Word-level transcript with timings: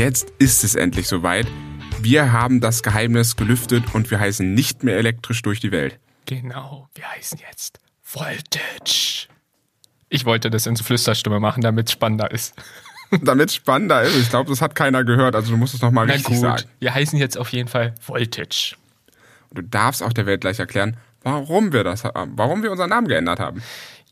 jetzt 0.00 0.32
ist 0.38 0.64
es 0.64 0.76
endlich 0.76 1.08
soweit. 1.08 1.46
Wir 2.00 2.32
haben 2.32 2.62
das 2.62 2.82
Geheimnis 2.82 3.36
gelüftet 3.36 3.84
und 3.92 4.10
wir 4.10 4.18
heißen 4.18 4.54
nicht 4.54 4.82
mehr 4.82 4.96
elektrisch 4.96 5.42
durch 5.42 5.60
die 5.60 5.72
Welt. 5.72 5.98
Genau, 6.24 6.88
wir 6.94 7.06
heißen 7.06 7.38
jetzt 7.46 7.80
Voltage. 8.02 9.28
Ich 10.08 10.24
wollte 10.24 10.48
das 10.48 10.66
in 10.66 10.74
so 10.74 10.84
Flüsterstimme 10.84 11.38
machen, 11.38 11.60
damit 11.60 11.88
es 11.88 11.92
spannender 11.92 12.30
ist. 12.30 12.54
damit 13.22 13.50
es 13.50 13.56
spannender 13.56 14.00
ist. 14.00 14.16
Ich 14.16 14.30
glaube, 14.30 14.48
das 14.48 14.62
hat 14.62 14.74
keiner 14.74 15.04
gehört. 15.04 15.34
Also 15.34 15.50
du 15.50 15.58
musst 15.58 15.74
es 15.74 15.82
nochmal 15.82 16.10
richtig 16.10 16.28
gut. 16.28 16.40
sagen. 16.40 16.62
Wir 16.78 16.94
heißen 16.94 17.18
jetzt 17.18 17.36
auf 17.36 17.52
jeden 17.52 17.68
Fall 17.68 17.94
Voltage. 18.00 18.76
Du 19.52 19.60
darfst 19.60 20.02
auch 20.02 20.14
der 20.14 20.24
Welt 20.24 20.40
gleich 20.40 20.58
erklären, 20.58 20.96
warum 21.24 21.74
wir 21.74 21.84
das 21.84 22.04
warum 22.04 22.62
wir 22.62 22.70
unseren 22.70 22.88
Namen 22.88 23.06
geändert 23.06 23.38
haben. 23.38 23.62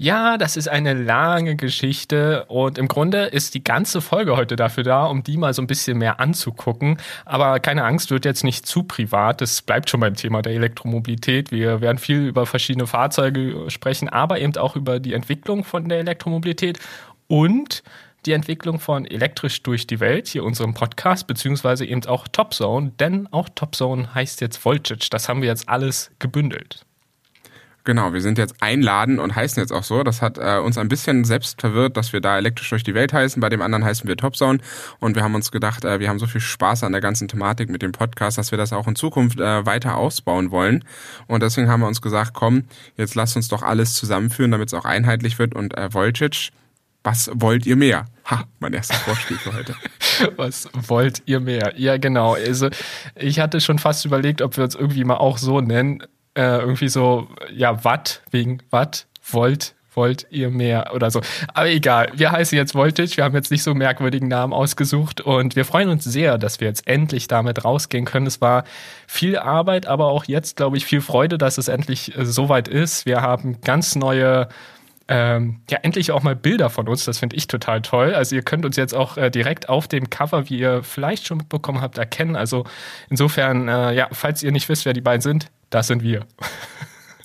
Ja, 0.01 0.39
das 0.39 0.57
ist 0.57 0.69
eine 0.69 0.95
lange 0.95 1.57
Geschichte 1.57 2.45
und 2.45 2.79
im 2.79 2.87
Grunde 2.87 3.25
ist 3.25 3.55
die 3.55 3.65
ganze 3.65 4.01
Folge 4.01 4.37
heute 4.37 4.55
dafür 4.55 4.85
da, 4.85 5.07
um 5.07 5.25
die 5.25 5.37
mal 5.37 5.53
so 5.53 5.61
ein 5.61 5.67
bisschen 5.67 5.99
mehr 5.99 6.21
anzugucken. 6.21 6.99
Aber 7.25 7.59
keine 7.59 7.83
Angst, 7.83 8.13
wird 8.13 8.25
jetzt 8.25 8.45
nicht 8.45 8.65
zu 8.65 8.85
privat. 8.85 9.43
Es 9.43 9.61
bleibt 9.61 9.91
schon 9.91 9.99
beim 9.99 10.15
Thema 10.15 10.41
der 10.41 10.53
Elektromobilität. 10.53 11.51
Wir 11.51 11.81
werden 11.81 11.99
viel 11.99 12.29
über 12.29 12.47
verschiedene 12.47 12.87
Fahrzeuge 12.87 13.69
sprechen, 13.71 14.09
aber 14.09 14.39
eben 14.39 14.57
auch 14.57 14.77
über 14.77 15.01
die 15.01 15.15
Entwicklung 15.15 15.65
von 15.65 15.89
der 15.89 15.99
Elektromobilität 15.99 16.79
und 17.27 17.83
die 18.25 18.33
Entwicklung 18.35 18.79
von 18.79 19.05
Elektrisch 19.05 19.65
durch 19.65 19.89
die 19.89 19.99
Welt, 19.99 20.29
hier 20.29 20.45
unserem 20.45 20.75
Podcast, 20.75 21.27
beziehungsweise 21.27 21.85
eben 21.85 22.07
auch 22.07 22.29
Topzone, 22.29 22.93
denn 23.01 23.27
auch 23.33 23.49
Topzone 23.49 24.15
heißt 24.15 24.43
jetzt 24.43 24.65
Voltage. 24.65 25.09
Das 25.11 25.29
haben 25.29 25.43
wir 25.43 25.49
jetzt 25.49 25.69
alles 25.69 26.13
gebündelt. 26.21 26.85
Genau, 27.89 28.13
wir 28.13 28.21
sind 28.21 28.37
jetzt 28.37 28.57
einladen 28.61 29.19
und 29.19 29.35
heißen 29.35 29.63
jetzt 29.63 29.73
auch 29.73 29.83
so. 29.83 30.03
Das 30.03 30.21
hat 30.21 30.37
äh, 30.37 30.59
uns 30.59 30.77
ein 30.77 30.89
bisschen 30.89 31.25
selbst 31.25 31.63
verwirrt, 31.63 31.97
dass 31.97 32.13
wir 32.13 32.21
da 32.21 32.37
elektrisch 32.37 32.69
durch 32.69 32.83
die 32.83 32.93
Welt 32.93 33.15
heißen. 33.15 33.41
Bei 33.41 33.49
dem 33.49 33.63
anderen 33.63 33.83
heißen 33.83 34.07
wir 34.07 34.15
Topzone. 34.15 34.59
Und 35.01 35.17
wir 35.17 35.23
haben 35.23 35.35
uns 35.35 35.51
gedacht, 35.51 35.87
äh, 35.87 35.99
wir 35.99 36.11
haben 36.11 36.19
so 36.19 36.27
viel 36.27 36.43
Spaß 36.43 36.85
an 36.85 36.93
der 36.93 37.01
ganzen 37.01 37.29
Thematik 37.29 37.71
mit 37.71 37.81
dem 37.81 37.93
Podcast, 37.93 38.37
dass 38.37 38.51
wir 38.51 38.59
das 38.59 38.75
auch 38.75 38.87
in 38.89 38.95
Zukunft 38.95 39.41
äh, 39.41 39.65
weiter 39.65 39.97
ausbauen 39.97 40.51
wollen. 40.51 40.85
Und 41.29 41.43
deswegen 41.43 41.71
haben 41.71 41.81
wir 41.81 41.87
uns 41.87 42.03
gesagt, 42.03 42.35
komm, 42.35 42.65
jetzt 42.99 43.15
lasst 43.15 43.37
uns 43.37 43.49
doch 43.49 43.63
alles 43.63 43.95
zusammenführen, 43.95 44.51
damit 44.51 44.69
es 44.69 44.75
auch 44.75 44.85
einheitlich 44.85 45.39
wird. 45.39 45.55
Und 45.55 45.75
äh, 45.79 45.91
Voltage, 45.91 46.51
was 47.05 47.31
wollt 47.33 47.65
ihr 47.65 47.77
mehr? 47.77 48.05
Ha, 48.27 48.45
mein 48.59 48.75
erster 48.75 48.97
Vorspiel 48.97 49.39
für 49.39 49.55
heute. 49.55 49.75
Was 50.37 50.69
wollt 50.75 51.23
ihr 51.25 51.41
mehr? 51.41 51.73
Ja, 51.77 51.97
genau. 51.97 52.35
Also 52.35 52.69
ich 53.15 53.41
hatte 53.41 53.63
schon 53.63 53.79
fast 53.79 54.05
überlegt, 54.05 54.43
ob 54.43 54.59
wir 54.59 54.65
uns 54.65 54.75
irgendwie 54.75 55.05
mal 55.05 55.17
auch 55.17 55.39
so 55.39 55.63
nennen 55.63 56.03
äh, 56.39 56.61
irgendwie 56.61 56.89
so, 56.89 57.27
ja, 57.53 57.85
Watt, 57.85 58.23
wegen 58.31 58.63
Watt, 58.71 59.07
Volt, 59.21 59.75
wollt 59.95 60.29
ihr 60.31 60.51
mehr 60.51 60.95
oder 60.95 61.11
so. 61.11 61.21
Aber 61.53 61.69
egal, 61.69 62.13
wir 62.15 62.31
heißen 62.31 62.57
jetzt 62.57 62.77
Voltage, 62.77 63.17
wir 63.17 63.25
haben 63.25 63.35
jetzt 63.35 63.51
nicht 63.51 63.65
so 63.65 63.75
merkwürdigen 63.75 64.29
Namen 64.29 64.53
ausgesucht 64.53 65.21
und 65.21 65.57
wir 65.57 65.65
freuen 65.65 65.89
uns 65.89 66.05
sehr, 66.05 66.39
dass 66.39 66.61
wir 66.61 66.69
jetzt 66.69 66.87
endlich 66.87 67.27
damit 67.27 67.65
rausgehen 67.65 68.05
können. 68.05 68.27
Es 68.29 68.41
war 68.41 68.63
viel 69.09 69.37
Arbeit, 69.37 69.87
aber 69.87 70.07
auch 70.07 70.25
jetzt, 70.27 70.57
glaube 70.57 70.77
ich, 70.77 70.87
viel 70.87 71.01
Freude, 71.01 71.37
dass 71.37 71.59
es 71.59 71.67
endlich 71.67 72.17
äh, 72.17 72.25
soweit 72.25 72.69
ist. 72.69 73.05
Wir 73.05 73.21
haben 73.21 73.61
ganz 73.63 73.97
neue 73.97 74.49
ähm, 75.09 75.63
ja, 75.71 75.79
endlich 75.83 76.13
auch 76.13 76.23
mal 76.23 76.37
Bilder 76.37 76.71
von 76.71 76.87
uns. 76.87 77.05
Das 77.05 77.19
finde 77.19 77.35
ich 77.35 77.49
total 77.49 77.83
toll. 77.83 78.15
Also 78.15 78.37
ihr 78.37 78.43
könnt 78.43 78.65
uns 78.65 78.77
jetzt 78.77 78.95
auch 78.95 79.17
äh, 79.17 79.31
direkt 79.31 79.69
auf 79.69 79.89
dem 79.89 80.11
Cover, 80.11 80.49
wie 80.51 80.59
ihr 80.59 80.83
vielleicht 80.85 81.27
schon 81.27 81.39
mitbekommen 81.39 81.81
habt, 81.81 81.99
erkennen. 81.99 82.37
Also 82.37 82.65
insofern, 83.09 83.69
äh, 83.69 83.95
ja, 83.95 84.09
falls 84.13 84.43
ihr 84.43 84.53
nicht 84.53 84.69
wisst, 84.69 84.85
wer 84.85 84.93
die 84.93 85.01
beiden 85.01 85.23
sind, 85.23 85.51
das 85.71 85.87
sind 85.87 86.03
wir. 86.03 86.27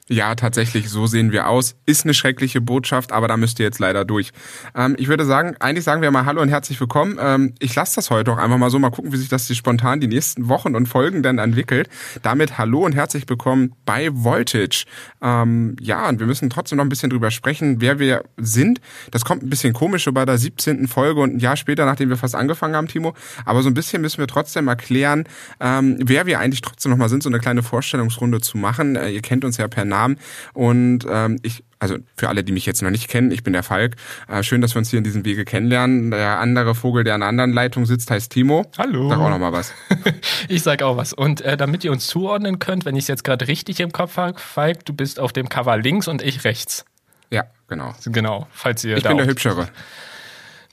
Ja, 0.09 0.35
tatsächlich, 0.35 0.89
so 0.89 1.07
sehen 1.07 1.31
wir 1.31 1.47
aus. 1.47 1.75
Ist 1.85 2.03
eine 2.03 2.13
schreckliche 2.13 2.59
Botschaft, 2.59 3.13
aber 3.13 3.29
da 3.29 3.37
müsst 3.37 3.59
ihr 3.59 3.65
jetzt 3.65 3.79
leider 3.79 4.03
durch. 4.03 4.31
Ähm, 4.75 4.97
ich 4.99 5.07
würde 5.07 5.23
sagen, 5.23 5.55
eigentlich 5.61 5.85
sagen 5.85 6.01
wir 6.01 6.11
mal 6.11 6.25
Hallo 6.25 6.41
und 6.41 6.49
herzlich 6.49 6.77
willkommen. 6.81 7.17
Ähm, 7.21 7.53
ich 7.59 7.73
lasse 7.73 7.95
das 7.95 8.09
heute 8.09 8.33
auch 8.33 8.37
einfach 8.37 8.57
mal 8.57 8.69
so, 8.69 8.79
mal 8.79 8.89
gucken, 8.89 9.13
wie 9.13 9.17
sich 9.17 9.29
das 9.29 9.47
die 9.47 9.55
spontan 9.55 10.01
die 10.01 10.09
nächsten 10.09 10.49
Wochen 10.49 10.75
und 10.75 10.87
Folgen 10.87 11.23
dann 11.23 11.37
entwickelt. 11.37 11.87
Damit 12.21 12.57
Hallo 12.57 12.85
und 12.85 12.93
herzlich 12.93 13.29
willkommen 13.29 13.75
bei 13.85 14.09
Voltage. 14.11 14.83
Ähm, 15.21 15.77
ja, 15.79 16.09
und 16.09 16.19
wir 16.19 16.27
müssen 16.27 16.49
trotzdem 16.49 16.79
noch 16.79 16.85
ein 16.85 16.89
bisschen 16.89 17.09
drüber 17.09 17.31
sprechen, 17.31 17.79
wer 17.79 17.97
wir 17.97 18.25
sind. 18.35 18.81
Das 19.11 19.23
kommt 19.23 19.41
ein 19.41 19.49
bisschen 19.49 19.71
komisch 19.71 20.09
bei 20.11 20.25
der 20.25 20.37
17. 20.37 20.89
Folge 20.89 21.21
und 21.21 21.35
ein 21.35 21.39
Jahr 21.39 21.55
später, 21.55 21.85
nachdem 21.85 22.09
wir 22.09 22.17
fast 22.17 22.35
angefangen 22.35 22.75
haben, 22.75 22.89
Timo. 22.89 23.13
Aber 23.45 23.63
so 23.63 23.69
ein 23.69 23.73
bisschen 23.73 24.01
müssen 24.01 24.17
wir 24.17 24.27
trotzdem 24.27 24.67
erklären, 24.67 25.23
ähm, 25.61 25.97
wer 26.03 26.25
wir 26.25 26.41
eigentlich 26.41 26.59
trotzdem 26.59 26.91
noch 26.91 26.97
mal 26.97 27.07
sind, 27.07 27.23
so 27.23 27.29
eine 27.29 27.39
kleine 27.39 27.63
Vorstellungsrunde 27.63 28.41
zu 28.41 28.57
machen. 28.57 28.97
Äh, 28.97 29.11
ihr 29.11 29.21
kennt 29.21 29.45
uns 29.45 29.55
ja 29.55 29.69
per 29.69 29.92
Namen. 29.93 30.17
Und 30.53 31.05
ähm, 31.09 31.37
ich 31.43 31.63
also 31.83 31.97
für 32.15 32.29
alle, 32.29 32.45
die 32.45 32.53
mich 32.53 32.65
jetzt 32.65 32.81
noch 32.81 32.89
nicht 32.89 33.09
kennen, 33.09 33.29
ich 33.31 33.43
bin 33.43 33.51
der 33.51 33.61
Falk. 33.61 33.97
Äh, 34.29 34.41
schön, 34.41 34.61
dass 34.61 34.73
wir 34.73 34.79
uns 34.79 34.89
hier 34.89 34.99
in 34.99 35.03
diesem 35.03 35.25
Wege 35.25 35.43
kennenlernen. 35.43 36.11
Der 36.11 36.39
andere 36.39 36.75
Vogel, 36.75 37.03
der 37.03 37.13
an 37.13 37.21
einer 37.21 37.27
anderen 37.27 37.51
Leitung 37.51 37.85
sitzt, 37.85 38.09
heißt 38.09 38.31
Timo. 38.31 38.65
Hallo. 38.77 39.09
Sag 39.09 39.19
auch 39.19 39.29
noch 39.29 39.37
mal 39.37 39.51
was. 39.51 39.73
ich 40.47 40.63
sag 40.63 40.81
auch 40.81 40.95
was. 40.95 41.11
Und 41.11 41.41
äh, 41.41 41.57
damit 41.57 41.83
ihr 41.83 41.91
uns 41.91 42.07
zuordnen 42.07 42.57
könnt, 42.57 42.85
wenn 42.85 42.95
ich 42.95 43.03
es 43.03 43.07
jetzt 43.09 43.25
gerade 43.25 43.49
richtig 43.49 43.81
im 43.81 43.91
Kopf 43.91 44.15
habe, 44.15 44.39
Falk, 44.39 44.85
du 44.85 44.93
bist 44.93 45.19
auf 45.19 45.33
dem 45.33 45.49
Cover 45.49 45.75
links 45.75 46.07
und 46.07 46.21
ich 46.21 46.45
rechts. 46.45 46.85
Ja, 47.29 47.43
genau. 47.67 47.93
Genau, 48.05 48.47
falls 48.53 48.85
ihr 48.85 48.95
Ich 48.95 49.03
bin 49.03 49.17
der 49.17 49.27
Hübschere. 49.27 49.67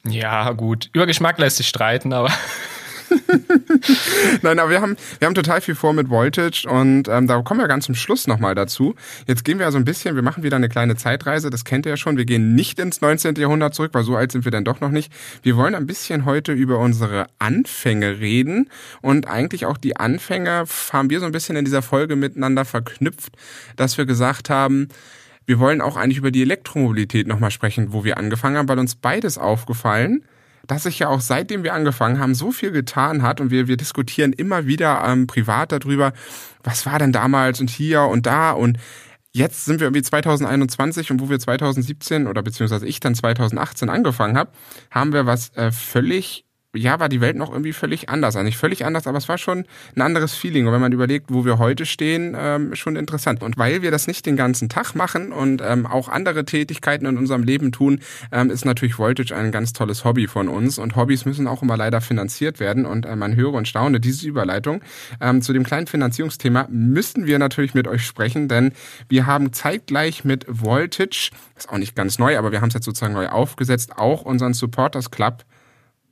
Ja, 0.06 0.52
gut. 0.52 0.90
Über 0.92 1.06
Geschmack 1.06 1.38
lässt 1.38 1.56
sich 1.56 1.68
streiten, 1.68 2.12
aber 2.12 2.30
Nein, 4.42 4.58
aber 4.58 4.70
wir 4.70 4.80
haben, 4.80 4.96
wir 5.18 5.26
haben 5.26 5.34
total 5.34 5.60
viel 5.60 5.74
vor 5.74 5.92
mit 5.92 6.10
Voltage 6.10 6.66
und 6.68 7.08
ähm, 7.08 7.26
da 7.26 7.40
kommen 7.42 7.60
wir 7.60 7.68
ganz 7.68 7.86
zum 7.86 7.94
Schluss 7.94 8.26
nochmal 8.26 8.54
dazu. 8.54 8.94
Jetzt 9.26 9.44
gehen 9.44 9.58
wir 9.58 9.66
also 9.66 9.78
ein 9.78 9.84
bisschen, 9.84 10.14
wir 10.14 10.22
machen 10.22 10.42
wieder 10.42 10.56
eine 10.56 10.68
kleine 10.68 10.96
Zeitreise, 10.96 11.50
das 11.50 11.64
kennt 11.64 11.86
ihr 11.86 11.90
ja 11.90 11.96
schon. 11.96 12.16
Wir 12.16 12.24
gehen 12.24 12.54
nicht 12.54 12.78
ins 12.78 13.00
19. 13.00 13.36
Jahrhundert 13.36 13.74
zurück, 13.74 13.90
weil 13.94 14.04
so 14.04 14.16
alt 14.16 14.32
sind 14.32 14.44
wir 14.44 14.52
dann 14.52 14.64
doch 14.64 14.80
noch 14.80 14.90
nicht. 14.90 15.12
Wir 15.42 15.56
wollen 15.56 15.74
ein 15.74 15.86
bisschen 15.86 16.24
heute 16.24 16.52
über 16.52 16.78
unsere 16.78 17.26
Anfänge 17.38 18.20
reden 18.20 18.70
und 19.00 19.28
eigentlich 19.28 19.66
auch 19.66 19.76
die 19.76 19.96
Anfänge 19.96 20.64
haben 20.92 21.10
wir 21.10 21.20
so 21.20 21.26
ein 21.26 21.32
bisschen 21.32 21.56
in 21.56 21.64
dieser 21.64 21.82
Folge 21.82 22.16
miteinander 22.16 22.64
verknüpft, 22.64 23.32
dass 23.76 23.98
wir 23.98 24.06
gesagt 24.06 24.50
haben, 24.50 24.88
wir 25.46 25.58
wollen 25.58 25.80
auch 25.80 25.96
eigentlich 25.96 26.18
über 26.18 26.30
die 26.30 26.42
Elektromobilität 26.42 27.26
nochmal 27.26 27.50
sprechen, 27.50 27.92
wo 27.92 28.04
wir 28.04 28.18
angefangen 28.18 28.56
haben, 28.56 28.68
weil 28.68 28.78
uns 28.78 28.94
beides 28.94 29.36
aufgefallen 29.36 30.22
dass 30.70 30.84
sich 30.84 31.00
ja 31.00 31.08
auch 31.08 31.20
seitdem 31.20 31.64
wir 31.64 31.74
angefangen 31.74 32.20
haben, 32.20 32.34
so 32.34 32.52
viel 32.52 32.70
getan 32.70 33.22
hat 33.22 33.40
und 33.40 33.50
wir, 33.50 33.66
wir 33.66 33.76
diskutieren 33.76 34.32
immer 34.32 34.66
wieder 34.66 35.02
ähm, 35.04 35.26
privat 35.26 35.72
darüber, 35.72 36.12
was 36.62 36.86
war 36.86 37.00
denn 37.00 37.10
damals 37.10 37.60
und 37.60 37.70
hier 37.70 38.02
und 38.02 38.26
da 38.26 38.52
und 38.52 38.78
jetzt 39.32 39.64
sind 39.64 39.80
wir 39.80 39.88
irgendwie 39.88 40.02
2021 40.02 41.10
und 41.10 41.20
wo 41.20 41.28
wir 41.28 41.40
2017 41.40 42.28
oder 42.28 42.44
beziehungsweise 42.44 42.86
ich 42.86 43.00
dann 43.00 43.16
2018 43.16 43.88
angefangen 43.88 44.38
habe, 44.38 44.52
haben 44.92 45.12
wir 45.12 45.26
was 45.26 45.50
äh, 45.56 45.72
völlig 45.72 46.44
ja, 46.74 47.00
war 47.00 47.08
die 47.08 47.20
Welt 47.20 47.36
noch 47.36 47.50
irgendwie 47.50 47.72
völlig 47.72 48.08
anders. 48.08 48.36
Also 48.36 48.44
nicht 48.44 48.56
völlig 48.56 48.84
anders, 48.84 49.06
aber 49.06 49.18
es 49.18 49.28
war 49.28 49.38
schon 49.38 49.64
ein 49.96 50.02
anderes 50.02 50.34
Feeling. 50.34 50.66
Und 50.66 50.72
wenn 50.72 50.80
man 50.80 50.92
überlegt, 50.92 51.26
wo 51.30 51.44
wir 51.44 51.58
heute 51.58 51.84
stehen, 51.84 52.36
ähm, 52.38 52.74
schon 52.76 52.96
interessant. 52.96 53.42
Und 53.42 53.58
weil 53.58 53.82
wir 53.82 53.90
das 53.90 54.06
nicht 54.06 54.24
den 54.26 54.36
ganzen 54.36 54.68
Tag 54.68 54.94
machen 54.94 55.32
und 55.32 55.62
ähm, 55.64 55.86
auch 55.86 56.08
andere 56.08 56.44
Tätigkeiten 56.44 57.06
in 57.06 57.18
unserem 57.18 57.42
Leben 57.42 57.72
tun, 57.72 58.00
ähm, 58.30 58.50
ist 58.50 58.64
natürlich 58.64 58.98
Voltage 58.98 59.34
ein 59.34 59.50
ganz 59.50 59.72
tolles 59.72 60.04
Hobby 60.04 60.28
von 60.28 60.48
uns. 60.48 60.78
Und 60.78 60.94
Hobbys 60.94 61.24
müssen 61.24 61.48
auch 61.48 61.62
immer 61.62 61.76
leider 61.76 62.00
finanziert 62.00 62.60
werden. 62.60 62.86
Und 62.86 63.04
äh, 63.04 63.16
man 63.16 63.34
höre 63.34 63.54
und 63.54 63.66
staune 63.66 63.98
diese 63.98 64.28
Überleitung. 64.28 64.80
Ähm, 65.20 65.42
zu 65.42 65.52
dem 65.52 65.64
kleinen 65.64 65.88
Finanzierungsthema 65.88 66.68
müssten 66.70 67.26
wir 67.26 67.40
natürlich 67.40 67.74
mit 67.74 67.88
euch 67.88 68.06
sprechen, 68.06 68.48
denn 68.48 68.72
wir 69.08 69.26
haben 69.26 69.52
zeitgleich 69.52 70.24
mit 70.24 70.44
Voltage, 70.48 71.30
ist 71.56 71.68
auch 71.68 71.78
nicht 71.78 71.96
ganz 71.96 72.18
neu, 72.18 72.38
aber 72.38 72.52
wir 72.52 72.60
haben 72.60 72.68
es 72.68 72.74
jetzt 72.74 72.84
sozusagen 72.84 73.14
neu 73.14 73.28
aufgesetzt, 73.28 73.98
auch 73.98 74.22
unseren 74.22 74.54
Supporters 74.54 75.10
Club 75.10 75.44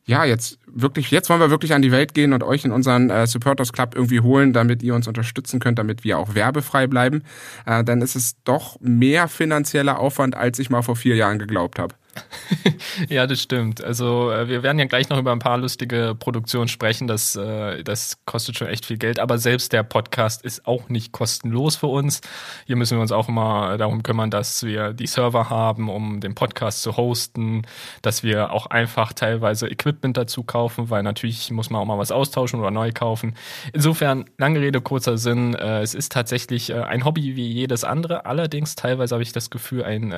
ja, 0.08 0.24
jetzt 0.24 0.58
wirklich, 0.66 1.10
jetzt 1.10 1.28
wollen 1.28 1.40
wir 1.40 1.50
wirklich 1.50 1.74
an 1.74 1.82
die 1.82 1.92
Welt 1.92 2.14
gehen 2.14 2.32
und 2.32 2.42
euch 2.42 2.64
in 2.64 2.72
unseren 2.72 3.10
äh, 3.10 3.26
Supporters 3.26 3.74
Club 3.74 3.94
irgendwie 3.94 4.20
holen, 4.20 4.54
damit 4.54 4.82
ihr 4.82 4.94
uns 4.94 5.06
unterstützen 5.06 5.60
könnt, 5.60 5.78
damit 5.78 6.02
wir 6.02 6.18
auch 6.18 6.34
werbefrei 6.34 6.86
bleiben. 6.86 7.24
Äh, 7.66 7.84
dann 7.84 8.00
ist 8.00 8.16
es 8.16 8.42
doch 8.44 8.80
mehr 8.80 9.28
finanzieller 9.28 9.98
Aufwand, 9.98 10.34
als 10.34 10.58
ich 10.58 10.70
mal 10.70 10.80
vor 10.80 10.96
vier 10.96 11.14
Jahren 11.14 11.38
geglaubt 11.38 11.78
habe. 11.78 11.94
ja, 13.08 13.26
das 13.26 13.42
stimmt. 13.42 13.82
Also 13.82 14.30
äh, 14.30 14.48
wir 14.48 14.62
werden 14.62 14.78
ja 14.78 14.86
gleich 14.86 15.08
noch 15.08 15.18
über 15.18 15.32
ein 15.32 15.38
paar 15.38 15.58
lustige 15.58 16.14
Produktionen 16.18 16.68
sprechen. 16.68 17.06
Das, 17.06 17.36
äh, 17.36 17.82
das 17.84 18.18
kostet 18.24 18.56
schon 18.56 18.68
echt 18.68 18.86
viel 18.86 18.98
Geld. 18.98 19.20
Aber 19.20 19.38
selbst 19.38 19.72
der 19.72 19.82
Podcast 19.82 20.44
ist 20.44 20.66
auch 20.66 20.88
nicht 20.88 21.12
kostenlos 21.12 21.76
für 21.76 21.88
uns. 21.88 22.20
Hier 22.66 22.76
müssen 22.76 22.96
wir 22.96 23.02
uns 23.02 23.12
auch 23.12 23.28
immer 23.28 23.76
darum 23.78 24.02
kümmern, 24.02 24.30
dass 24.30 24.62
wir 24.62 24.92
die 24.92 25.06
Server 25.06 25.50
haben, 25.50 25.88
um 25.88 26.20
den 26.20 26.34
Podcast 26.34 26.82
zu 26.82 26.96
hosten, 26.96 27.62
dass 28.02 28.22
wir 28.22 28.52
auch 28.52 28.66
einfach 28.66 29.12
teilweise 29.12 29.68
Equipment 29.68 30.16
dazu 30.16 30.42
kaufen, 30.42 30.90
weil 30.90 31.02
natürlich 31.02 31.50
muss 31.50 31.70
man 31.70 31.80
auch 31.82 31.86
mal 31.86 31.98
was 31.98 32.12
austauschen 32.12 32.60
oder 32.60 32.70
neu 32.70 32.92
kaufen. 32.92 33.34
Insofern, 33.72 34.24
lange 34.38 34.60
Rede, 34.60 34.80
kurzer 34.80 35.18
Sinn. 35.18 35.54
Äh, 35.54 35.82
es 35.82 35.94
ist 35.94 36.12
tatsächlich 36.12 36.74
ein 36.74 37.04
Hobby 37.04 37.36
wie 37.36 37.50
jedes 37.50 37.84
andere. 37.84 38.26
Allerdings 38.26 38.74
teilweise 38.74 39.14
habe 39.14 39.22
ich 39.22 39.32
das 39.32 39.50
Gefühl, 39.50 39.84
ein 39.84 40.14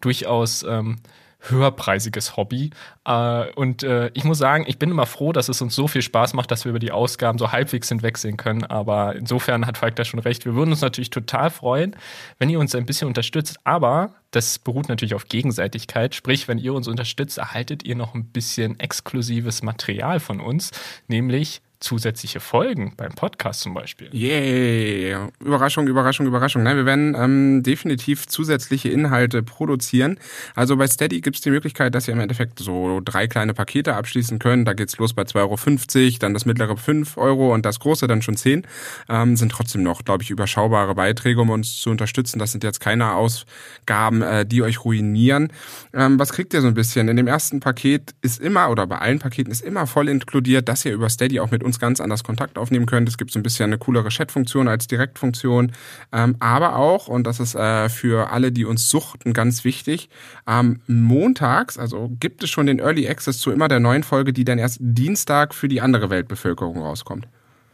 durchaus 0.00 0.62
ähm, 0.62 0.96
höherpreisiges 1.40 2.36
Hobby. 2.36 2.70
Äh, 3.04 3.50
und 3.52 3.82
äh, 3.82 4.10
ich 4.14 4.24
muss 4.24 4.38
sagen, 4.38 4.64
ich 4.66 4.78
bin 4.78 4.90
immer 4.90 5.06
froh, 5.06 5.32
dass 5.32 5.48
es 5.48 5.62
uns 5.62 5.74
so 5.74 5.88
viel 5.88 6.02
Spaß 6.02 6.34
macht, 6.34 6.50
dass 6.50 6.64
wir 6.64 6.70
über 6.70 6.78
die 6.78 6.92
Ausgaben 6.92 7.38
so 7.38 7.52
halbwegs 7.52 7.88
hinwegsehen 7.88 8.36
können. 8.36 8.64
Aber 8.64 9.14
insofern 9.14 9.66
hat 9.66 9.78
Falk 9.78 9.96
da 9.96 10.04
schon 10.04 10.20
recht. 10.20 10.44
Wir 10.44 10.54
würden 10.54 10.70
uns 10.70 10.80
natürlich 10.80 11.10
total 11.10 11.50
freuen, 11.50 11.96
wenn 12.38 12.50
ihr 12.50 12.58
uns 12.58 12.74
ein 12.74 12.86
bisschen 12.86 13.08
unterstützt. 13.08 13.58
Aber 13.64 14.14
das 14.30 14.58
beruht 14.58 14.88
natürlich 14.88 15.14
auf 15.14 15.28
Gegenseitigkeit. 15.28 16.14
Sprich, 16.14 16.48
wenn 16.48 16.58
ihr 16.58 16.74
uns 16.74 16.88
unterstützt, 16.88 17.38
erhaltet 17.38 17.84
ihr 17.84 17.96
noch 17.96 18.14
ein 18.14 18.26
bisschen 18.26 18.78
exklusives 18.80 19.62
Material 19.62 20.20
von 20.20 20.40
uns, 20.40 20.72
nämlich 21.06 21.62
zusätzliche 21.80 22.40
Folgen 22.40 22.94
beim 22.96 23.12
Podcast 23.12 23.60
zum 23.60 23.74
Beispiel. 23.74 24.10
Yeah, 24.12 25.28
Überraschung, 25.40 25.86
Überraschung, 25.86 26.26
Überraschung. 26.26 26.64
Nein, 26.64 26.76
wir 26.76 26.86
werden 26.86 27.14
ähm, 27.16 27.62
definitiv 27.62 28.26
zusätzliche 28.26 28.88
Inhalte 28.88 29.42
produzieren. 29.42 30.18
Also 30.54 30.76
bei 30.76 30.88
Steady 30.88 31.20
gibt 31.20 31.36
es 31.36 31.42
die 31.42 31.50
Möglichkeit, 31.50 31.94
dass 31.94 32.08
ihr 32.08 32.14
im 32.14 32.20
Endeffekt 32.20 32.58
so 32.58 33.00
drei 33.04 33.28
kleine 33.28 33.54
Pakete 33.54 33.94
abschließen 33.94 34.38
könnt. 34.40 34.66
Da 34.66 34.72
geht's 34.72 34.98
los 34.98 35.14
bei 35.14 35.22
2,50 35.22 36.04
Euro, 36.06 36.18
dann 36.18 36.34
das 36.34 36.46
mittlere 36.46 36.76
5 36.76 37.16
Euro 37.16 37.54
und 37.54 37.64
das 37.64 37.78
große 37.78 38.08
dann 38.08 38.22
schon 38.22 38.36
10. 38.36 38.66
Ähm, 39.08 39.36
sind 39.36 39.52
trotzdem 39.52 39.84
noch, 39.84 40.04
glaube 40.04 40.24
ich, 40.24 40.30
überschaubare 40.30 40.96
Beiträge, 40.96 41.40
um 41.40 41.50
uns 41.50 41.78
zu 41.78 41.90
unterstützen. 41.90 42.40
Das 42.40 42.50
sind 42.50 42.64
jetzt 42.64 42.80
keine 42.80 43.14
Ausgaben, 43.14 44.22
äh, 44.22 44.44
die 44.44 44.62
euch 44.62 44.84
ruinieren. 44.84 45.52
Ähm, 45.92 46.18
was 46.18 46.32
kriegt 46.32 46.54
ihr 46.54 46.60
so 46.60 46.66
ein 46.66 46.74
bisschen? 46.74 47.06
In 47.08 47.16
dem 47.16 47.28
ersten 47.28 47.60
Paket 47.60 48.14
ist 48.20 48.40
immer, 48.40 48.68
oder 48.70 48.86
bei 48.86 48.98
allen 48.98 49.20
Paketen 49.20 49.52
ist 49.52 49.60
immer 49.60 49.86
voll 49.86 50.08
inkludiert, 50.08 50.68
dass 50.68 50.84
ihr 50.84 50.92
über 50.92 51.08
Steady 51.08 51.38
auch 51.38 51.52
mit 51.52 51.67
uns 51.68 51.78
ganz 51.78 52.00
anders 52.00 52.24
Kontakt 52.24 52.58
aufnehmen 52.58 52.86
könnt. 52.86 53.08
Es 53.08 53.16
gibt 53.16 53.30
so 53.30 53.38
ein 53.38 53.42
bisschen 53.42 53.66
eine 53.66 53.78
coolere 53.78 54.08
Chat-Funktion 54.08 54.66
als 54.66 54.88
Direktfunktion. 54.88 55.72
Ähm, 56.12 56.36
aber 56.40 56.76
auch, 56.76 57.08
und 57.08 57.26
das 57.26 57.38
ist 57.38 57.54
äh, 57.54 57.88
für 57.88 58.30
alle, 58.30 58.50
die 58.50 58.64
uns 58.64 58.90
suchten, 58.90 59.32
ganz 59.32 59.64
wichtig, 59.64 60.08
ähm, 60.46 60.80
montags, 60.86 61.78
also 61.78 62.10
gibt 62.18 62.42
es 62.42 62.50
schon 62.50 62.66
den 62.66 62.80
Early 62.80 63.08
Access 63.08 63.38
zu 63.38 63.52
immer 63.52 63.68
der 63.68 63.80
neuen 63.80 64.02
Folge, 64.02 64.32
die 64.32 64.44
dann 64.44 64.58
erst 64.58 64.78
Dienstag 64.80 65.54
für 65.54 65.68
die 65.68 65.80
andere 65.80 66.10
Weltbevölkerung 66.10 66.82
rauskommt. 66.82 67.28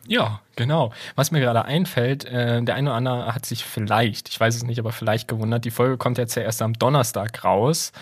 Ja, 0.06 0.40
genau. 0.56 0.92
Was 1.14 1.30
mir 1.30 1.40
gerade 1.40 1.64
einfällt, 1.64 2.24
äh, 2.26 2.62
der 2.62 2.74
eine 2.74 2.90
oder 2.90 2.96
andere 2.96 3.34
hat 3.34 3.46
sich 3.46 3.64
vielleicht, 3.64 4.28
ich 4.28 4.38
weiß 4.38 4.54
es 4.54 4.62
nicht, 4.64 4.78
aber 4.78 4.92
vielleicht 4.92 5.28
gewundert, 5.28 5.64
die 5.64 5.70
Folge 5.70 5.96
kommt 5.96 6.18
jetzt 6.18 6.34
ja 6.34 6.42
erst 6.42 6.60
am 6.60 6.74
Donnerstag 6.74 7.42
raus. 7.42 7.92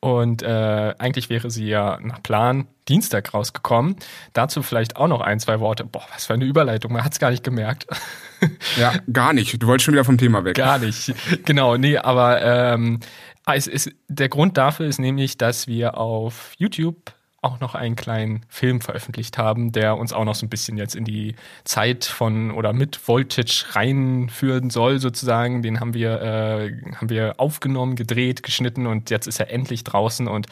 Und 0.00 0.42
äh, 0.42 0.94
eigentlich 0.98 1.28
wäre 1.28 1.50
sie 1.50 1.66
ja 1.66 1.98
nach 2.00 2.22
Plan 2.22 2.68
Dienstag 2.88 3.34
rausgekommen. 3.34 3.96
Dazu 4.32 4.62
vielleicht 4.62 4.96
auch 4.96 5.08
noch 5.08 5.20
ein, 5.20 5.40
zwei 5.40 5.58
Worte. 5.58 5.84
Boah, 5.84 6.04
was 6.12 6.26
für 6.26 6.34
eine 6.34 6.44
Überleitung, 6.44 6.92
man 6.92 7.04
hat 7.04 7.12
es 7.12 7.18
gar 7.18 7.30
nicht 7.30 7.42
gemerkt. 7.44 7.86
Ja, 8.78 8.94
gar 9.12 9.32
nicht. 9.32 9.60
Du 9.60 9.66
wolltest 9.66 9.86
schon 9.86 9.94
wieder 9.94 10.04
vom 10.04 10.16
Thema 10.16 10.44
weg. 10.44 10.56
Gar 10.56 10.78
nicht. 10.78 11.12
Genau, 11.44 11.76
nee, 11.76 11.98
aber 11.98 12.40
ähm, 12.40 13.00
es 13.46 13.66
ist, 13.66 13.90
der 14.06 14.28
Grund 14.28 14.56
dafür 14.56 14.86
ist 14.86 15.00
nämlich, 15.00 15.38
dass 15.38 15.66
wir 15.66 15.98
auf 15.98 16.52
YouTube 16.56 17.12
auch 17.40 17.60
noch 17.60 17.76
einen 17.76 17.94
kleinen 17.94 18.40
Film 18.48 18.80
veröffentlicht 18.80 19.38
haben, 19.38 19.70
der 19.70 19.96
uns 19.96 20.12
auch 20.12 20.24
noch 20.24 20.34
so 20.34 20.44
ein 20.44 20.48
bisschen 20.48 20.76
jetzt 20.76 20.96
in 20.96 21.04
die 21.04 21.36
Zeit 21.62 22.04
von 22.04 22.50
oder 22.50 22.72
mit 22.72 23.06
Voltage 23.06 23.64
reinführen 23.72 24.70
soll, 24.70 24.98
sozusagen. 24.98 25.62
Den 25.62 25.78
haben 25.78 25.94
wir, 25.94 26.20
äh, 26.20 26.94
haben 26.96 27.10
wir 27.10 27.34
aufgenommen, 27.38 27.94
gedreht, 27.94 28.42
geschnitten 28.42 28.88
und 28.88 29.10
jetzt 29.10 29.28
ist 29.28 29.38
er 29.38 29.52
endlich 29.52 29.84
draußen 29.84 30.26
und 30.26 30.46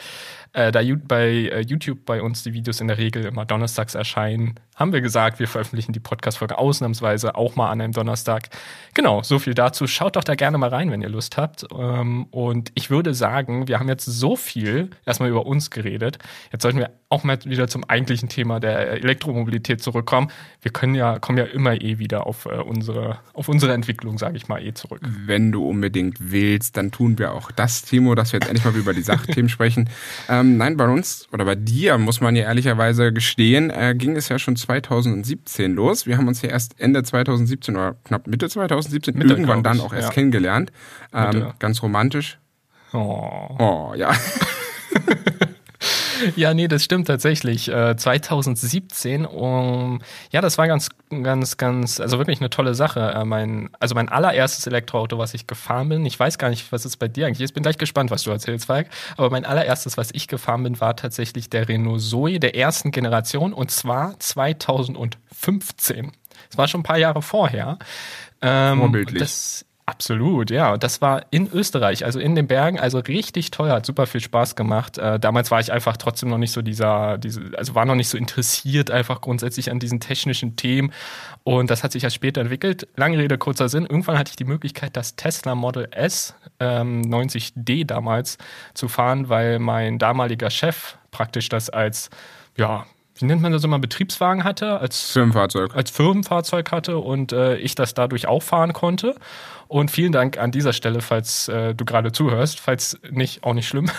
äh, 0.53 0.71
da 0.71 0.81
bei 1.09 1.29
äh, 1.29 1.61
YouTube 1.61 2.05
bei 2.07 2.23
uns 2.23 2.45
die 2.45 2.53
Videos 2.53 2.81
in 2.81 2.87
der 2.87 2.99
Regel 2.99 3.25
immer 3.25 3.45
donnerstags 3.45 3.95
erscheinen, 3.95 4.55
haben 4.77 4.93
wir 4.93 5.01
gesagt, 5.01 5.39
wir 5.39 5.49
veröffentlichen 5.49 5.93
die 5.93 6.01
Podcast-Folge 6.01 6.59
ausnahmsweise 6.59 7.35
auch 7.35 7.57
mal 7.57 7.71
an 7.71 7.81
einem 7.81 7.93
Donnerstag. 7.95 8.51
Genau, 8.95 9.23
so 9.23 9.39
viel 9.39 9.55
dazu. 9.55 9.87
Schaut 9.87 10.17
doch 10.17 10.25
da 10.25 10.35
gerne 10.35 10.59
mal 10.59 10.69
rein, 10.69 10.91
wenn 10.91 11.01
ihr 11.01 11.09
Lust 11.09 11.39
habt. 11.39 11.67
Ähm, 11.77 12.27
und 12.31 12.73
ich 12.75 12.91
würde 12.91 13.15
sagen, 13.15 13.69
wir 13.69 13.81
haben 13.81 13.89
jetzt 13.89 14.05
so 14.05 14.37
viel 14.37 14.91
erstmal 15.07 15.31
über 15.31 15.47
uns 15.47 15.71
geredet. 15.71 16.19
Jetzt 16.53 16.63
sollten 16.63 16.79
wir 16.79 16.91
auch 17.09 17.25
mal 17.25 17.39
wieder 17.45 17.69
zum 17.69 17.85
eigentlichen 17.85 18.29
Thema 18.29 18.61
der 18.61 18.91
Elektromobilität 18.91 19.81
zurückkommen. 19.81 20.31
Wir 20.61 20.73
können 20.73 20.95
ja, 20.95 21.19
kommen 21.21 21.39
ja 21.39 21.45
immer 21.45 21.81
eh 21.81 21.99
wieder 21.99 22.27
auf 22.27 22.47
äh, 22.47 22.57
unsere, 22.57 23.19
auf 23.33 23.49
unsere 23.49 23.73
Entwicklung, 23.73 24.19
sage 24.19 24.37
ich 24.37 24.49
mal, 24.49 24.63
eh 24.63 24.75
zurück. 24.75 25.01
Wenn 25.25 25.53
du 25.53 25.67
unbedingt 25.67 26.17
willst, 26.21 26.77
dann 26.77 26.91
tun 26.91 27.19
wir 27.19 27.33
auch 27.33 27.51
das, 27.53 27.83
Timo, 27.83 28.15
dass 28.15 28.33
wir 28.33 28.41
jetzt 28.41 28.49
endlich 28.49 28.65
mal 28.65 28.75
über 28.75 28.93
die 28.93 29.03
Sachthemen 29.03 29.49
sprechen. 29.51 29.89
Ähm, 30.29 30.57
nein, 30.57 30.77
bei 30.77 30.87
uns 30.89 31.29
oder 31.33 31.45
bei 31.45 31.55
dir, 31.55 31.97
muss 31.97 32.21
man 32.21 32.35
ja 32.35 32.43
ehrlicherweise 32.43 33.13
gestehen, 33.13 33.71
äh, 33.71 33.95
ging 33.97 34.17
es 34.17 34.29
ja 34.29 34.39
schon 34.39 34.57
2017 34.67 35.75
los. 35.75 36.07
Wir 36.07 36.19
haben 36.19 36.29
uns 36.29 36.43
ja 36.43 36.51
erst 36.51 36.81
Ende 36.81 37.03
2017 37.03 37.77
oder 37.77 37.97
knapp 38.05 38.27
Mitte 38.27 38.49
2017 38.49 39.17
Mitte, 39.17 39.31
irgendwann 39.31 39.63
dann 39.63 39.81
auch 39.81 39.93
erst 39.93 40.09
ja. 40.09 40.15
kennengelernt. 40.15 40.73
Ähm, 41.13 41.53
ganz 41.59 41.83
romantisch. 41.83 42.39
Oh. 42.93 43.57
Oh, 43.59 43.95
ja. 43.97 44.13
ja, 46.37 46.55
nee, 46.55 46.69
das 46.69 46.85
stimmt 46.85 47.07
tatsächlich. 47.07 47.69
Äh, 47.69 47.97
2017, 47.97 49.27
um, 49.27 50.01
ja, 50.31 50.41
das 50.41 50.59
war 50.59 50.67
ganz, 50.67 50.89
ganz, 51.11 51.57
ganz, 51.57 52.01
also 52.01 52.19
wirklich 52.19 52.41
eine 52.41 52.51
tolle 52.51 52.75
Sache. 52.75 53.01
Äh, 53.01 53.25
mein, 53.25 53.71
also 53.81 53.95
mein 53.95 54.09
allererstes 54.09 54.67
Elektroauto, 54.67 55.19
was 55.19 55.35
ich 55.35 55.47
gefahren 55.47 55.89
bin, 55.89 56.07
ich 56.07 56.19
weiß 56.19 56.39
gar 56.39 56.51
nicht, 56.51 56.73
was 56.73 56.85
es 56.85 56.97
bei 56.97 57.09
dir 57.09 57.27
eigentlich 57.27 57.41
ist, 57.41 57.53
bin 57.53 57.63
gleich 57.63 57.79
gespannt, 57.79 58.11
was 58.11 58.23
du 58.23 58.31
erzählst, 58.31 58.67
Falk, 58.67 58.89
aber 59.17 59.31
mein 59.31 59.45
allererstes, 59.45 59.97
was 59.97 60.11
ich 60.13 60.29
gefahren 60.29 60.63
bin, 60.63 60.81
war 60.81 60.97
tatsächlich 60.97 61.51
der 61.51 61.69
Renault 61.69 62.01
Zoe 62.01 62.39
der 62.39 62.57
ersten 62.57 62.91
Generation 62.91 63.53
und 63.53 63.71
zwar 63.71 64.19
2015. 64.19 66.13
Das 66.49 66.59
war 66.59 66.69
schon 66.69 66.81
ein 66.81 66.85
paar 66.85 66.99
Jahre 66.99 67.23
vorher. 67.23 67.79
Ähm, 68.43 68.79
Vorbildlich. 68.79 69.19
Das, 69.19 69.65
Absolut, 69.89 70.51
ja. 70.51 70.77
Das 70.77 71.01
war 71.01 71.27
in 71.31 71.49
Österreich, 71.53 72.05
also 72.05 72.19
in 72.19 72.35
den 72.35 72.49
Bergen, 72.49 72.81
also 72.81 72.99
richtig 72.99 73.53
teuer, 73.53 73.77
hat 73.77 73.87
super 73.87 74.09
viel 74.09 74.21
Spaß 74.21 74.57
gemacht. 74.57 74.99
Äh, 74.99 75.21
damals 75.21 75.53
war 75.53 75.61
ich 75.61 75.71
einfach 75.71 75.97
trotzdem 75.97 76.29
noch 76.29 76.39
nicht 76.39 76.51
so 76.51 76.61
dieser, 76.61 77.19
diese, 77.19 77.53
also 77.57 77.77
war 77.77 77.85
noch 77.85 77.95
nicht 77.95 78.09
so 78.09 78.19
interessiert 78.19 78.91
einfach 78.91 79.21
grundsätzlich 79.21 79.71
an 79.71 79.79
diesen 79.79 80.01
technischen 80.01 80.57
Themen. 80.57 80.93
Und 81.45 81.71
das 81.71 81.85
hat 81.85 81.93
sich 81.93 82.03
ja 82.03 82.11
später 82.11 82.41
entwickelt. 82.41 82.89
Lange 82.97 83.17
Rede, 83.17 83.39
kurzer 83.39 83.69
Sinn. 83.69 83.87
Irgendwann 83.87 84.19
hatte 84.19 84.31
ich 84.31 84.37
die 84.37 84.45
Möglichkeit, 84.45 84.97
das 84.97 85.15
Tesla 85.15 85.55
Model 85.55 85.87
S 85.93 86.35
ähm, 86.59 87.03
90D 87.03 87.87
damals 87.87 88.39
zu 88.75 88.89
fahren, 88.89 89.29
weil 89.29 89.61
mein 89.61 90.01
damaliger 90.01 90.51
Chef 90.51 90.97
praktisch 91.13 91.49
das 91.49 91.71
als, 91.71 92.11
ja, 92.57 92.87
wie 93.19 93.25
nennt 93.25 93.41
man 93.41 93.53
das 93.53 93.65
immer, 93.65 93.79
Betriebswagen 93.79 94.45
hatte, 94.45 94.79
als 94.81 95.11
Firmenfahrzeug, 95.13 95.75
als 95.75 95.91
Firmenfahrzeug 95.91 96.71
hatte 96.71 96.99
und 96.99 97.33
äh, 97.33 97.57
ich 97.57 97.75
das 97.75 97.95
dadurch 97.95 98.29
auch 98.29 98.43
fahren 98.43 98.73
konnte. 98.73 99.15
Und 99.69 99.91
vielen 99.91 100.13
Dank 100.13 100.39
an 100.39 100.53
dieser 100.53 100.73
Stelle, 100.73 101.01
falls 101.01 101.49
äh, 101.49 101.75
du 101.75 101.85
gerade 101.85 102.13
zuhörst, 102.13 102.61
falls 102.61 102.99
nicht, 103.11 103.43
auch 103.43 103.55
nicht 103.55 103.67
schlimm. 103.67 103.91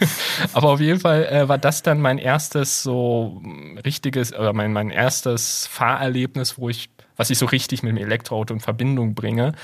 Aber 0.52 0.70
auf 0.70 0.80
jeden 0.80 1.00
Fall 1.00 1.24
äh, 1.26 1.48
war 1.48 1.58
das 1.58 1.82
dann 1.82 2.00
mein 2.00 2.18
erstes 2.18 2.82
so 2.82 3.42
richtiges, 3.84 4.32
oder 4.32 4.52
mein, 4.52 4.72
mein 4.72 4.90
erstes 4.90 5.66
Fahrerlebnis, 5.66 6.58
wo 6.58 6.68
ich, 6.68 6.90
was 7.16 7.30
ich 7.30 7.38
so 7.38 7.46
richtig 7.46 7.82
mit 7.82 7.96
dem 7.96 8.04
Elektroauto 8.04 8.54
in 8.54 8.60
Verbindung 8.60 9.14
bringe. 9.14 9.54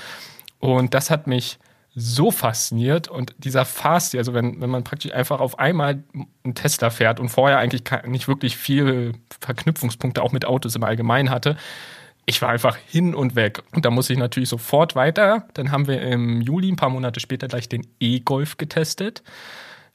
Und 0.59 0.93
das 0.93 1.09
hat 1.09 1.27
mich 1.27 1.59
so 1.95 2.31
fasziniert 2.31 3.07
und 3.07 3.35
dieser 3.37 3.65
Fahrstil, 3.65 4.19
also 4.19 4.33
wenn, 4.33 4.59
wenn 4.59 4.69
man 4.69 4.83
praktisch 4.83 5.13
einfach 5.13 5.39
auf 5.39 5.59
einmal 5.59 6.03
einen 6.43 6.55
Tesla 6.55 6.89
fährt 6.89 7.19
und 7.19 7.29
vorher 7.29 7.59
eigentlich 7.59 7.83
nicht 8.07 8.27
wirklich 8.27 8.57
viele 8.57 9.11
Verknüpfungspunkte 9.39 10.23
auch 10.23 10.31
mit 10.31 10.45
Autos 10.45 10.75
im 10.75 10.83
Allgemeinen 10.83 11.29
hatte, 11.29 11.55
ich 12.25 12.41
war 12.41 12.49
einfach 12.49 12.77
hin 12.77 13.13
und 13.13 13.35
weg. 13.35 13.61
Und 13.73 13.85
da 13.85 13.91
muss 13.91 14.09
ich 14.09 14.17
natürlich 14.17 14.49
sofort 14.49 14.95
weiter. 14.95 15.47
Dann 15.53 15.71
haben 15.71 15.87
wir 15.87 16.01
im 16.01 16.41
Juli, 16.41 16.71
ein 16.71 16.75
paar 16.75 16.89
Monate 16.89 17.19
später, 17.19 17.47
gleich 17.47 17.67
den 17.67 17.85
E-Golf 17.99 18.57
getestet. 18.57 19.23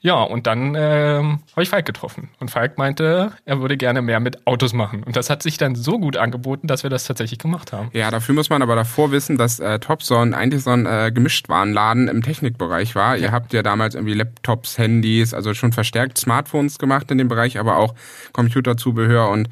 Ja, 0.01 0.23
und 0.23 0.47
dann 0.47 0.77
ähm, 0.77 1.41
habe 1.53 1.63
ich 1.63 1.71
Falk 1.71 1.85
getroffen. 1.85 2.29
Und 2.39 2.53
Falk 2.53 2.79
meinte, 2.79 3.33
er 3.45 3.61
würde 3.61 3.77
gerne 3.77 4.01
mehr 4.01 4.21
mit 4.21 4.47
Autos 4.47 4.73
machen. 4.73 5.03
Und 5.03 5.17
das 5.17 5.29
hat 5.29 5.43
sich 5.43 5.57
dann 5.59 5.75
so 5.75 5.99
gut 5.99 6.17
angeboten, 6.17 6.69
dass 6.69 6.85
wir 6.85 6.91
das 6.91 7.05
tatsächlich 7.05 7.41
gemacht 7.41 7.73
haben. 7.73 7.91
Ja, 7.95 8.09
dafür 8.13 8.37
muss 8.37 8.49
man 8.49 8.63
aber 8.63 8.77
davor 8.77 9.11
wissen, 9.11 9.39
dass 9.39 9.59
äh, 9.59 9.81
Topson 9.81 10.35
eigentlich 10.35 10.63
so 10.63 10.71
ein 10.71 10.87
äh, 10.87 11.11
Gemischtwarenladen 11.13 12.07
im 12.07 12.23
Technikbereich 12.23 12.95
war. 12.95 13.17
Ja. 13.17 13.25
Ihr 13.25 13.33
habt 13.33 13.53
ja 13.53 13.65
damals 13.65 13.97
irgendwie 13.97 14.15
Laptops, 14.15 14.79
Handys, 14.79 15.35
also 15.35 15.53
schon 15.53 15.73
verstärkt 15.73 16.17
Smartphones 16.17 16.79
gemacht 16.79 17.11
in 17.11 17.19
dem 17.19 17.27
Bereich, 17.27 17.59
aber 17.59 17.79
auch 17.79 17.95
Computerzubehör 18.33 19.29
und 19.31 19.49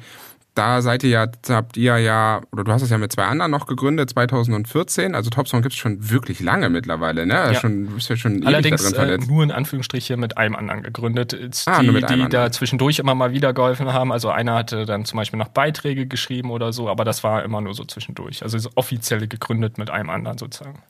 da 0.57 0.81
seid 0.81 1.03
ihr 1.03 1.09
ja, 1.09 1.27
habt 1.49 1.77
ihr 1.77 1.97
ja, 1.97 2.41
oder 2.51 2.63
du 2.63 2.71
hast 2.71 2.81
es 2.81 2.89
ja 2.89 2.97
mit 2.97 3.11
zwei 3.11 3.25
anderen 3.25 3.51
noch 3.51 3.67
gegründet, 3.67 4.09
2014. 4.09 5.13
Also 5.13 5.29
Topsong 5.29 5.61
gibt 5.61 5.73
es 5.73 5.79
schon 5.79 6.09
wirklich 6.09 6.39
lange 6.39 6.69
mittlerweile, 6.69 7.25
ne? 7.25 7.33
Ja. 7.33 7.53
Schon, 7.53 7.87
bist 7.87 8.09
ja 8.09 8.17
schon 8.17 8.45
Allerdings 8.45 8.91
äh, 8.93 9.17
nur 9.17 9.43
in 9.43 9.51
Anführungsstriche 9.51 10.17
mit 10.17 10.37
einem 10.37 10.55
anderen 10.55 10.81
gegründet. 10.81 11.37
Ah, 11.67 11.81
die, 11.81 11.91
die 11.91 12.29
da 12.29 12.51
zwischendurch 12.51 12.99
immer 12.99 13.13
mal 13.13 13.33
wieder 13.33 13.53
geholfen 13.53 13.93
haben. 13.93 14.11
Also 14.11 14.29
einer 14.29 14.55
hatte 14.55 14.85
dann 14.85 15.05
zum 15.05 15.17
Beispiel 15.17 15.37
noch 15.37 15.49
Beiträge 15.49 16.07
geschrieben 16.07 16.49
oder 16.49 16.73
so, 16.73 16.89
aber 16.89 17.05
das 17.05 17.23
war 17.23 17.43
immer 17.43 17.61
nur 17.61 17.73
so 17.73 17.83
zwischendurch. 17.83 18.41
Also 18.41 18.57
so 18.57 18.69
offiziell 18.75 19.27
gegründet 19.27 19.77
mit 19.77 19.89
einem 19.89 20.09
anderen 20.09 20.37
sozusagen 20.37 20.81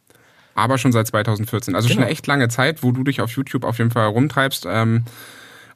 aber 0.57 0.79
schon 0.79 0.91
seit 0.91 1.05
2014. 1.05 1.75
Also 1.75 1.87
genau. 1.87 1.97
schon 1.97 2.03
eine 2.03 2.11
echt 2.11 2.25
lange 2.25 2.49
Zeit, 2.49 2.81
wo 2.81 2.91
du 2.91 3.03
dich 3.03 3.21
auf 3.21 3.29
YouTube 3.29 3.63
auf 3.63 3.77
jeden 3.77 3.91
Fall 3.91 4.07
rumtreibst. 4.07 4.65
Ähm, 4.67 5.03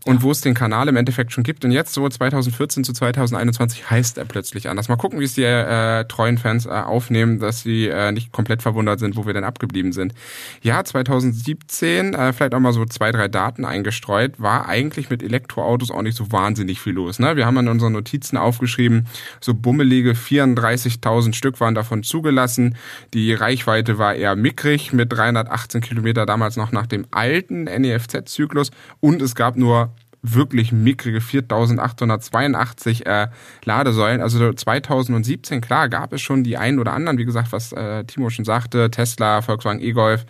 und 0.05 0.24
wo 0.24 0.31
es 0.31 0.41
den 0.41 0.55
Kanal 0.55 0.88
im 0.88 0.96
Endeffekt 0.96 1.31
schon 1.31 1.43
gibt. 1.43 1.63
Und 1.63 1.72
jetzt 1.72 1.93
so 1.93 2.08
2014 2.10 2.84
zu 2.84 2.91
2021 2.91 3.91
heißt 3.91 4.17
er 4.17 4.25
plötzlich 4.25 4.67
anders. 4.67 4.89
Mal 4.89 4.96
gucken, 4.96 5.20
wie 5.20 5.25
es 5.25 5.36
die 5.36 5.43
äh, 5.43 6.05
treuen 6.05 6.39
Fans 6.39 6.65
äh, 6.65 6.70
aufnehmen, 6.70 7.39
dass 7.39 7.62
sie 7.62 7.88
äh, 7.88 8.12
nicht 8.12 8.31
komplett 8.31 8.63
verwundert 8.63 9.00
sind, 9.00 9.15
wo 9.15 9.27
wir 9.27 9.34
denn 9.34 9.43
abgeblieben 9.43 9.91
sind. 9.91 10.15
Ja, 10.63 10.84
2017, 10.84 12.15
äh, 12.15 12.34
vielleicht 12.34 12.55
auch 12.55 12.60
mal 12.60 12.74
so 12.74 12.84
zwei, 12.86 13.12
drei 13.12 13.27
Daten 13.27 13.63
eingestreut, 13.63 14.39
war 14.39 14.67
eigentlich 14.67 15.12
mit 15.12 15.22
Elektroautos 15.22 15.91
auch 15.91 16.01
nicht 16.01 16.17
so 16.17 16.31
wahnsinnig 16.31 16.81
viel 16.81 16.93
los. 16.93 17.20
Ne? 17.20 17.36
Wir 17.36 17.46
haben 17.46 17.58
in 17.58 17.67
unseren 17.67 17.93
Notizen 17.93 18.38
aufgeschrieben, 18.38 19.05
so 19.39 19.53
bummelige 19.53 20.13
34.000 20.13 21.34
Stück 21.34 21.60
waren 21.60 21.75
davon 21.75 22.01
zugelassen. 22.01 22.75
Die 23.13 23.34
Reichweite 23.34 24.00
war 24.00 24.15
eher 24.15 24.36
mickrig 24.36 24.93
mit 24.93 25.13
318 25.13 25.81
Kilometer 25.81 26.25
damals 26.25 26.58
noch 26.58 26.72
nach 26.72 26.88
dem 26.88 27.05
alten 27.12 27.65
NEFZ-Zyklus 27.65 28.72
und 29.00 29.22
es 29.22 29.36
gab 29.36 29.58
nur 29.58 29.90
wirklich 30.21 30.71
mickrige 30.71 31.21
4882 31.21 33.05
äh, 33.05 33.27
Ladesäulen. 33.63 34.21
Also 34.21 34.53
2017, 34.53 35.61
klar, 35.61 35.89
gab 35.89 36.13
es 36.13 36.21
schon 36.21 36.43
die 36.43 36.57
einen 36.57 36.79
oder 36.79 36.93
anderen, 36.93 37.17
wie 37.17 37.25
gesagt, 37.25 37.51
was 37.51 37.71
äh, 37.71 38.03
Timo 38.05 38.29
schon 38.29 38.45
sagte, 38.45 38.91
Tesla, 38.91 39.41
Volkswagen 39.41 39.81
E-Golf. 39.81 40.25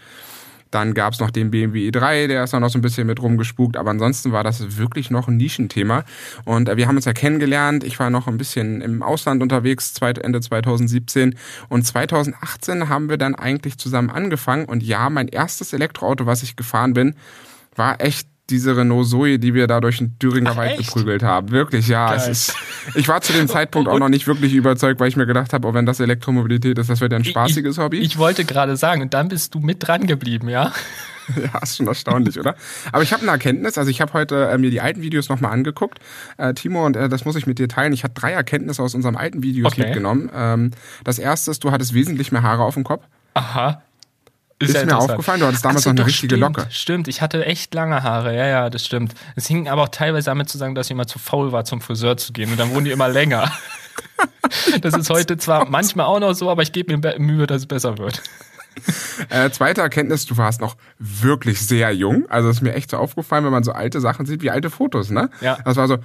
Dann 0.72 0.94
gab 0.94 1.14
es 1.14 1.20
noch 1.20 1.32
den 1.32 1.52
BMW 1.52 1.90
i3, 1.90 2.28
der 2.28 2.46
ist 2.46 2.54
auch 2.54 2.62
noch 2.62 2.70
so 2.70 2.80
ein 2.80 2.82
bisschen 2.82 3.06
mit 3.06 3.22
rumgespukt, 3.22 3.76
aber 3.76 3.92
ansonsten 3.92 4.32
war 4.32 4.46
das 4.46 4.78
wirklich 4.78 5.12
noch 5.12 5.28
ein 5.28 5.36
Nischenthema. 5.36 6.06
Und 6.46 6.70
äh, 6.70 6.78
wir 6.78 6.88
haben 6.88 6.96
uns 6.96 7.04
ja 7.04 7.12
kennengelernt. 7.12 7.84
Ich 7.84 8.00
war 8.00 8.10
noch 8.10 8.28
ein 8.28 8.38
bisschen 8.38 8.80
im 8.80 9.04
Ausland 9.04 9.44
unterwegs, 9.44 9.94
Ende 10.02 10.40
2017. 10.40 11.36
Und 11.68 11.86
2018 11.86 12.88
haben 12.88 13.10
wir 13.10 13.18
dann 13.18 13.36
eigentlich 13.36 13.78
zusammen 13.78 14.10
angefangen. 14.10 14.66
Und 14.66 14.82
ja, 14.82 15.10
mein 15.10 15.28
erstes 15.28 15.74
Elektroauto, 15.74 16.26
was 16.26 16.42
ich 16.42 16.56
gefahren 16.56 16.94
bin, 16.94 17.16
war 17.76 18.00
echt 18.02 18.31
diese 18.52 18.76
Renault 18.76 19.08
Zoe, 19.08 19.40
die 19.40 19.54
wir 19.54 19.68
da 19.68 19.80
durch 19.80 19.98
den 19.98 20.18
Thüringer 20.20 20.52
Ach, 20.52 20.58
Wald 20.58 20.80
echt? 20.80 20.94
geprügelt 20.94 21.24
haben. 21.24 21.52
Wirklich, 21.52 21.88
ja. 21.88 22.14
Ist, 22.14 22.56
ich 22.96 23.08
war 23.08 23.22
zu 23.22 23.34
dem 23.34 23.48
Zeitpunkt 23.48 23.90
auch 23.90 24.00
noch 24.00 24.10
nicht 24.10 24.28
wirklich 24.28 24.54
überzeugt, 24.54 25.00
weil 25.00 25.08
ich 25.08 25.16
mir 25.16 25.26
gedacht 25.26 25.54
habe, 25.54 25.68
oh, 25.68 25.74
wenn 25.74 25.86
das 25.86 26.00
Elektromobilität 26.00 26.78
ist, 26.78 26.90
das 26.90 27.02
wird 27.02 27.12
ja 27.12 27.18
ein 27.18 27.26
spaßiges 27.26 27.78
ich, 27.78 27.84
Hobby. 27.84 28.00
Ich 28.00 28.18
wollte 28.18 28.46
gerade 28.46 28.78
sagen, 28.78 29.02
und 29.02 29.14
dann 29.14 29.30
bist 29.30 29.56
du 29.56 29.60
mit 29.60 29.88
dran 29.88 30.08
geblieben, 30.08 30.50
ja? 30.50 30.72
Ja, 31.36 31.60
ist 31.62 31.78
schon 31.78 31.88
erstaunlich, 31.88 32.40
oder? 32.40 32.56
Aber 32.92 33.04
ich 33.04 33.14
habe 33.14 33.22
eine 33.22 33.32
Erkenntnis. 33.32 33.78
Also 33.78 33.90
ich 33.90 34.02
habe 34.02 34.12
heute 34.12 34.50
äh, 34.50 34.58
mir 34.58 34.70
die 34.70 34.82
alten 34.82 35.02
Videos 35.02 35.30
nochmal 35.30 35.54
angeguckt, 35.54 36.00
äh, 36.38 36.54
Timo, 36.54 36.86
und 36.86 36.98
äh, 36.98 37.08
das 37.08 37.24
muss 37.24 37.36
ich 37.36 37.48
mit 37.48 37.60
dir 37.60 37.70
teilen. 37.70 37.94
Ich 37.94 38.04
habe 38.04 38.14
drei 38.14 38.32
Erkenntnisse 38.32 38.82
aus 38.84 38.96
unserem 38.96 39.16
alten 39.16 39.42
Videos 39.44 39.72
okay. 39.72 39.86
mitgenommen. 39.86 40.30
Ähm, 40.36 40.72
das 41.04 41.20
erste 41.20 41.52
ist, 41.52 41.64
du 41.64 41.72
hattest 41.72 41.94
wesentlich 41.94 42.32
mehr 42.32 42.44
Haare 42.44 42.64
auf 42.64 42.74
dem 42.74 42.84
Kopf. 42.84 43.06
Aha. 43.34 43.82
Ist, 44.62 44.76
ist 44.76 44.86
mir 44.86 44.98
aufgefallen, 44.98 45.40
du 45.40 45.48
hattest 45.48 45.66
damals 45.66 45.84
so, 45.84 45.90
noch 45.90 45.98
eine 45.98 46.06
richtige 46.08 46.36
stimmt, 46.36 46.58
Locke. 46.58 46.72
Stimmt, 46.72 47.08
ich 47.08 47.22
hatte 47.22 47.46
echt 47.46 47.74
lange 47.74 48.04
Haare, 48.04 48.36
ja, 48.36 48.46
ja, 48.46 48.70
das 48.70 48.86
stimmt. 48.86 49.14
Es 49.36 49.48
hing 49.48 49.68
aber 49.68 49.84
auch 49.84 49.90
teilweise 49.90 50.26
damit 50.26 50.50
zusammen, 50.50 50.76
dass 50.76 50.88
ich 50.88 50.92
immer 50.92 51.08
zu 51.08 51.20
faul 51.20 51.52
war, 51.52 51.66
zum 51.66 51.82
Friseur 51.82 52.18
zu 52.18 52.34
gehen 52.34 52.52
und 52.52 52.60
dann 52.60 52.72
wurden 52.72 52.86
die 52.86 52.92
immer 52.92 53.10
länger. 53.10 53.52
das 54.82 54.94
ist 54.96 55.10
heute 55.10 55.38
zwar 55.38 55.66
manchmal 55.66 56.06
auch 56.06 56.20
noch 56.20 56.34
so, 56.34 56.50
aber 56.50 56.62
ich 56.62 56.72
gebe 56.72 56.96
mir 56.96 57.20
Mühe, 57.20 57.48
dass 57.48 57.62
es 57.62 57.68
besser 57.68 57.98
wird. 57.98 58.22
Äh, 59.30 59.50
zweite 59.52 59.82
Erkenntnis, 59.82 60.26
du 60.26 60.38
warst 60.38 60.62
noch 60.62 60.78
wirklich 60.98 61.60
sehr 61.62 61.92
jung. 61.94 62.26
Also 62.30 62.50
ist 62.50 62.62
mir 62.62 62.74
echt 62.74 62.90
so 62.90 62.98
aufgefallen, 62.98 63.44
wenn 63.44 63.52
man 63.52 63.64
so 63.64 63.74
alte 63.74 64.00
Sachen 64.00 64.26
sieht, 64.26 64.42
wie 64.42 64.50
alte 64.50 64.70
Fotos, 64.70 65.10
ne? 65.10 65.30
Ja. 65.42 65.58
Das 65.66 65.76
war 65.76 65.88
so, 65.88 65.98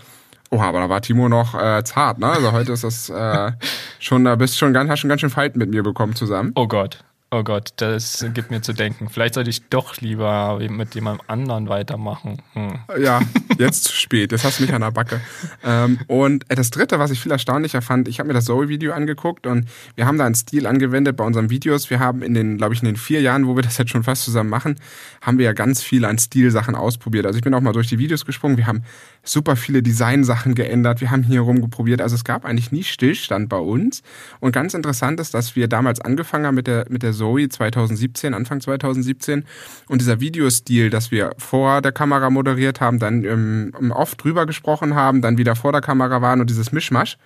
oh, 0.51 0.61
aber 0.61 0.81
da 0.81 0.89
war 0.89 1.01
Timo 1.01 1.29
noch 1.29 1.55
äh, 1.55 1.83
zart, 1.85 2.19
ne? 2.19 2.27
Also 2.27 2.53
heute 2.53 2.73
ist 2.73 2.85
das 2.85 3.09
äh, 3.09 3.53
schon, 3.99 4.25
da 4.25 4.37
bist 4.37 4.59
schon 4.59 4.73
ganz, 4.73 4.91
hast 4.91 5.01
schon 5.01 5.09
ganz 5.09 5.21
schön 5.21 5.31
Falten 5.31 5.59
mit 5.59 5.71
mir 5.71 5.83
bekommen 5.83 6.15
zusammen. 6.15 6.53
Oh 6.55 6.67
Gott. 6.67 7.05
Oh 7.33 7.43
Gott, 7.43 7.73
das 7.79 8.25
gibt 8.35 8.53
mir 8.53 8.63
zu 8.63 8.73
denken. 8.73 9.09
Vielleicht 9.09 9.35
sollte 9.35 9.51
ich 9.51 9.69
doch 9.69 9.97
lieber 9.97 10.61
mit 10.71 10.95
jemandem 10.95 11.27
anderen 11.27 11.69
weitermachen. 11.69 12.41
Hm. 12.53 12.79
Ja, 13.01 13.21
jetzt 13.59 13.83
zu 13.83 13.93
spät. 13.93 14.31
Jetzt 14.31 14.45
hast 14.45 14.61
du 14.61 14.63
mich 14.63 14.73
an 14.73 14.83
der 14.83 14.93
Backe. 14.93 15.21
Ähm, 15.65 15.99
und 16.07 16.45
das 16.49 16.71
Dritte, 16.71 17.01
was 17.01 17.11
ich 17.11 17.19
viel 17.19 17.33
erstaunlicher 17.33 17.83
fand, 17.83 18.07
ich 18.07 18.21
habe 18.21 18.29
mir 18.29 18.35
das 18.35 18.45
Zoe-Video 18.45 18.93
angeguckt 18.93 19.49
und 19.49 19.67
wir 19.97 20.07
haben 20.07 20.19
da 20.19 20.25
einen 20.25 20.37
Stil 20.37 20.69
angewendet 20.69 21.17
bei 21.17 21.25
unseren 21.25 21.51
Videos. 21.51 21.91
Wir 21.91 21.99
haben 21.99 22.23
in 22.23 22.33
den, 22.33 22.59
glaube 22.59 22.75
ich, 22.75 22.81
in 22.83 22.87
den 22.87 22.97
vier 22.97 23.21
Jahren, 23.21 23.49
wo 23.49 23.57
wir 23.57 23.63
das 23.63 23.77
jetzt 23.77 23.91
schon 23.91 24.05
fast 24.05 24.25
zusammen 24.25 24.49
machen, 24.49 24.77
haben 25.21 25.39
wir 25.39 25.47
ja 25.47 25.53
ganz 25.53 25.83
viel 25.83 26.05
an 26.05 26.19
Stilsachen 26.19 26.77
ausprobiert. 26.77 27.27
Also 27.27 27.39
ich 27.39 27.43
bin 27.43 27.53
auch 27.55 27.61
mal 27.61 27.73
durch 27.73 27.89
die 27.89 27.99
Videos 27.99 28.25
gesprungen. 28.25 28.57
Wir 28.57 28.69
haben 28.69 28.85
super 29.25 29.57
viele 29.57 29.83
Designsachen 29.83 30.55
geändert. 30.55 31.01
Wir 31.01 31.11
haben 31.11 31.25
hier 31.25 31.41
rumgeprobiert. 31.41 32.01
Also 32.01 32.15
es 32.15 32.23
gab 32.23 32.45
eigentlich 32.45 32.71
nie 32.71 32.85
Stillstand 32.85 33.49
bei 33.49 33.59
uns. 33.59 34.05
Und 34.39 34.53
ganz 34.53 34.75
interessant 34.75 35.19
ist, 35.19 35.35
dass 35.35 35.57
wir 35.57 35.67
damals 35.67 36.01
angefangen 36.01 36.47
haben 36.47 36.55
mit 36.55 36.69
der, 36.69 36.87
mit 36.89 37.03
der 37.03 37.16
Zoe 37.17 37.49
2017, 37.49 38.35
Anfang 38.35 38.61
2017. 38.61 39.45
Und 39.89 40.01
dieser 40.01 40.21
Videostil, 40.21 40.91
dass 40.91 41.11
wir 41.11 41.33
vor 41.39 41.83
der 41.83 41.93
Kamera 41.93 42.31
moderiert 42.31 42.81
haben, 42.81 42.99
dann 42.99 43.25
im 43.25 43.91
Off 43.93 44.15
drüber 44.15 44.47
gesprochen 44.47 44.95
haben, 44.95 45.23
dann 45.23 45.39
wieder 45.39 45.57
vor 45.57 45.73
der 45.73 45.81
Kamera 45.81 46.23
waren 46.23 46.41
und 46.41 46.51
dieses 46.51 46.73
Mischmasch. 46.73 47.19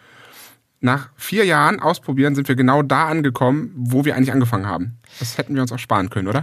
Nach 0.82 1.10
vier 1.14 1.44
Jahren 1.44 1.78
ausprobieren 1.78 2.34
sind 2.34 2.48
wir 2.48 2.56
genau 2.56 2.82
da 2.82 3.06
angekommen, 3.06 3.70
wo 3.76 4.06
wir 4.06 4.16
eigentlich 4.16 4.32
angefangen 4.32 4.66
haben. 4.66 4.98
Das 5.18 5.36
hätten 5.36 5.54
wir 5.54 5.60
uns 5.60 5.72
auch 5.72 5.78
sparen 5.78 6.08
können, 6.08 6.28
oder? 6.28 6.42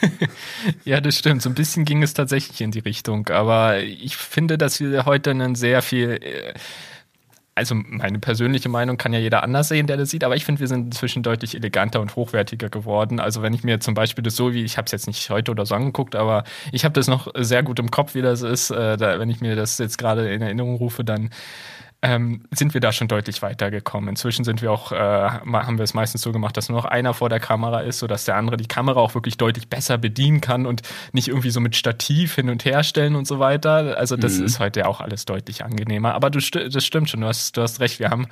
ja, 0.84 1.00
das 1.00 1.16
stimmt. 1.16 1.40
So 1.42 1.50
ein 1.50 1.54
bisschen 1.54 1.84
ging 1.84 2.02
es 2.02 2.14
tatsächlich 2.14 2.60
in 2.60 2.72
die 2.72 2.80
Richtung. 2.80 3.28
Aber 3.28 3.78
ich 3.78 4.16
finde, 4.16 4.58
dass 4.58 4.80
wir 4.80 5.06
heute 5.06 5.30
einen 5.30 5.54
sehr 5.54 5.82
viel. 5.82 6.18
Also 7.56 7.76
meine 7.76 8.18
persönliche 8.18 8.68
Meinung 8.68 8.96
kann 8.96 9.12
ja 9.12 9.20
jeder 9.20 9.44
anders 9.44 9.68
sehen, 9.68 9.86
der 9.86 9.96
das 9.96 10.10
sieht, 10.10 10.24
aber 10.24 10.34
ich 10.34 10.44
finde, 10.44 10.60
wir 10.60 10.66
sind 10.66 10.86
inzwischen 10.86 11.22
deutlich 11.22 11.54
eleganter 11.54 12.00
und 12.00 12.16
hochwertiger 12.16 12.68
geworden. 12.68 13.20
Also 13.20 13.42
wenn 13.42 13.54
ich 13.54 13.62
mir 13.62 13.78
zum 13.78 13.94
Beispiel 13.94 14.24
das 14.24 14.34
so 14.34 14.52
wie, 14.52 14.64
ich 14.64 14.76
habe 14.76 14.86
es 14.86 14.92
jetzt 14.92 15.06
nicht 15.06 15.30
heute 15.30 15.52
oder 15.52 15.64
so 15.64 15.76
angeguckt, 15.76 16.16
aber 16.16 16.42
ich 16.72 16.84
habe 16.84 16.94
das 16.94 17.06
noch 17.06 17.28
sehr 17.36 17.62
gut 17.62 17.78
im 17.78 17.92
Kopf, 17.92 18.16
wie 18.16 18.22
das 18.22 18.42
ist. 18.42 18.70
Äh, 18.70 18.96
da, 18.96 19.20
wenn 19.20 19.30
ich 19.30 19.40
mir 19.40 19.54
das 19.54 19.78
jetzt 19.78 19.98
gerade 19.98 20.32
in 20.32 20.42
Erinnerung 20.42 20.74
rufe, 20.76 21.04
dann 21.04 21.30
ähm, 22.04 22.42
sind 22.50 22.74
wir 22.74 22.82
da 22.82 22.92
schon 22.92 23.08
deutlich 23.08 23.40
weitergekommen. 23.40 24.10
Inzwischen 24.10 24.44
sind 24.44 24.60
wir 24.60 24.70
auch, 24.70 24.92
äh, 24.92 24.96
haben 24.98 25.78
wir 25.78 25.84
es 25.84 25.94
meistens 25.94 26.20
so 26.20 26.32
gemacht, 26.32 26.54
dass 26.54 26.68
nur 26.68 26.76
noch 26.76 26.84
einer 26.84 27.14
vor 27.14 27.30
der 27.30 27.40
Kamera 27.40 27.80
ist, 27.80 27.98
sodass 27.98 28.26
der 28.26 28.36
andere 28.36 28.58
die 28.58 28.66
Kamera 28.66 29.00
auch 29.00 29.14
wirklich 29.14 29.38
deutlich 29.38 29.68
besser 29.68 29.96
bedienen 29.96 30.42
kann 30.42 30.66
und 30.66 30.82
nicht 31.12 31.28
irgendwie 31.28 31.48
so 31.48 31.60
mit 31.60 31.76
Stativ 31.76 32.34
hin 32.34 32.50
und 32.50 32.66
her 32.66 32.84
stellen 32.84 33.16
und 33.16 33.26
so 33.26 33.38
weiter. 33.38 33.96
Also 33.96 34.16
das 34.16 34.38
mhm. 34.38 34.44
ist 34.44 34.60
heute 34.60 34.80
ja 34.80 34.86
auch 34.86 35.00
alles 35.00 35.24
deutlich 35.24 35.64
angenehmer. 35.64 36.12
Aber 36.12 36.28
du, 36.28 36.40
das 36.40 36.84
stimmt 36.84 37.08
schon, 37.08 37.22
du 37.22 37.26
hast, 37.26 37.56
du 37.56 37.62
hast 37.62 37.80
recht. 37.80 37.98
Wir 38.00 38.10
haben, 38.10 38.26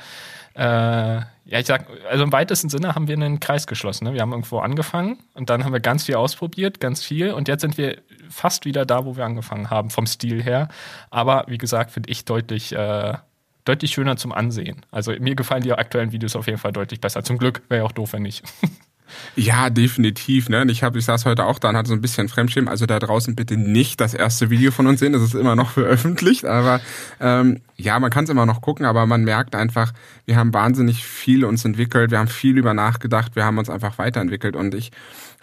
äh, 0.55 0.63
ja, 0.65 1.59
ich 1.59 1.67
sag, 1.67 1.87
also 2.11 2.25
im 2.25 2.33
weitesten 2.33 2.69
Sinne 2.69 2.95
haben 2.95 3.09
wir 3.09 3.17
einen 3.17 3.41
Kreis 3.41 3.67
geschlossen. 3.67 4.05
Ne? 4.05 4.13
Wir 4.13 4.21
haben 4.21 4.33
irgendwo 4.33 4.59
angefangen 4.59 5.19
und 5.33 5.49
dann 5.49 5.65
haben 5.65 5.73
wir 5.73 5.81
ganz 5.81 6.05
viel 6.05 6.17
ausprobiert, 6.17 6.79
ganz 6.79 7.03
viel 7.03 7.33
und 7.33 7.49
jetzt 7.49 7.63
sind 7.63 7.79
wir 7.79 8.03
fast 8.29 8.67
wieder 8.67 8.85
da, 8.85 9.07
wo 9.07 9.17
wir 9.17 9.25
angefangen 9.25 9.71
haben, 9.71 9.89
vom 9.89 10.07
Stil 10.07 10.43
her. 10.43 10.69
Aber 11.09 11.47
wie 11.49 11.59
gesagt, 11.59 11.91
finde 11.93 12.11
ich 12.11 12.27
deutlich 12.27 12.73
äh, 12.73 13.15
deutlich 13.65 13.93
schöner 13.93 14.17
zum 14.17 14.33
Ansehen. 14.33 14.85
Also 14.91 15.13
mir 15.19 15.35
gefallen 15.35 15.63
die 15.63 15.73
aktuellen 15.73 16.13
Videos 16.13 16.37
auf 16.37 16.47
jeden 16.47 16.59
Fall 16.59 16.73
deutlich 16.73 17.01
besser. 17.01 17.23
Zum 17.23 17.39
Glück 17.39 17.63
wäre 17.69 17.83
ja 17.83 17.87
auch 17.87 17.93
doof, 17.93 18.13
wenn 18.13 18.23
nicht. 18.23 18.43
Ja, 19.37 19.71
definitiv. 19.71 20.49
Ne? 20.49 20.65
Ich, 20.69 20.83
hab, 20.83 20.97
ich 20.97 21.05
saß 21.05 21.25
heute 21.25 21.47
auch 21.47 21.59
da 21.59 21.71
und 21.71 21.77
hatte 21.77 21.89
so 21.89 21.95
ein 21.95 22.01
bisschen 22.01 22.29
Fremdschirm. 22.29 22.69
Also 22.69 22.87
da 22.87 22.99
draußen 22.99 23.35
bitte 23.35 23.57
nicht 23.57 24.01
das 24.01 24.15
erste 24.15 24.51
Video 24.51 24.71
von 24.71 24.87
uns 24.87 25.01
sehen. 25.01 25.13
Das 25.13 25.23
ist 25.23 25.35
immer 25.35 25.57
noch 25.57 25.71
veröffentlicht. 25.71 26.45
Aber 26.45 26.81
ähm, 27.21 27.61
ja, 27.77 27.99
man 27.99 28.11
kann 28.11 28.25
es 28.25 28.31
immer 28.31 28.47
noch 28.47 28.61
gucken, 28.61 28.87
aber 28.87 29.07
man 29.07 29.25
merkt 29.25 29.55
einfach, 29.55 29.93
wir 30.27 30.37
haben 30.37 30.55
wahnsinnig 30.55 31.05
viel 31.05 31.45
uns 31.45 31.65
entwickelt. 31.65 32.11
Wir 32.11 32.19
haben 32.19 32.29
viel 32.29 32.57
über 32.57 32.75
nachgedacht. 32.75 33.37
Wir 33.37 33.45
haben 33.45 33.59
uns 33.59 33.71
einfach 33.71 33.99
weiterentwickelt. 33.99 34.57
Und 34.57 34.75
ich 34.75 34.93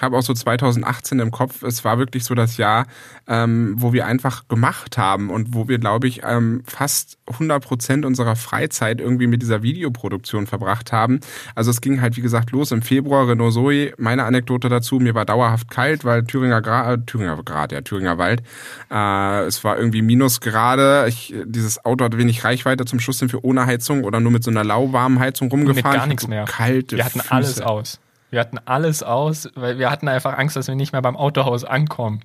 habe 0.01 0.17
auch 0.17 0.21
so 0.21 0.33
2018 0.33 1.19
im 1.19 1.31
Kopf. 1.31 1.63
Es 1.63 1.83
war 1.83 1.97
wirklich 1.97 2.23
so 2.23 2.35
das 2.35 2.57
Jahr, 2.57 2.85
ähm, 3.27 3.75
wo 3.77 3.93
wir 3.93 4.05
einfach 4.05 4.47
gemacht 4.47 4.97
haben 4.97 5.29
und 5.29 5.53
wo 5.53 5.67
wir, 5.67 5.79
glaube 5.79 6.07
ich, 6.07 6.21
ähm, 6.23 6.63
fast 6.65 7.17
100 7.27 7.63
Prozent 7.63 8.05
unserer 8.05 8.35
Freizeit 8.35 9.01
irgendwie 9.01 9.27
mit 9.27 9.41
dieser 9.41 9.61
Videoproduktion 9.63 10.47
verbracht 10.47 10.91
haben. 10.91 11.19
Also 11.55 11.71
es 11.71 11.81
ging 11.81 12.01
halt, 12.01 12.17
wie 12.17 12.21
gesagt, 12.21 12.51
los 12.51 12.71
im 12.71 12.81
Februar. 12.81 13.27
Renault 13.27 13.53
Zoe, 13.53 13.93
meine 13.97 14.23
Anekdote 14.23 14.69
dazu, 14.69 14.99
mir 14.99 15.15
war 15.15 15.25
dauerhaft 15.25 15.69
kalt, 15.69 16.05
weil 16.05 16.23
Thüringer 16.23 16.61
Grad, 16.61 16.99
äh, 16.99 17.05
Thüringer 17.05 17.41
Grad, 17.43 17.71
ja, 17.71 17.81
Thüringer 17.81 18.17
Wald. 18.17 18.41
Äh, 18.91 19.45
es 19.45 19.63
war 19.63 19.77
irgendwie 19.77 20.01
Minusgrade. 20.01 21.05
Ich, 21.07 21.33
dieses 21.45 21.83
Auto 21.85 22.05
hatte 22.05 22.17
wenig 22.17 22.43
Reichweite. 22.43 22.85
Zum 22.85 22.99
Schluss 22.99 23.19
sind 23.19 23.31
wir 23.33 23.43
ohne 23.43 23.65
Heizung 23.65 24.03
oder 24.03 24.19
nur 24.19 24.31
mit 24.31 24.43
so 24.43 24.51
einer 24.51 24.63
lauwarmen 24.63 25.19
Heizung 25.19 25.49
rumgefahren. 25.49 25.91
Mit 25.91 25.99
gar 25.99 26.07
nichts 26.07 26.27
mehr. 26.27 26.45
Kalte 26.45 26.97
wir 26.97 27.05
hatten 27.05 27.19
Füße. 27.19 27.31
alles 27.31 27.61
aus. 27.61 27.99
Wir 28.31 28.39
hatten 28.39 28.59
alles 28.65 29.01
aus, 29.01 29.49
weil 29.55 29.79
wir 29.79 29.89
hatten 29.89 30.07
einfach 30.07 30.37
Angst, 30.37 30.55
dass 30.55 30.67
wir 30.67 30.75
nicht 30.75 30.91
mehr 30.91 31.01
beim 31.01 31.17
Autohaus 31.17 31.63
ankommen. 31.63 32.21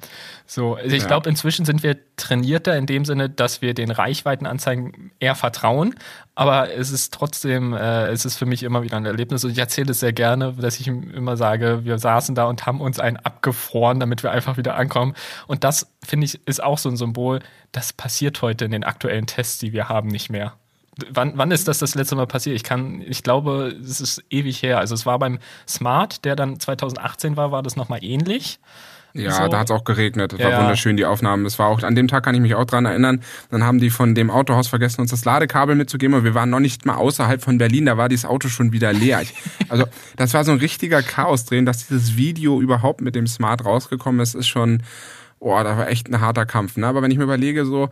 So, 0.47 0.75
also 0.75 0.95
ich 0.95 1.03
ja. 1.03 1.09
glaube, 1.09 1.29
inzwischen 1.31 1.65
sind 1.65 1.83
wir 1.83 1.97
trainierter 2.17 2.77
in 2.77 2.87
dem 2.87 3.05
Sinne, 3.05 3.31
dass 3.31 3.63
wir 3.63 3.75
den 3.75 3.91
Reichweitenanzeigen 3.91 5.13
eher 5.19 5.35
vertrauen. 5.35 5.95
Aber 6.35 6.71
es 6.73 6.91
ist 6.91 7.15
trotzdem, 7.15 7.73
äh, 7.73 8.09
es 8.09 8.25
ist 8.25 8.37
für 8.37 8.47
mich 8.47 8.63
immer 8.63 8.83
wieder 8.83 8.97
ein 8.97 9.07
Erlebnis. 9.07 9.45
Und 9.45 9.53
ich 9.53 9.59
erzähle 9.59 9.93
es 9.93 10.01
sehr 10.01 10.13
gerne, 10.13 10.53
dass 10.53 10.79
ich 10.79 10.89
immer 10.89 11.37
sage, 11.37 11.85
wir 11.85 11.99
saßen 11.99 12.35
da 12.35 12.45
und 12.45 12.67
haben 12.67 12.81
uns 12.81 13.01
einen 13.01 13.17
abgefroren, 13.17 14.01
damit 14.01 14.23
wir 14.23 14.31
einfach 14.31 14.57
wieder 14.57 14.77
ankommen. 14.77 15.15
Und 15.47 15.65
das, 15.65 15.93
finde 16.05 16.27
ich, 16.27 16.47
ist 16.47 16.63
auch 16.63 16.79
so 16.79 16.89
ein 16.89 16.97
Symbol, 16.97 17.41
das 17.73 17.93
passiert 17.93 18.43
heute 18.43 18.65
in 18.65 18.73
den 18.73 18.85
aktuellen 18.85 19.27
Tests, 19.27 19.59
die 19.59 19.73
wir 19.73 19.89
haben, 19.89 20.09
nicht 20.09 20.31
mehr. 20.31 20.55
Wann, 21.11 21.33
wann 21.37 21.51
ist 21.51 21.67
das 21.69 21.79
das 21.79 21.95
letzte 21.95 22.17
Mal 22.17 22.27
passiert? 22.27 22.57
Ich 22.57 22.65
kann, 22.65 23.03
ich 23.07 23.23
glaube, 23.23 23.77
es 23.83 24.01
ist 24.01 24.23
ewig 24.31 24.63
her. 24.63 24.79
Also 24.79 24.95
es 24.95 25.07
war 25.07 25.19
beim 25.19 25.39
Smart, 25.69 26.25
der 26.25 26.37
dann 26.37 26.61
2018 26.61 27.37
war, 27.37 27.51
war 27.53 27.63
das 27.63 27.77
nochmal 27.77 28.05
ähnlich. 28.05 28.61
Ja, 29.17 29.45
so. 29.45 29.49
da 29.49 29.61
hat 29.61 29.71
es 29.71 29.71
auch 29.71 29.85
geregnet. 29.85 30.33
Das 30.33 30.41
Ja, 30.41 30.51
war 30.51 30.63
wunderschön, 30.63 30.97
die 30.97 31.05
Aufnahmen. 31.05 31.47
Es 31.47 31.59
war 31.61 31.69
auch, 31.69 31.83
an 31.83 31.95
dem 31.95 32.09
Tag 32.09 32.25
kann 32.25 32.35
ich 32.35 32.41
mich 32.41 32.57
auch 32.57 32.65
dran 32.65 32.85
erinnern. 32.85 33.23
Dann 33.51 33.63
haben 33.63 33.79
die 33.79 33.91
von 33.91 34.17
dem 34.17 34.29
Autohaus 34.29 34.67
vergessen, 34.67 35.01
uns 35.01 35.11
das 35.13 35.25
Ladekabel 35.25 35.77
mitzugeben 35.77 36.15
und 36.17 36.25
wir 36.25 36.35
waren 36.35 36.51
noch 36.51 36.59
nicht 36.59 36.85
mal 36.85 36.97
außerhalb 36.97 37.41
von 37.41 37.57
Berlin. 37.57 37.87
Da 37.87 37.97
war 37.97 38.09
dieses 38.09 38.25
Auto 38.25 38.49
schon 38.49 38.73
wieder 38.73 38.93
leer. 38.93 39.23
Ich, 39.23 39.33
also, 39.69 39.85
das 40.17 40.35
war 40.35 40.45
so 40.45 40.51
ein 40.51 40.59
richtiger 40.59 41.01
Chaos 41.03 41.45
drehen, 41.45 41.65
dass 41.65 41.87
dieses 41.87 42.17
Video 42.17 42.61
überhaupt 42.61 43.03
mit 43.03 43.15
dem 43.15 43.29
Smart 43.29 43.65
rausgekommen 43.65 44.21
ist, 44.21 44.35
ist 44.35 44.49
schon, 44.49 44.83
oh, 45.39 45.61
da 45.63 45.79
war 45.79 45.89
echt 45.89 46.09
ein 46.09 46.21
harter 46.21 46.45
Kampf. 46.45 46.77
Ne? 46.77 46.87
Aber 46.87 47.01
wenn 47.01 47.13
ich 47.13 47.19
mir 47.19 47.25
überlege, 47.25 47.65
so, 47.65 47.91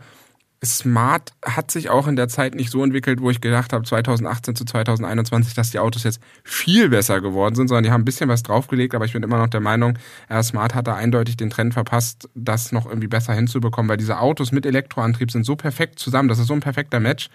Smart 0.63 1.33
hat 1.43 1.71
sich 1.71 1.89
auch 1.89 2.07
in 2.07 2.15
der 2.15 2.29
Zeit 2.29 2.55
nicht 2.55 2.69
so 2.69 2.83
entwickelt, 2.83 3.21
wo 3.21 3.29
ich 3.29 3.41
gedacht 3.41 3.73
habe, 3.73 3.83
2018 3.83 4.55
zu 4.55 4.65
2021, 4.65 5.53
dass 5.53 5.71
die 5.71 5.79
Autos 5.79 6.03
jetzt 6.03 6.21
viel 6.43 6.89
besser 6.89 7.19
geworden 7.21 7.55
sind, 7.55 7.67
sondern 7.67 7.83
die 7.83 7.91
haben 7.91 8.01
ein 8.01 8.05
bisschen 8.05 8.29
was 8.29 8.43
draufgelegt, 8.43 8.95
aber 8.95 9.05
ich 9.05 9.13
bin 9.13 9.23
immer 9.23 9.37
noch 9.37 9.47
der 9.47 9.59
Meinung, 9.59 9.97
Smart 10.41 10.73
hat 10.73 10.87
da 10.87 10.95
eindeutig 10.95 11.37
den 11.37 11.49
Trend 11.49 11.73
verpasst, 11.73 12.29
das 12.33 12.71
noch 12.71 12.85
irgendwie 12.85 13.07
besser 13.07 13.33
hinzubekommen, 13.33 13.89
weil 13.89 13.97
diese 13.97 14.19
Autos 14.19 14.51
mit 14.51 14.65
Elektroantrieb 14.65 15.31
sind 15.31 15.45
so 15.45 15.55
perfekt 15.55 15.99
zusammen, 15.99 16.29
das 16.29 16.39
ist 16.39 16.47
so 16.47 16.53
ein 16.53 16.61
perfekter 16.61 16.99
Match. 16.99 17.29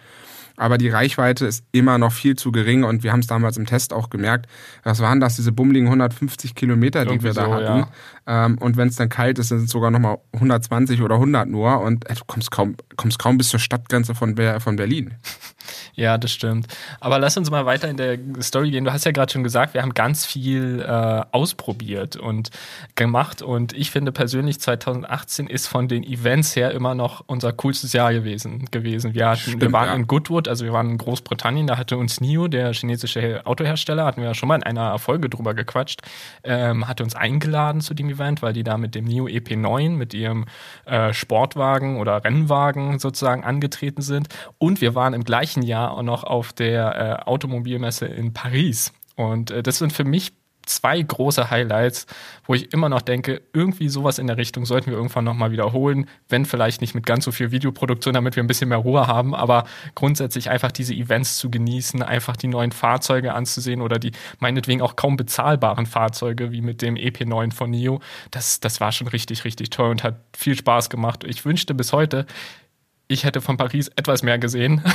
Aber 0.59 0.77
die 0.77 0.89
Reichweite 0.89 1.47
ist 1.47 1.65
immer 1.71 1.99
noch 1.99 2.13
viel 2.13 2.35
zu 2.35 2.51
gering 2.51 2.83
und 2.83 3.05
wir 3.05 3.13
haben 3.13 3.21
es 3.21 3.29
damals 3.29 3.57
im 3.57 3.65
Test 3.65 3.93
auch 3.93 4.11
gemerkt. 4.11 4.47
Was 4.83 4.99
waren 4.99 5.21
das, 5.21 5.37
diese 5.37 5.53
bummeligen 5.53 5.87
150 5.87 6.57
Kilometer, 6.57 7.05
die 7.05 7.13
Irgendwie 7.13 7.27
wir 7.27 7.33
da 7.33 7.45
so, 7.45 7.55
hatten? 7.55 7.65
ja. 7.65 7.89
Ähm, 8.27 8.59
und 8.59 8.77
wenn 8.77 8.89
es 8.89 8.97
dann 8.97 9.09
kalt 9.09 9.39
ist, 9.39 9.49
sind 9.49 9.65
es 9.65 9.71
sogar 9.71 9.93
nochmal 9.93 10.19
120 10.33 11.01
oder 11.01 11.15
100 11.15 11.49
nur 11.49 11.81
und 11.81 12.11
äh, 12.11 12.15
du 12.15 12.23
kommst 12.27 12.51
kaum, 12.51 12.75
kommst 12.97 13.21
kaum 13.21 13.39
bis 13.39 13.51
zur 13.51 13.61
Stadtgrenze 13.61 14.17
von, 14.17 14.35
Ber 14.35 14.59
von 14.59 14.75
Berlin. 14.75 15.15
Ja, 15.99 16.17
das 16.17 16.31
stimmt. 16.31 16.69
Aber 17.01 17.19
lass 17.19 17.37
uns 17.37 17.51
mal 17.51 17.67
weiter 17.67 17.89
in 17.89 17.97
der 17.97 18.19
Story 18.41 18.71
gehen. 18.71 18.85
Du 18.85 18.93
hast 18.93 19.05
ja 19.05 19.11
gerade 19.11 19.33
schon 19.33 19.43
gesagt, 19.43 19.75
wir 19.75 19.83
haben 19.83 19.95
ganz 19.95 20.25
viel 20.25 20.81
äh, 20.81 21.23
ausprobiert 21.33 22.15
und 22.15 22.51
gemacht. 22.95 23.43
Und 23.43 23.73
ich 23.73 23.91
finde 23.91 24.13
persönlich, 24.13 24.61
2018 24.61 25.49
ist 25.49 25.67
von 25.67 25.89
den 25.89 26.05
Events 26.05 26.55
her 26.55 26.71
immer 26.71 26.95
noch 26.95 27.25
unser 27.27 27.53
coolstes 27.53 27.95
Jahr 27.95 28.13
gewesen. 28.13 28.67
gewesen. 28.71 29.13
Wir, 29.15 29.29
hatten, 29.31 29.47
wir 29.47 29.57
Stimmt, 29.57 29.73
waren 29.73 29.89
ja. 29.89 29.95
in 29.97 30.07
Goodwood, 30.07 30.47
also 30.47 30.65
wir 30.65 30.73
waren 30.73 30.89
in 30.89 30.99
Großbritannien, 30.99 31.67
da 31.67 31.77
hatte 31.77 31.97
uns 31.97 32.21
NIO, 32.21 32.47
der 32.47 32.73
chinesische 32.75 33.45
Autohersteller, 33.45 34.05
hatten 34.05 34.21
wir 34.21 34.29
ja 34.29 34.35
schon 34.35 34.49
mal 34.49 34.55
in 34.55 34.63
einer 34.63 34.97
Folge 35.01 35.29
drüber 35.29 35.55
gequatscht, 35.55 36.03
ähm, 36.45 36.87
hatte 36.87 37.03
uns 37.03 37.17
eingeladen 37.17 37.81
zu 37.81 37.95
dem 37.95 38.09
Event, 38.09 38.41
weil 38.41 38.53
die 38.53 38.63
da 38.63 38.79
mit 38.79 38.95
dem 38.95 39.05
NIO 39.05 39.27
EP9, 39.27 39.91
mit 39.91 40.15
ihrem 40.15 40.45
äh, 40.85 41.13
Sportwagen 41.13 41.99
oder 41.99 42.23
Rennwagen 42.23 43.01
sozusagen 43.01 43.43
angetreten 43.43 44.03
sind. 44.03 44.29
Und 44.59 44.81
wir 44.81 44.95
waren 44.95 45.13
im 45.13 45.25
gleichen 45.25 45.65
Jahr 45.65 45.88
auch 45.91 46.03
noch 46.03 46.25
auf 46.25 46.53
der 46.53 47.21
äh, 47.25 47.29
Automobilmesse 47.29 48.07
in 48.07 48.33
Paris. 48.33 48.93
Und 49.17 49.51
äh, 49.51 49.63
das 49.63 49.79
sind 49.79 49.93
für 49.93 50.05
mich 50.05 50.33
zwei 50.69 51.01
große 51.01 51.51
Highlights, 51.51 52.07
wo 52.45 52.55
ich 52.55 52.73
immer 52.73 52.89
noch 52.89 53.03
denke, 53.03 53.43
irgendwie 53.53 53.89
sowas 53.89 54.19
in 54.19 54.27
der 54.27 54.37
Richtung 54.37 54.67
sollten 54.67 54.91
wir 54.91 54.97
irgendwann 54.97 55.25
nochmal 55.25 55.51
wiederholen, 55.51 56.07
wenn 56.29 56.45
vielleicht 56.45 56.81
nicht 56.81 56.95
mit 56.95 57.07
ganz 57.07 57.25
so 57.25 57.33
viel 57.33 57.51
Videoproduktion, 57.51 58.15
damit 58.15 58.37
wir 58.37 58.43
ein 58.43 58.47
bisschen 58.47 58.69
mehr 58.69 58.79
Ruhe 58.79 59.07
haben, 59.07 59.35
aber 59.35 59.65
grundsätzlich 59.95 60.51
einfach 60.51 60.71
diese 60.71 60.95
Events 60.95 61.39
zu 61.39 61.51
genießen, 61.51 62.03
einfach 62.03 62.37
die 62.37 62.49
neuen 62.49 62.73
Fahrzeuge 62.73 63.35
anzusehen 63.35 63.81
oder 63.81 63.99
die 63.99 64.13
meinetwegen 64.39 64.83
auch 64.83 64.97
kaum 64.97 65.17
bezahlbaren 65.17 65.87
Fahrzeuge, 65.87 66.53
wie 66.53 66.61
mit 66.61 66.83
dem 66.83 66.95
EP9 66.95 67.53
von 67.53 67.71
NIO, 67.71 68.01
das, 68.31 68.61
das 68.61 68.81
war 68.81 68.93
schon 68.93 69.09
richtig, 69.09 69.45
richtig 69.45 69.71
toll 69.71 69.91
und 69.91 70.05
hat 70.05 70.21
viel 70.37 70.57
Spaß 70.57 70.91
gemacht. 70.91 71.25
Ich 71.25 71.45
wünschte 71.45 71.75
bis 71.75 71.93
heute, 71.93 72.27
ich 73.09 73.25
hätte 73.25 73.41
von 73.41 73.57
Paris 73.57 73.89
etwas 73.97 74.23
mehr 74.23 74.39
gesehen. 74.39 74.83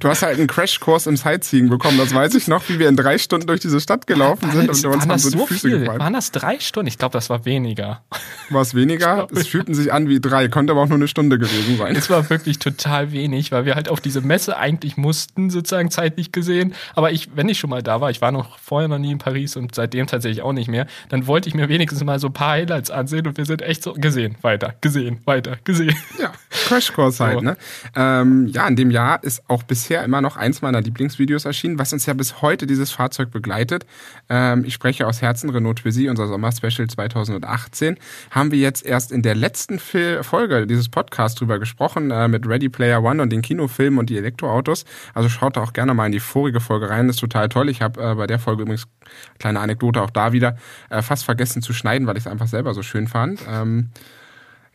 Du 0.00 0.08
hast 0.08 0.22
halt 0.22 0.38
einen 0.38 0.46
Crashkurs 0.46 1.06
im 1.06 1.16
Sightseeing 1.16 1.68
bekommen, 1.68 1.98
das 1.98 2.14
weiß 2.14 2.34
ich 2.34 2.48
noch, 2.48 2.68
wie 2.68 2.78
wir 2.78 2.88
in 2.88 2.96
drei 2.96 3.18
Stunden 3.18 3.46
durch 3.46 3.60
diese 3.60 3.80
Stadt 3.80 4.06
gelaufen 4.06 4.50
sind 4.52 4.68
und 4.68 4.82
wir 4.82 4.90
uns 4.90 4.98
waren 4.98 5.00
haben 5.02 5.08
das 5.08 5.22
so 5.22 5.30
die 5.30 5.46
Füße 5.46 5.68
viel? 5.68 5.78
gefallen. 5.80 6.00
Waren 6.00 6.12
das 6.12 6.30
drei 6.32 6.58
Stunden? 6.60 6.88
Ich 6.88 6.98
glaube, 6.98 7.12
das 7.12 7.30
war 7.30 7.44
weniger. 7.44 8.02
War 8.50 8.62
es 8.62 8.74
weniger? 8.74 9.26
Es 9.34 9.46
fühlten 9.48 9.74
sich 9.74 9.92
an 9.92 10.08
wie 10.08 10.20
drei, 10.20 10.48
konnte 10.48 10.72
aber 10.72 10.82
auch 10.82 10.88
nur 10.88 10.96
eine 10.96 11.08
Stunde 11.08 11.38
gewesen 11.38 11.76
sein. 11.78 11.96
Es 11.96 12.10
war 12.10 12.28
wirklich 12.30 12.58
total 12.58 13.12
wenig, 13.12 13.52
weil 13.52 13.64
wir 13.64 13.74
halt 13.74 13.88
auf 13.88 14.00
diese 14.00 14.20
Messe 14.20 14.56
eigentlich 14.56 14.96
mussten, 14.96 15.50
sozusagen 15.50 15.90
zeitlich 15.90 16.32
gesehen. 16.32 16.74
Aber 16.94 17.12
ich, 17.12 17.30
wenn 17.36 17.48
ich 17.48 17.58
schon 17.58 17.70
mal 17.70 17.82
da 17.82 18.00
war, 18.00 18.10
ich 18.10 18.20
war 18.20 18.32
noch 18.32 18.58
vorher 18.58 18.88
noch 18.88 18.98
nie 18.98 19.12
in 19.12 19.18
Paris 19.18 19.56
und 19.56 19.74
seitdem 19.74 20.06
tatsächlich 20.06 20.42
auch 20.42 20.52
nicht 20.52 20.68
mehr, 20.68 20.86
dann 21.08 21.26
wollte 21.26 21.48
ich 21.48 21.54
mir 21.54 21.68
wenigstens 21.68 22.02
mal 22.04 22.18
so 22.18 22.28
ein 22.28 22.32
paar 22.32 22.50
Highlights 22.52 22.90
ansehen 22.90 23.26
und 23.26 23.36
wir 23.36 23.44
sind 23.46 23.62
echt 23.62 23.82
so 23.82 23.92
gesehen, 23.94 24.36
weiter, 24.42 24.74
gesehen, 24.80 25.20
weiter, 25.24 25.56
gesehen. 25.64 25.94
Ja, 26.18 26.32
Crashkurs 26.50 27.20
halt, 27.20 27.38
So. 27.38 27.44
ne? 27.44 27.56
Ähm, 27.94 28.46
ja, 28.48 28.66
in 28.66 28.76
dem 28.76 28.90
Jahr 28.90 28.97
ist 29.16 29.42
auch 29.48 29.62
bisher 29.62 30.04
immer 30.04 30.20
noch 30.20 30.36
eins 30.36 30.62
meiner 30.62 30.80
Lieblingsvideos 30.80 31.44
erschienen, 31.44 31.78
was 31.78 31.92
uns 31.92 32.06
ja 32.06 32.14
bis 32.14 32.42
heute 32.42 32.66
dieses 32.66 32.90
Fahrzeug 32.90 33.30
begleitet. 33.30 33.86
Ähm, 34.28 34.64
ich 34.64 34.74
spreche 34.74 35.06
aus 35.06 35.22
Herzen 35.22 35.50
Renault 35.50 35.78
Twizy, 35.78 36.08
unser 36.08 36.26
Sommerspecial 36.26 36.88
2018. 36.88 37.96
Haben 38.30 38.50
wir 38.50 38.58
jetzt 38.58 38.84
erst 38.84 39.12
in 39.12 39.22
der 39.22 39.34
letzten 39.34 39.78
Fil 39.78 40.22
Folge 40.22 40.66
dieses 40.66 40.88
Podcasts 40.88 41.38
drüber 41.38 41.58
gesprochen, 41.58 42.10
äh, 42.10 42.28
mit 42.28 42.46
Ready 42.46 42.68
Player 42.68 43.02
One 43.02 43.22
und 43.22 43.30
den 43.30 43.42
Kinofilmen 43.42 43.98
und 43.98 44.10
die 44.10 44.16
Elektroautos. 44.16 44.84
Also 45.14 45.28
schaut 45.28 45.56
da 45.56 45.62
auch 45.62 45.72
gerne 45.72 45.94
mal 45.94 46.06
in 46.06 46.12
die 46.12 46.20
vorige 46.20 46.60
Folge 46.60 46.90
rein, 46.90 47.06
das 47.06 47.16
ist 47.16 47.20
total 47.20 47.48
toll. 47.48 47.68
Ich 47.68 47.82
habe 47.82 48.00
äh, 48.02 48.14
bei 48.14 48.26
der 48.26 48.38
Folge 48.38 48.62
übrigens, 48.62 48.86
kleine 49.38 49.60
Anekdote 49.60 50.02
auch 50.02 50.10
da 50.10 50.32
wieder, 50.32 50.56
äh, 50.90 51.02
fast 51.02 51.24
vergessen 51.24 51.62
zu 51.62 51.72
schneiden, 51.72 52.06
weil 52.06 52.16
ich 52.16 52.24
es 52.24 52.30
einfach 52.30 52.48
selber 52.48 52.74
so 52.74 52.82
schön 52.82 53.06
fand. 53.06 53.40
Ähm, 53.48 53.90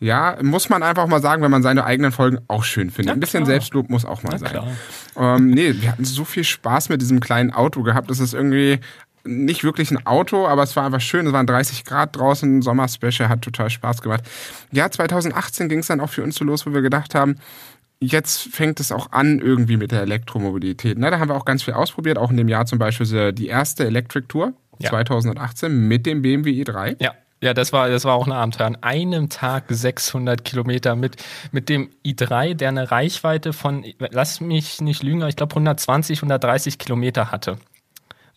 ja, 0.03 0.37
muss 0.41 0.67
man 0.67 0.83
einfach 0.83 1.07
mal 1.07 1.21
sagen, 1.21 1.41
wenn 1.41 1.51
man 1.51 1.63
seine 1.63 1.85
eigenen 1.85 2.11
Folgen 2.11 2.39
auch 2.49 2.65
schön 2.65 2.89
findet. 2.89 3.07
Na 3.07 3.13
Ein 3.13 3.19
bisschen. 3.21 3.45
Selbstlob 3.45 3.89
muss 3.89 4.03
auch 4.03 4.21
mal 4.21 4.31
Na 4.33 4.37
sein. 4.37 4.59
Ähm, 5.15 5.51
nee, 5.51 5.73
wir 5.79 5.91
hatten 5.91 6.03
so 6.03 6.25
viel 6.25 6.43
Spaß 6.43 6.89
mit 6.89 7.01
diesem 7.01 7.21
kleinen 7.21 7.51
Auto 7.53 7.83
gehabt. 7.83 8.09
Das 8.09 8.19
ist 8.19 8.33
irgendwie 8.33 8.79
nicht 9.23 9.63
wirklich 9.63 9.91
ein 9.91 10.05
Auto, 10.05 10.45
aber 10.45 10.63
es 10.63 10.75
war 10.75 10.85
einfach 10.85 10.99
schön. 10.99 11.25
Es 11.25 11.31
waren 11.31 11.47
30 11.47 11.85
Grad 11.85 12.17
draußen, 12.17 12.61
Sommerspecial, 12.61 13.29
hat 13.29 13.41
total 13.41 13.69
Spaß 13.69 14.01
gemacht. 14.01 14.23
Ja, 14.71 14.91
2018 14.91 15.69
ging 15.69 15.79
es 15.79 15.87
dann 15.87 16.01
auch 16.01 16.09
für 16.09 16.23
uns 16.23 16.35
so 16.35 16.43
los, 16.43 16.65
wo 16.65 16.73
wir 16.73 16.81
gedacht 16.81 17.15
haben, 17.15 17.37
jetzt 18.01 18.53
fängt 18.53 18.81
es 18.81 18.91
auch 18.91 19.13
an 19.13 19.39
irgendwie 19.39 19.77
mit 19.77 19.93
der 19.93 20.01
Elektromobilität. 20.01 20.97
Ne, 20.97 21.09
da 21.09 21.19
haben 21.19 21.29
wir 21.29 21.35
auch 21.35 21.45
ganz 21.45 21.63
viel 21.63 21.73
ausprobiert, 21.75 22.17
auch 22.17 22.31
in 22.31 22.35
dem 22.35 22.49
Jahr 22.49 22.65
zum 22.65 22.77
Beispiel 22.77 23.31
die 23.31 23.47
erste 23.47 23.85
Electric 23.85 24.27
Tour 24.27 24.51
Ja. 24.79 24.89
2018 24.89 25.87
mit 25.87 26.05
dem 26.05 26.21
BMW 26.21 26.61
i3. 26.61 26.97
Ja. 27.01 27.13
Ja, 27.43 27.53
das 27.53 27.73
war, 27.73 27.89
das 27.89 28.05
war 28.05 28.13
auch 28.13 28.25
ein 28.25 28.31
Abenteuer. 28.31 28.67
An 28.67 28.77
einem 28.79 29.27
Tag 29.27 29.65
600 29.67 30.45
Kilometer 30.45 30.95
mit, 30.95 31.17
mit 31.51 31.67
dem 31.67 31.89
i3, 32.05 32.53
der 32.53 32.69
eine 32.69 32.89
Reichweite 32.89 33.51
von, 33.51 33.83
lass 33.99 34.39
mich 34.39 34.79
nicht 34.79 35.03
lügen, 35.03 35.21
aber 35.23 35.27
ich 35.27 35.35
glaube 35.35 35.51
120, 35.51 36.19
130 36.19 36.77
Kilometer 36.77 37.31
hatte. 37.31 37.57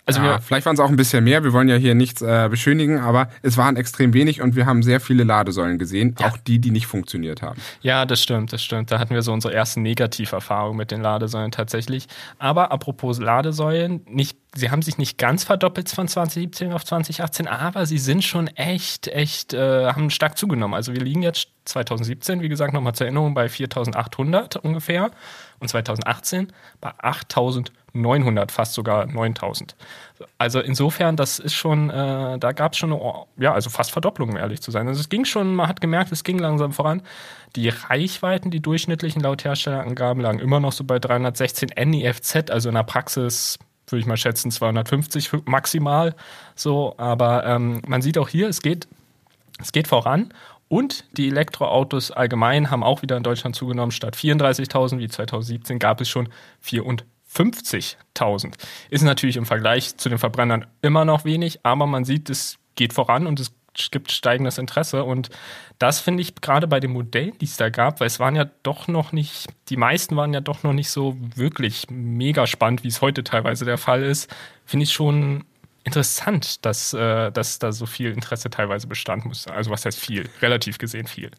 Also 0.06 0.20
ja, 0.20 0.26
wir, 0.26 0.40
vielleicht 0.40 0.66
waren 0.66 0.74
es 0.74 0.80
auch 0.80 0.88
ein 0.88 0.94
bisschen 0.94 1.24
mehr. 1.24 1.42
Wir 1.42 1.52
wollen 1.52 1.68
ja 1.68 1.74
hier 1.74 1.96
nichts 1.96 2.22
äh, 2.22 2.48
beschönigen, 2.48 3.00
aber 3.00 3.28
es 3.42 3.56
waren 3.56 3.76
extrem 3.76 4.14
wenig 4.14 4.40
und 4.40 4.54
wir 4.54 4.64
haben 4.64 4.84
sehr 4.84 5.00
viele 5.00 5.24
Ladesäulen 5.24 5.78
gesehen, 5.78 6.14
auch 6.22 6.36
die, 6.36 6.60
die 6.60 6.70
nicht 6.70 6.86
funktioniert 6.86 7.42
haben. 7.42 7.60
Ja, 7.80 8.06
das 8.06 8.22
stimmt, 8.22 8.52
das 8.52 8.62
stimmt. 8.62 8.92
Da 8.92 9.00
hatten 9.00 9.12
wir 9.12 9.22
so 9.22 9.32
unsere 9.32 9.52
ersten 9.52 9.82
Negativerfahrungen 9.82 10.76
mit 10.76 10.92
den 10.92 11.00
Ladesäulen 11.02 11.50
tatsächlich. 11.50 12.06
Aber 12.38 12.70
apropos 12.70 13.18
Ladesäulen, 13.18 14.02
nicht, 14.08 14.38
sie 14.54 14.70
haben 14.70 14.82
sich 14.82 14.96
nicht 14.96 15.18
ganz 15.18 15.42
verdoppelt 15.42 15.88
von 15.88 16.06
2017 16.06 16.72
auf 16.72 16.84
2018, 16.84 17.48
aber 17.48 17.84
sie 17.84 17.98
sind 17.98 18.22
schon 18.22 18.46
echt, 18.46 19.08
echt, 19.08 19.54
äh, 19.54 19.86
haben 19.86 20.10
stark 20.10 20.38
zugenommen. 20.38 20.74
Also 20.74 20.92
wir 20.92 21.00
liegen 21.00 21.22
jetzt 21.22 21.48
2017, 21.64 22.42
wie 22.42 22.48
gesagt, 22.48 22.72
nochmal 22.72 22.94
zur 22.94 23.06
Erinnerung 23.06 23.34
bei 23.34 23.48
4800 23.48 24.54
ungefähr 24.54 25.10
und 25.58 25.68
2018 25.68 26.52
bei 26.80 26.92
8900, 27.98 28.52
fast 28.52 28.74
sogar 28.74 29.06
9000. 29.06 29.76
Also 30.38 30.60
insofern, 30.60 31.16
das 31.16 31.38
ist 31.38 31.54
schon, 31.54 31.90
äh, 31.90 32.38
da 32.38 32.52
gab 32.52 32.72
es 32.72 32.78
schon, 32.78 32.92
eine, 32.92 33.24
ja, 33.36 33.52
also 33.52 33.70
fast 33.70 33.90
Verdopplung, 33.90 34.30
um 34.30 34.36
ehrlich 34.36 34.62
zu 34.62 34.70
sein. 34.70 34.88
Also 34.88 35.00
es 35.00 35.08
ging 35.08 35.24
schon, 35.24 35.54
man 35.54 35.68
hat 35.68 35.80
gemerkt, 35.80 36.12
es 36.12 36.24
ging 36.24 36.38
langsam 36.38 36.72
voran. 36.72 37.02
Die 37.54 37.68
Reichweiten, 37.68 38.50
die 38.50 38.60
durchschnittlichen 38.60 39.22
laut 39.22 39.44
Herstellerangaben, 39.44 40.22
lagen 40.22 40.38
immer 40.38 40.60
noch 40.60 40.72
so 40.72 40.84
bei 40.84 40.98
316 40.98 41.70
NEFZ, 41.76 42.50
also 42.50 42.68
in 42.68 42.74
der 42.74 42.84
Praxis 42.84 43.58
würde 43.88 44.00
ich 44.00 44.06
mal 44.06 44.16
schätzen 44.16 44.50
250 44.50 45.30
maximal. 45.44 46.14
So, 46.54 46.94
aber 46.98 47.46
ähm, 47.46 47.82
man 47.86 48.02
sieht 48.02 48.18
auch 48.18 48.28
hier, 48.28 48.48
es 48.48 48.62
geht, 48.62 48.88
es 49.60 49.72
geht 49.72 49.88
voran. 49.88 50.32
Und 50.68 51.04
die 51.16 51.28
Elektroautos 51.28 52.10
allgemein 52.10 52.70
haben 52.70 52.82
auch 52.82 53.02
wieder 53.02 53.16
in 53.16 53.22
Deutschland 53.22 53.54
zugenommen. 53.54 53.92
Statt 53.92 54.16
34.000 54.16 54.98
wie 54.98 55.08
2017 55.08 55.78
gab 55.78 56.00
es 56.00 56.08
schon 56.08 56.28
54.000. 57.36 58.54
Ist 58.90 59.02
natürlich 59.02 59.36
im 59.36 59.46
Vergleich 59.46 59.96
zu 59.96 60.08
den 60.08 60.18
Verbrennern 60.18 60.66
immer 60.82 61.04
noch 61.04 61.24
wenig, 61.24 61.60
aber 61.64 61.86
man 61.86 62.04
sieht, 62.04 62.30
es 62.30 62.58
geht 62.74 62.92
voran 62.92 63.26
und 63.26 63.40
es 63.40 63.52
gibt 63.90 64.10
steigendes 64.10 64.58
Interesse. 64.58 65.04
Und 65.04 65.28
das 65.78 66.00
finde 66.00 66.22
ich 66.22 66.34
gerade 66.36 66.66
bei 66.66 66.80
den 66.80 66.92
Modellen, 66.92 67.36
die 67.38 67.44
es 67.44 67.56
da 67.56 67.68
gab, 67.68 68.00
weil 68.00 68.06
es 68.06 68.20
waren 68.20 68.36
ja 68.36 68.46
doch 68.62 68.88
noch 68.88 69.12
nicht, 69.12 69.48
die 69.68 69.76
meisten 69.76 70.16
waren 70.16 70.32
ja 70.32 70.40
doch 70.40 70.62
noch 70.62 70.72
nicht 70.72 70.90
so 70.90 71.16
wirklich 71.34 71.86
mega 71.90 72.46
spannend, 72.46 72.84
wie 72.84 72.88
es 72.88 73.02
heute 73.02 73.24
teilweise 73.24 73.64
der 73.64 73.78
Fall 73.78 74.02
ist, 74.02 74.34
finde 74.64 74.84
ich 74.84 74.92
schon 74.92 75.44
interessant, 75.84 76.64
dass, 76.64 76.92
äh, 76.94 77.30
dass 77.30 77.58
da 77.58 77.70
so 77.70 77.86
viel 77.86 78.10
Interesse 78.10 78.50
teilweise 78.50 78.86
bestand 78.86 79.24
muss. 79.24 79.46
Also 79.46 79.70
was 79.70 79.84
heißt 79.84 79.98
viel? 79.98 80.28
Relativ 80.42 80.78
gesehen 80.78 81.06
viel. 81.06 81.30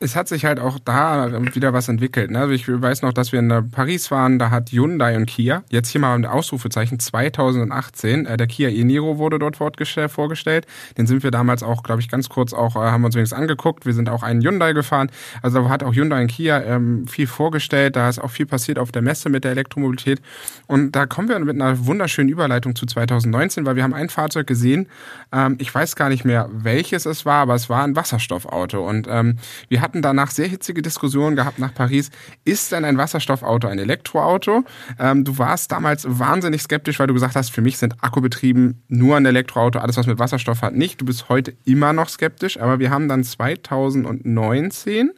Es 0.00 0.16
hat 0.16 0.28
sich 0.28 0.44
halt 0.44 0.58
auch 0.58 0.78
da 0.84 1.30
wieder 1.54 1.72
was 1.72 1.88
entwickelt. 1.88 2.30
Ne? 2.30 2.40
Also 2.40 2.52
ich 2.52 2.68
weiß 2.68 3.02
noch, 3.02 3.12
dass 3.12 3.32
wir 3.32 3.38
in 3.38 3.70
Paris 3.70 4.10
waren, 4.10 4.38
da 4.38 4.50
hat 4.50 4.70
Hyundai 4.70 5.16
und 5.16 5.26
Kia, 5.26 5.62
jetzt 5.70 5.88
hier 5.88 6.00
mal 6.00 6.14
ein 6.14 6.26
Ausrufezeichen, 6.26 6.98
2018, 6.98 8.26
äh, 8.26 8.36
der 8.36 8.46
Kia 8.46 8.68
e-Niro 8.68 9.18
wurde 9.18 9.38
dort 9.38 9.56
vorgestellt. 9.56 10.66
Den 10.98 11.06
sind 11.06 11.22
wir 11.22 11.30
damals 11.30 11.62
auch, 11.62 11.82
glaube 11.82 12.00
ich, 12.00 12.08
ganz 12.08 12.28
kurz 12.28 12.52
auch, 12.52 12.74
äh, 12.76 12.80
haben 12.80 13.02
wir 13.02 13.06
uns 13.06 13.14
wenigstens 13.14 13.38
angeguckt. 13.38 13.86
Wir 13.86 13.94
sind 13.94 14.08
auch 14.08 14.22
einen 14.22 14.42
Hyundai 14.42 14.72
gefahren. 14.72 15.10
Also 15.42 15.62
da 15.62 15.68
hat 15.68 15.82
auch 15.82 15.94
Hyundai 15.94 16.22
und 16.22 16.28
Kia 16.28 16.62
ähm, 16.62 17.06
viel 17.06 17.26
vorgestellt. 17.26 17.96
Da 17.96 18.08
ist 18.08 18.18
auch 18.18 18.30
viel 18.30 18.46
passiert 18.46 18.78
auf 18.78 18.90
der 18.90 19.02
Messe 19.02 19.28
mit 19.28 19.44
der 19.44 19.52
Elektromobilität. 19.52 20.20
Und 20.66 20.92
da 20.92 21.06
kommen 21.06 21.28
wir 21.28 21.38
mit 21.38 21.60
einer 21.60 21.86
wunderschönen 21.86 22.28
Überleitung 22.28 22.74
zu 22.74 22.84
2019, 22.84 23.64
weil 23.64 23.76
wir 23.76 23.84
haben 23.84 23.94
ein 23.94 24.08
Fahrzeug 24.08 24.46
gesehen. 24.46 24.88
Ähm, 25.32 25.56
ich 25.60 25.72
weiß 25.72 25.94
gar 25.94 26.08
nicht 26.08 26.24
mehr, 26.24 26.48
welches 26.52 27.06
es 27.06 27.24
war, 27.24 27.42
aber 27.42 27.54
es 27.54 27.68
war 27.68 27.84
ein 27.84 27.94
Wasserstoffauto. 27.94 28.86
Und 28.86 29.06
ähm, 29.08 29.38
wir 29.68 29.83
hatten 29.84 30.02
danach 30.02 30.30
sehr 30.30 30.48
hitzige 30.48 30.82
Diskussionen 30.82 31.36
gehabt 31.36 31.58
nach 31.58 31.74
Paris. 31.74 32.10
Ist 32.44 32.72
denn 32.72 32.84
ein 32.84 32.98
Wasserstoffauto 32.98 33.68
ein 33.68 33.78
Elektroauto? 33.78 34.64
Ähm, 34.98 35.24
du 35.24 35.38
warst 35.38 35.70
damals 35.70 36.06
wahnsinnig 36.08 36.62
skeptisch, 36.62 36.98
weil 36.98 37.06
du 37.06 37.14
gesagt 37.14 37.36
hast, 37.36 37.50
für 37.50 37.60
mich 37.60 37.78
sind 37.78 38.02
Akkubetrieben 38.02 38.82
nur 38.88 39.16
ein 39.16 39.26
Elektroauto, 39.26 39.78
alles 39.78 39.96
was 39.96 40.06
mit 40.06 40.18
Wasserstoff 40.18 40.62
hat 40.62 40.74
nicht. 40.74 41.00
Du 41.00 41.04
bist 41.04 41.28
heute 41.28 41.54
immer 41.64 41.92
noch 41.92 42.08
skeptisch, 42.08 42.58
aber 42.58 42.78
wir 42.78 42.90
haben 42.90 43.08
dann 43.08 43.22
2019 43.22 45.10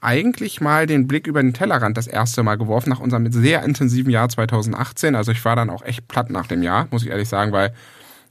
eigentlich 0.00 0.60
mal 0.60 0.86
den 0.86 1.08
Blick 1.08 1.26
über 1.26 1.42
den 1.42 1.54
Tellerrand 1.54 1.96
das 1.96 2.06
erste 2.06 2.42
Mal 2.42 2.56
geworfen 2.56 2.90
nach 2.90 3.00
unserem 3.00 3.30
sehr 3.32 3.62
intensiven 3.64 4.10
Jahr 4.10 4.28
2018. 4.28 5.16
Also 5.16 5.32
ich 5.32 5.44
war 5.44 5.56
dann 5.56 5.70
auch 5.70 5.82
echt 5.82 6.06
platt 6.08 6.30
nach 6.30 6.46
dem 6.46 6.62
Jahr, 6.62 6.86
muss 6.90 7.02
ich 7.02 7.10
ehrlich 7.10 7.28
sagen, 7.28 7.52
weil 7.52 7.72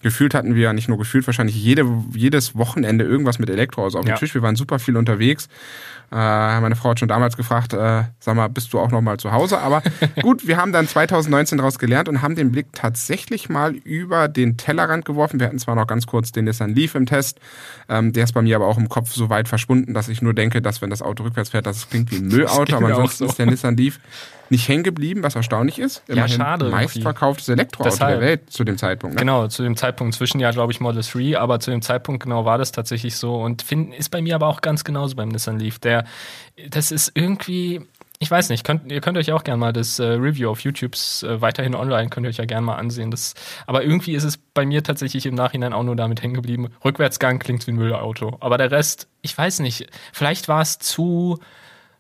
gefühlt 0.04 0.34
hatten 0.34 0.54
wir 0.54 0.72
nicht 0.74 0.90
nur 0.90 0.98
gefühlt, 0.98 1.26
wahrscheinlich 1.26 1.56
jede, 1.56 1.86
jedes 2.14 2.56
Wochenende 2.56 3.06
irgendwas 3.06 3.40
mit 3.40 3.50
Elektroautos 3.50 3.96
auf 3.96 4.06
dem 4.06 4.10
ja. 4.10 4.18
Tisch. 4.18 4.36
Wir 4.36 4.42
waren 4.42 4.56
super 4.56 4.78
viel 4.78 4.98
unterwegs. 4.98 5.50
Äh, 6.14 6.62
meine 6.62 6.76
Frau 6.76 6.92
hat 6.92 7.00
schon 7.00 7.08
damals 7.08 7.36
gefragt, 7.38 7.74
äh, 7.74 8.04
sag 8.20 8.36
mal, 8.36 8.48
bist 8.48 8.72
du 8.72 8.80
auch 8.80 8.92
noch 8.92 9.02
mal 9.02 9.18
zu 9.18 9.32
Hause? 9.32 9.58
Aber 9.58 9.82
gut, 10.22 10.46
wir 10.46 10.58
haben 10.58 10.72
dann 10.72 10.88
2019 10.88 11.58
daraus 11.58 11.80
gelernt 11.80 12.08
und 12.08 12.22
haben 12.22 12.36
den 12.36 12.52
Blick 12.52 12.68
tatsächlich 12.72 13.50
mal 13.50 13.74
über 13.74 14.28
den 14.28 14.56
Tellerrand 14.56 15.06
geworfen. 15.06 15.40
Wir 15.40 15.48
hatten 15.48 15.58
zwar 15.58 15.74
noch 15.74 15.88
ganz 15.88 16.06
kurz 16.06 16.32
den 16.32 16.46
Nissan 16.46 16.76
Leaf 16.76 16.94
im 16.94 17.08
Test, 17.08 17.40
ähm, 17.90 18.14
der 18.14 18.26
ist 18.26 18.34
bei 18.34 18.44
mir 18.44 18.58
aber 18.58 18.68
auch 18.68 18.78
im 18.78 18.90
Kopf 18.90 19.12
so 19.12 19.30
weit 19.30 19.48
verschwunden, 19.48 19.96
dass 19.96 20.08
ich 20.08 20.22
nur 20.22 20.36
denke, 20.36 20.62
dass 20.62 20.84
wenn 20.84 20.92
das 20.92 21.02
Auto 21.02 21.24
rückwärts 21.24 21.50
fährt, 21.50 21.66
dass 21.66 21.78
es 21.78 21.90
klingt 21.90 22.12
wie 22.12 22.18
ein 22.18 22.28
Müllauto, 22.28 22.76
aber 22.76 22.90
ansonsten 22.90 23.24
so. 23.24 23.26
ist 23.26 23.40
der 23.40 23.48
Nissan 23.48 23.76
Leaf 23.76 24.00
nicht 24.50 24.68
hängen 24.68 24.84
geblieben, 24.84 25.24
was 25.24 25.36
erstaunlich 25.36 25.80
ist. 25.80 26.04
Immerhin 26.08 26.32
ja, 26.32 26.46
schade. 26.46 26.70
Meistverkauftes 26.70 27.50
Elektroauto 27.50 27.90
Deshalb. 27.90 28.20
der 28.20 28.22
Welt 28.22 28.52
zu 28.52 28.64
dem 28.64 28.78
Zeitpunkt. 28.78 29.16
Ne? 29.16 29.20
Genau, 29.20 29.48
zu 29.48 29.64
dem 29.64 29.76
Zeitpunkt 29.76 30.14
zwischen 30.14 30.40
ja, 30.40 30.52
glaube 30.52 30.72
ich, 30.72 30.80
Model 30.80 31.02
3, 31.02 31.40
aber 31.40 31.60
zu 31.60 31.72
dem 31.72 31.82
Zeitpunkt 31.82 32.24
genau 32.24 32.46
war 32.46 32.58
das 32.58 32.72
tatsächlich 32.72 33.16
so 33.16 33.36
und 33.42 33.62
find, 33.62 33.94
ist 33.96 34.10
bei 34.10 34.22
mir 34.22 34.36
aber 34.36 34.48
auch 34.48 34.62
ganz 34.62 34.84
genauso 34.84 35.16
beim 35.16 35.30
Nissan 35.30 35.60
Leaf. 35.60 35.80
Der, 35.80 36.03
das 36.70 36.92
ist 36.92 37.12
irgendwie, 37.16 37.82
ich 38.20 38.30
weiß 38.30 38.50
nicht, 38.50 38.64
könnt, 38.64 38.92
ihr 38.92 39.02
könnt 39.02 39.18
euch 39.18 39.32
auch 39.32 39.44
gerne 39.44 39.60
mal 39.60 39.74
das 39.74 40.00
äh, 40.00 40.04
Review 40.04 40.50
auf 40.50 40.62
YouTube 40.62 40.94
äh, 40.94 41.42
weiterhin 41.42 41.76
online, 41.76 42.10
könnt 42.10 42.26
ihr 42.26 42.30
euch 42.30 42.38
ja 42.38 42.46
gerne 42.46 42.66
mal 42.66 42.76
ansehen. 42.76 43.12
Das, 43.12 43.34
aber 43.68 43.84
irgendwie 43.84 44.14
ist 44.14 44.24
es 44.24 44.38
bei 44.38 44.66
mir 44.66 44.84
tatsächlich 44.84 45.26
im 45.26 45.36
Nachhinein 45.36 45.74
auch 45.74 45.84
nur 45.84 45.96
damit 45.96 46.22
hängen 46.22 46.36
geblieben. 46.36 46.70
Rückwärtsgang 46.84 47.40
klingt 47.40 47.66
wie 47.68 47.72
ein 47.72 47.76
Müllauto. 47.76 48.38
Aber 48.40 48.58
der 48.58 48.72
Rest, 48.72 49.08
ich 49.22 49.38
weiß 49.38 49.60
nicht, 49.60 49.88
vielleicht 50.12 50.48
war 50.48 50.62
es 50.62 50.80
zu 50.80 51.40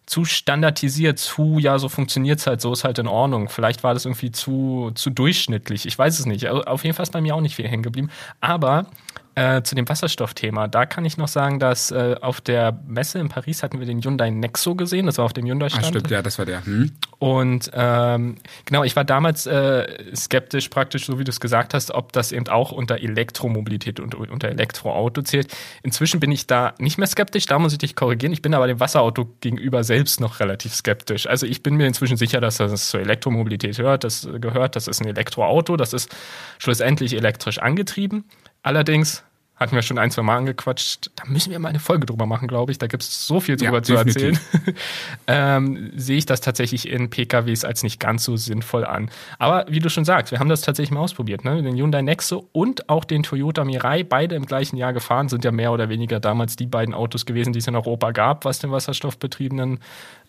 zu 0.06 0.26
standardisiert, 0.26 1.18
zu, 1.18 1.60
ja, 1.60 1.80
so 1.80 1.88
funktioniert 1.88 2.40
es 2.40 2.48
halt, 2.48 2.62
so 2.62 2.74
ist 2.74 2.84
halt 2.84 3.00
in 3.00 3.08
Ordnung. 3.08 3.50
Vielleicht 3.50 3.84
war 3.84 3.94
das 3.94 4.06
irgendwie 4.06 4.32
zu, 4.32 4.92
zu 4.96 5.10
durchschnittlich. 5.10 5.86
Ich 5.86 5.98
weiß 5.98 6.20
es 6.20 6.26
nicht. 6.26 6.48
Also 6.48 6.64
auf 6.64 6.84
jeden 6.84 6.96
Fall 6.96 7.04
ist 7.04 7.14
bei 7.14 7.22
mir 7.22 7.36
auch 7.36 7.42
nicht 7.42 7.56
viel 7.56 7.68
hängen 7.68 7.84
geblieben. 7.84 8.10
Aber 8.42 8.88
äh, 9.36 9.64
zu 9.64 9.76
dem 9.76 9.88
Wasserstoffthema, 9.90 10.68
da 10.68 10.86
kann 10.86 11.06
ich 11.06 11.18
noch 11.18 11.28
sagen, 11.28 11.60
dass 11.60 11.92
äh, 11.92 12.16
auf 12.22 12.42
der 12.42 12.80
Messe 12.86 13.20
in 13.20 13.30
Paris 13.30 13.64
hatten 13.64 13.80
wir 13.80 13.86
den 13.86 14.02
Hyundai 14.02 14.30
Nexo 14.30 14.76
gesehen, 14.76 15.06
das 15.06 15.18
war 15.18 15.26
auf 15.26 15.34
dem 15.34 15.46
Hyundai-Stand. 15.46 15.86
Ah, 15.86 15.88
stimmt, 15.88 16.12
ja, 16.12 16.22
das 16.22 16.38
war 16.38 16.46
der. 16.46 16.66
Hm. 16.66 16.92
Und 17.20 17.72
ähm, 17.74 18.36
genau, 18.66 18.84
ich 18.84 18.96
war 18.96 19.04
damals 19.04 19.46
äh, 19.46 20.16
skeptisch 20.16 20.70
praktisch, 20.70 21.06
so 21.06 21.20
wie 21.20 21.24
du 21.24 21.32
es 21.32 21.40
gesagt 21.40 21.74
hast, 21.74 21.92
ob 21.92 22.12
das 22.12 22.32
eben 22.32 22.48
auch 22.48 22.72
unter 22.72 23.00
Elektromobilität 23.00 24.00
und 24.00 24.14
unter 24.14 24.50
Elektroauto 24.50 25.22
zählt. 25.22 25.56
Inzwischen 25.84 26.20
bin 26.20 26.32
ich 26.32 26.48
da 26.48 26.74
nicht 26.80 26.98
mehr 26.98 27.08
skeptisch, 27.08 27.46
da 27.46 27.60
muss 27.60 27.72
ich 27.72 27.80
dich 27.80 27.96
korrigieren. 27.96 28.34
Ich 28.34 28.42
bin 28.42 28.54
aber 28.54 28.68
dem 28.68 28.80
Wasserauto 28.80 29.30
gegenüber 29.42 29.84
selbst 29.84 30.20
noch 30.20 30.40
relativ 30.40 30.76
skeptisch. 30.76 31.28
Also 31.28 31.46
ich 31.46 31.64
bin 31.64 31.76
mir 31.76 31.88
inzwischen 31.88 32.18
sicher, 32.18 32.42
dass 32.42 32.58
das 32.58 32.90
zur 32.90 33.00
Elektromobilität 33.00 33.78
hört, 33.78 34.04
das 34.04 34.28
gehört, 34.40 34.76
das 34.76 34.88
ist 34.88 35.02
ein 35.02 35.08
Elektroauto, 35.08 35.78
das 35.78 35.94
ist 35.94 36.14
schlussendlich 36.60 37.14
elektrisch 37.14 37.58
angetrieben. 37.58 38.26
Allerdings 38.64 39.24
hatten 39.56 39.76
wir 39.76 39.82
schon 39.84 39.98
ein, 39.98 40.10
zwei 40.10 40.24
Mal 40.24 40.38
angequatscht. 40.38 41.12
Da 41.16 41.26
müssen 41.26 41.52
wir 41.52 41.60
mal 41.60 41.70
eine 41.70 41.80
Folge 41.80 42.06
drüber 42.06 42.26
machen, 42.26 42.48
glaube 42.48 42.72
ich. 42.72 42.80
Da 42.80 42.88
gibt 42.88 43.04
es 43.04 43.28
so 43.28 43.40
viel 43.40 43.56
drüber 43.56 43.78
ja, 43.78 43.84
zu 43.84 43.94
erzählen. 43.94 44.40
ähm, 45.28 45.92
sehe 45.96 46.18
ich 46.18 46.26
das 46.26 46.42
tatsächlich 46.42 46.90
in 46.90 47.10
PKWs 47.10 47.64
als 47.64 47.84
nicht 47.84 48.00
ganz 48.00 48.24
so 48.24 48.36
sinnvoll 48.36 48.84
an. 48.84 49.12
Aber 49.38 49.66
wie 49.70 49.80
du 49.80 49.90
schon 49.90 50.06
sagst, 50.06 50.32
wir 50.32 50.40
haben 50.40 50.50
das 50.50 50.62
tatsächlich 50.62 50.92
mal 50.92 51.02
ausprobiert. 51.02 51.46
Ne? 51.46 51.62
Den 51.62 51.76
Hyundai 51.76 52.02
Nexo 52.02 52.50
und 52.52 52.90
auch 52.90 53.06
den 53.06 53.24
Toyota 53.24 53.64
Mirai, 53.64 54.04
beide 54.04 54.36
im 54.36 54.46
gleichen 54.46 54.76
Jahr 54.76 54.92
gefahren, 54.92 55.30
sind 55.30 55.46
ja 55.46 55.52
mehr 55.52 55.72
oder 55.72 55.88
weniger 55.88 56.20
damals 56.20 56.56
die 56.56 56.68
beiden 56.68 56.94
Autos 56.94 57.26
gewesen, 57.26 57.54
die 57.54 57.60
es 57.60 57.68
in 57.68 57.76
Europa 57.76 58.12
gab, 58.12 58.46
was 58.46 58.60
den 58.60 58.72
wasserstoffbetriebenen 58.72 59.80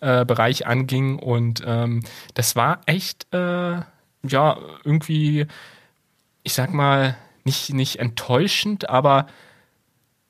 äh, 0.01 0.23
Bereich 0.23 0.67
anging. 0.67 1.17
Und 1.19 1.63
ähm, 1.65 2.03
das 2.35 2.55
war 2.55 2.81
echt, 2.85 3.27
äh, 3.33 3.79
ja, 4.27 4.57
irgendwie, 4.83 5.47
ich 6.43 6.53
sag 6.53 6.73
mal, 6.73 7.17
nicht, 7.45 7.73
nicht 7.73 7.99
enttäuschend, 7.99 8.89
aber 8.89 9.27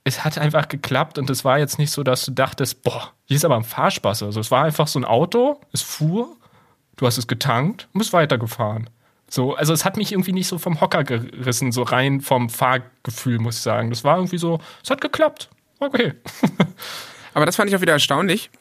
es 0.04 0.24
hat 0.24 0.38
einfach 0.38 0.68
geklappt 0.68 1.18
und 1.18 1.30
es 1.30 1.44
war 1.44 1.58
jetzt 1.58 1.80
nicht 1.80 1.92
so, 1.92 2.04
dass 2.04 2.26
du 2.26 2.32
dachtest, 2.32 2.84
boah, 2.84 3.12
hier 3.26 3.38
ist 3.38 3.46
aber 3.46 3.56
ein 3.56 3.64
Fahrspaß. 3.64 4.24
Also 4.24 4.40
es 4.40 4.52
war 4.52 4.64
einfach 4.64 4.88
so 4.88 5.00
ein 5.00 5.06
Auto, 5.06 5.60
es 5.72 5.82
fuhr, 5.82 6.38
du 6.96 7.08
hast 7.08 7.18
es 7.18 7.28
getankt 7.28 7.88
und 7.92 8.00
bist 8.00 8.14
weitergefahren. 8.14 8.90
So, 9.28 9.56
also 9.56 9.74
es 9.74 9.84
hat 9.84 9.98
mich 9.98 10.12
irgendwie 10.12 10.34
nicht 10.34 10.48
so 10.48 10.60
vom 10.60 10.80
Hocker 10.80 11.04
gerissen, 11.04 11.72
so 11.72 11.82
rein 11.82 12.22
vom 12.22 12.50
Fahrgefühl, 12.50 13.40
muss 13.40 13.58
ich 13.58 13.62
sagen. 13.64 13.90
Das 13.90 14.04
war 14.04 14.18
irgendwie 14.18 14.38
so, 14.38 14.60
es 14.84 14.92
hat 14.92 15.02
geklappt. 15.02 15.50
Okay. 15.80 16.14
aber 17.34 17.48
das 17.48 17.56
fand 17.56 17.70
ich 17.70 17.76
auch 17.76 17.82
wieder 17.82 17.94
erstaunlich, 17.94 18.52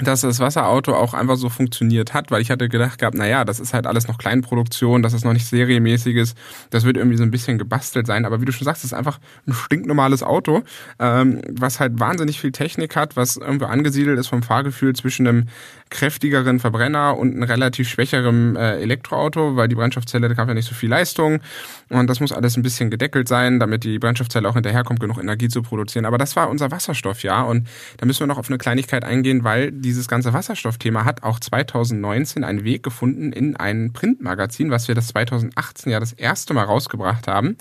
dass 0.00 0.20
das 0.20 0.38
Wasserauto 0.38 0.94
auch 0.94 1.14
einfach 1.14 1.36
so 1.36 1.48
funktioniert 1.48 2.14
hat, 2.14 2.30
weil 2.30 2.40
ich 2.40 2.50
hatte 2.50 2.68
gedacht 2.68 2.98
gehabt, 2.98 3.16
naja, 3.16 3.44
das 3.44 3.58
ist 3.58 3.74
halt 3.74 3.86
alles 3.86 4.06
noch 4.06 4.18
Kleinproduktion, 4.18 5.02
das 5.02 5.12
ist 5.12 5.24
noch 5.24 5.32
nicht 5.32 5.46
serienmäßiges, 5.46 6.34
das 6.70 6.84
wird 6.84 6.96
irgendwie 6.96 7.16
so 7.16 7.24
ein 7.24 7.30
bisschen 7.30 7.58
gebastelt 7.58 8.06
sein, 8.06 8.24
aber 8.24 8.40
wie 8.40 8.44
du 8.44 8.52
schon 8.52 8.64
sagst, 8.64 8.84
es 8.84 8.92
ist 8.92 8.98
einfach 8.98 9.18
ein 9.46 9.52
stinknormales 9.52 10.22
Auto, 10.22 10.62
ähm, 11.00 11.40
was 11.50 11.80
halt 11.80 11.98
wahnsinnig 11.98 12.40
viel 12.40 12.52
Technik 12.52 12.94
hat, 12.96 13.16
was 13.16 13.36
irgendwo 13.36 13.66
angesiedelt 13.66 14.18
ist 14.18 14.28
vom 14.28 14.42
Fahrgefühl 14.42 14.94
zwischen 14.94 15.26
einem 15.26 15.46
kräftigeren 15.90 16.60
Verbrenner 16.60 17.18
und 17.18 17.32
einem 17.32 17.42
relativ 17.42 17.88
schwächeren 17.88 18.56
äh, 18.56 18.76
Elektroauto, 18.78 19.56
weil 19.56 19.68
die 19.68 19.74
Brennstoffzelle 19.74 20.34
gab 20.34 20.48
ja 20.48 20.54
nicht 20.54 20.68
so 20.68 20.74
viel 20.74 20.88
Leistung 20.88 21.40
und 21.88 22.08
das 22.08 22.20
muss 22.20 22.32
alles 22.32 22.56
ein 22.56 22.62
bisschen 22.62 22.90
gedeckelt 22.90 23.28
sein, 23.28 23.58
damit 23.58 23.84
die 23.84 23.98
Brennstoffzelle 23.98 24.48
auch 24.48 24.54
hinterherkommt, 24.54 25.00
genug 25.00 25.18
Energie 25.18 25.48
zu 25.48 25.62
produzieren. 25.62 26.04
Aber 26.04 26.18
das 26.18 26.36
war 26.36 26.48
unser 26.48 26.70
Wasserstoff, 26.70 27.22
ja, 27.22 27.42
und 27.42 27.68
da 27.96 28.06
müssen 28.06 28.20
wir 28.20 28.26
noch 28.28 28.38
auf 28.38 28.48
eine 28.48 28.58
Kleinigkeit 28.58 29.04
eingehen, 29.04 29.44
weil 29.44 29.72
die 29.72 29.88
dieses 29.88 30.06
ganze 30.06 30.34
Wasserstoffthema 30.34 31.06
hat 31.06 31.22
auch 31.22 31.40
2019 31.40 32.44
einen 32.44 32.62
Weg 32.62 32.82
gefunden 32.82 33.32
in 33.32 33.56
ein 33.56 33.92
Printmagazin, 33.94 34.70
was 34.70 34.86
wir 34.86 34.94
das 34.94 35.08
2018 35.08 35.90
ja 35.90 35.98
das 35.98 36.12
erste 36.12 36.52
Mal 36.52 36.64
rausgebracht 36.64 37.26
haben. 37.26 37.56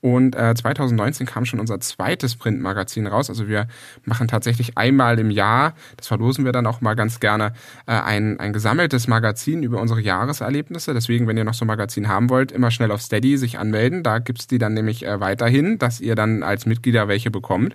Und 0.00 0.36
äh, 0.36 0.54
2019 0.54 1.26
kam 1.26 1.44
schon 1.44 1.60
unser 1.60 1.80
zweites 1.80 2.36
Printmagazin 2.36 3.06
raus. 3.06 3.28
Also 3.30 3.48
wir 3.48 3.66
machen 4.04 4.28
tatsächlich 4.28 4.78
einmal 4.78 5.18
im 5.18 5.30
Jahr, 5.30 5.74
das 5.96 6.06
verlosen 6.06 6.44
wir 6.44 6.52
dann 6.52 6.66
auch 6.66 6.80
mal 6.80 6.94
ganz 6.94 7.20
gerne, 7.20 7.52
äh, 7.86 7.92
ein, 7.92 8.38
ein 8.38 8.52
gesammeltes 8.52 9.08
Magazin 9.08 9.62
über 9.62 9.80
unsere 9.80 10.00
Jahreserlebnisse. 10.00 10.94
Deswegen, 10.94 11.26
wenn 11.26 11.36
ihr 11.36 11.44
noch 11.44 11.54
so 11.54 11.64
ein 11.64 11.68
Magazin 11.68 12.08
haben 12.08 12.30
wollt, 12.30 12.52
immer 12.52 12.70
schnell 12.70 12.92
auf 12.92 13.02
Steady 13.02 13.36
sich 13.36 13.58
anmelden. 13.58 14.02
Da 14.02 14.18
gibt's 14.18 14.46
die 14.46 14.58
dann 14.58 14.74
nämlich 14.74 15.04
äh, 15.04 15.20
weiterhin, 15.20 15.78
dass 15.78 16.00
ihr 16.00 16.14
dann 16.14 16.42
als 16.42 16.66
Mitglieder 16.66 17.08
welche 17.08 17.30
bekommt. 17.30 17.74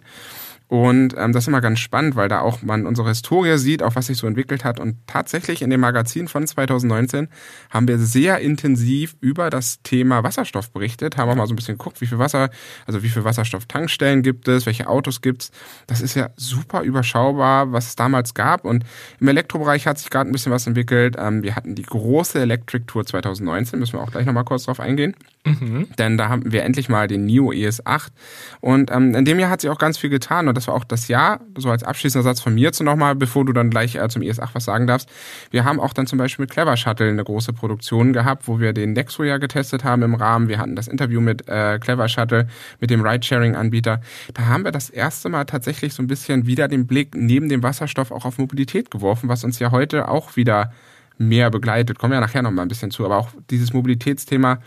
Und 0.74 1.14
ähm, 1.20 1.34
das 1.34 1.44
ist 1.44 1.50
immer 1.50 1.62
ganz 1.62 1.78
spannend, 1.78 2.16
weil 2.16 2.30
da 2.30 2.40
auch 2.40 2.64
man 2.64 2.88
unsere 2.88 3.10
Historie 3.10 3.60
sieht, 3.60 3.84
auch 3.84 3.94
was 3.94 4.08
sich 4.08 4.18
so 4.18 4.26
entwickelt 4.26 4.64
hat. 4.64 4.80
Und 4.80 4.98
tatsächlich 5.06 5.62
in 5.62 5.70
dem 5.70 5.82
Magazin 5.82 6.28
von 6.28 6.48
2019 6.48 7.28
haben 7.70 7.88
wir 7.88 8.00
sehr 8.00 8.40
intensiv 8.40 9.16
über 9.22 9.52
das 9.52 9.84
Thema 9.84 10.24
Wasserstoff 10.24 10.72
berichtet, 10.72 11.16
haben 11.16 11.30
auch 11.30 11.36
mal 11.36 11.46
so 11.46 11.54
ein 11.54 11.58
bisschen 11.58 11.78
geguckt, 11.78 12.02
wie 12.02 12.08
viel 12.08 12.18
Wasser, 12.18 12.50
also 12.88 13.04
wie 13.04 13.10
viel 13.10 13.24
Wasserstofftankstellen 13.24 14.24
gibt 14.24 14.48
es, 14.48 14.66
welche 14.66 14.88
Autos 14.88 15.22
gibt 15.22 15.44
es. 15.44 15.52
Das 15.86 16.02
ist 16.02 16.16
ja 16.16 16.32
super 16.38 16.82
überschaubar, 16.82 17.72
was 17.72 17.90
es 17.90 17.96
damals 17.96 18.34
gab. 18.34 18.66
Und 18.66 18.84
im 19.20 19.28
Elektrobereich 19.28 19.86
hat 19.86 20.00
sich 20.00 20.10
gerade 20.10 20.28
ein 20.28 20.34
bisschen 20.34 20.52
was 20.52 20.66
entwickelt. 20.66 21.18
Ähm, 21.20 21.44
wir 21.44 21.56
hatten 21.56 21.76
die 21.76 21.84
große 21.84 22.40
Electric 22.40 22.86
Tour 22.88 23.06
2019, 23.06 23.78
müssen 23.78 23.94
wir 23.94 24.02
auch 24.02 24.10
gleich 24.10 24.26
nochmal 24.26 24.44
kurz 24.44 24.64
drauf 24.64 24.80
eingehen. 24.80 25.16
Mhm. 25.46 25.90
Denn 26.00 26.18
da 26.18 26.30
haben 26.30 26.52
wir 26.52 26.64
endlich 26.64 26.90
mal 26.90 27.08
den 27.08 27.26
NIO 27.26 27.52
ES8. 27.52 28.08
Und 28.60 28.90
ähm, 28.90 29.14
in 29.14 29.26
dem 29.26 29.38
Jahr 29.38 29.52
hat 29.52 29.62
sich 29.62 29.70
auch 29.70 29.78
ganz 29.78 30.00
viel 30.00 30.10
getan. 30.10 30.48
Und 30.48 30.56
das 30.56 30.63
das 30.64 30.68
war 30.70 30.76
auch 30.76 30.86
das 30.86 31.10
Jahr, 31.10 31.42
so 31.58 31.70
als 31.70 31.84
abschließender 31.84 32.24
Satz 32.24 32.40
von 32.40 32.56
mir 32.56 32.72
zu 32.72 32.86
nochmal, 32.86 33.16
bevor 33.16 33.44
du 33.44 33.52
dann 33.52 33.70
gleich 33.70 33.96
äh, 33.96 34.08
zum 34.08 34.22
ES8 34.22 34.50
was 34.54 34.64
sagen 34.64 34.88
darfst. 34.88 35.10
Wir 35.52 35.66
haben 35.66 35.80
auch 35.80 35.92
dann 35.92 36.08
zum 36.08 36.18
Beispiel 36.18 36.44
mit 36.44 36.52
Clever 36.52 36.78
Shuttle 36.78 37.10
eine 37.10 37.24
große 37.24 37.52
Produktion 37.52 38.14
gehabt, 38.14 38.48
wo 38.48 38.60
wir 38.60 38.72
den 38.72 38.94
Nexo 38.94 39.24
ja 39.24 39.38
getestet 39.38 39.84
haben 39.84 40.04
im 40.04 40.16
Rahmen. 40.16 40.48
Wir 40.48 40.60
hatten 40.60 40.76
das 40.76 40.88
Interview 40.88 41.20
mit 41.20 41.50
äh, 41.50 41.80
Clever 41.80 42.08
Shuttle, 42.08 42.48
mit 42.80 42.90
dem 42.90 43.02
Ridesharing-Anbieter. 43.06 44.00
Da 44.34 44.46
haben 44.46 44.64
wir 44.64 44.72
das 44.72 44.90
erste 44.90 45.28
Mal 45.28 45.44
tatsächlich 45.44 45.94
so 45.94 46.02
ein 46.02 46.08
bisschen 46.08 46.48
wieder 46.48 46.70
den 46.70 46.88
Blick 46.88 47.14
neben 47.14 47.50
dem 47.50 47.62
Wasserstoff 47.62 48.12
auch 48.12 48.24
auf 48.24 48.38
Mobilität 48.38 48.90
geworfen, 48.90 49.28
was 49.28 49.44
uns 49.44 49.60
ja 49.60 49.72
heute 49.72 50.08
auch 50.08 50.38
wieder 50.38 50.72
mehr 51.18 51.50
begleitet. 51.50 52.00
Kommen 52.00 52.12
wir 52.12 52.16
ja 52.16 52.22
nachher 52.22 52.42
noch 52.42 52.52
mal 52.52 52.62
ein 52.62 52.70
bisschen 52.70 52.92
zu, 52.92 53.04
aber 53.04 53.18
auch 53.18 53.30
dieses 53.50 53.74
Mobilitätsthema 53.74 54.60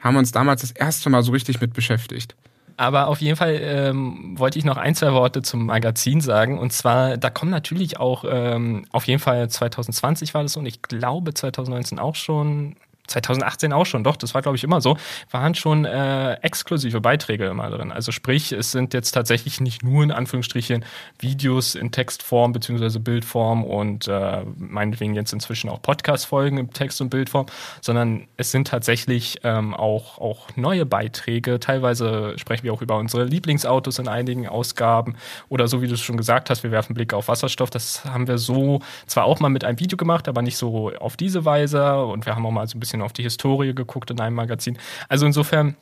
haben 0.00 0.14
wir 0.14 0.18
uns 0.18 0.32
damals 0.32 0.62
das 0.62 0.72
erste 0.72 1.08
Mal 1.08 1.22
so 1.22 1.30
richtig 1.30 1.60
mit 1.60 1.72
beschäftigt. 1.72 2.34
Aber 2.76 3.08
auf 3.08 3.20
jeden 3.20 3.36
Fall 3.36 3.58
ähm, 3.60 4.38
wollte 4.38 4.58
ich 4.58 4.64
noch 4.64 4.76
ein, 4.76 4.94
zwei 4.94 5.12
Worte 5.12 5.40
zum 5.42 5.66
Magazin 5.66 6.20
sagen. 6.20 6.58
Und 6.58 6.72
zwar, 6.72 7.16
da 7.16 7.30
kommen 7.30 7.50
natürlich 7.50 7.98
auch, 7.98 8.24
ähm, 8.28 8.84
auf 8.92 9.06
jeden 9.06 9.20
Fall 9.20 9.48
2020 9.48 10.34
war 10.34 10.42
das 10.42 10.52
so 10.52 10.60
und 10.60 10.66
ich 10.66 10.82
glaube 10.82 11.32
2019 11.32 11.98
auch 11.98 12.14
schon 12.14 12.76
2018 13.06 13.72
auch 13.72 13.86
schon, 13.86 14.04
doch, 14.04 14.16
das 14.16 14.34
war 14.34 14.42
glaube 14.42 14.56
ich 14.56 14.64
immer 14.64 14.80
so, 14.80 14.96
waren 15.30 15.54
schon 15.54 15.84
äh, 15.84 16.34
exklusive 16.34 17.00
Beiträge 17.00 17.46
immer 17.46 17.70
drin. 17.70 17.92
Also 17.92 18.12
sprich, 18.12 18.52
es 18.52 18.72
sind 18.72 18.94
jetzt 18.94 19.12
tatsächlich 19.12 19.60
nicht 19.60 19.82
nur 19.82 20.02
in 20.02 20.12
Anführungsstrichen 20.12 20.84
Videos 21.18 21.74
in 21.74 21.92
Textform 21.92 22.52
beziehungsweise 22.52 23.00
Bildform 23.00 23.64
und 23.64 24.08
äh, 24.08 24.42
meinetwegen 24.56 25.14
jetzt 25.14 25.32
inzwischen 25.32 25.70
auch 25.70 25.80
Podcast-Folgen 25.82 26.58
in 26.58 26.70
Text- 26.70 27.00
und 27.00 27.10
Bildform, 27.10 27.46
sondern 27.80 28.26
es 28.36 28.50
sind 28.50 28.68
tatsächlich 28.68 29.40
ähm, 29.44 29.74
auch, 29.74 30.18
auch 30.18 30.48
neue 30.56 30.86
Beiträge. 30.86 31.60
Teilweise 31.60 32.34
sprechen 32.36 32.64
wir 32.64 32.72
auch 32.72 32.82
über 32.82 32.96
unsere 32.96 33.24
Lieblingsautos 33.24 33.98
in 33.98 34.08
einigen 34.08 34.48
Ausgaben 34.48 35.16
oder 35.48 35.68
so 35.68 35.82
wie 35.82 35.88
du 35.88 35.94
es 35.94 36.00
schon 36.00 36.16
gesagt 36.16 36.50
hast, 36.50 36.62
wir 36.62 36.70
werfen 36.70 36.94
Blick 36.94 37.14
auf 37.14 37.28
Wasserstoff. 37.28 37.70
Das 37.70 38.04
haben 38.04 38.28
wir 38.28 38.38
so 38.38 38.80
zwar 39.06 39.24
auch 39.24 39.40
mal 39.40 39.48
mit 39.48 39.64
einem 39.64 39.78
Video 39.80 39.96
gemacht, 39.96 40.28
aber 40.28 40.42
nicht 40.42 40.56
so 40.56 40.92
auf 40.98 41.16
diese 41.16 41.44
Weise 41.44 42.04
und 42.04 42.26
wir 42.26 42.34
haben 42.34 42.46
auch 42.46 42.50
mal 42.50 42.66
so 42.66 42.76
ein 42.76 42.80
bisschen 42.80 42.95
bisschen 42.96 43.02
auf 43.02 43.12
die 43.12 43.22
Historie 43.22 43.74
geguckt 43.74 44.10
in 44.10 44.20
einem 44.20 44.36
Magazin. 44.36 44.78
Also 45.08 45.26
insofern, 45.26 45.76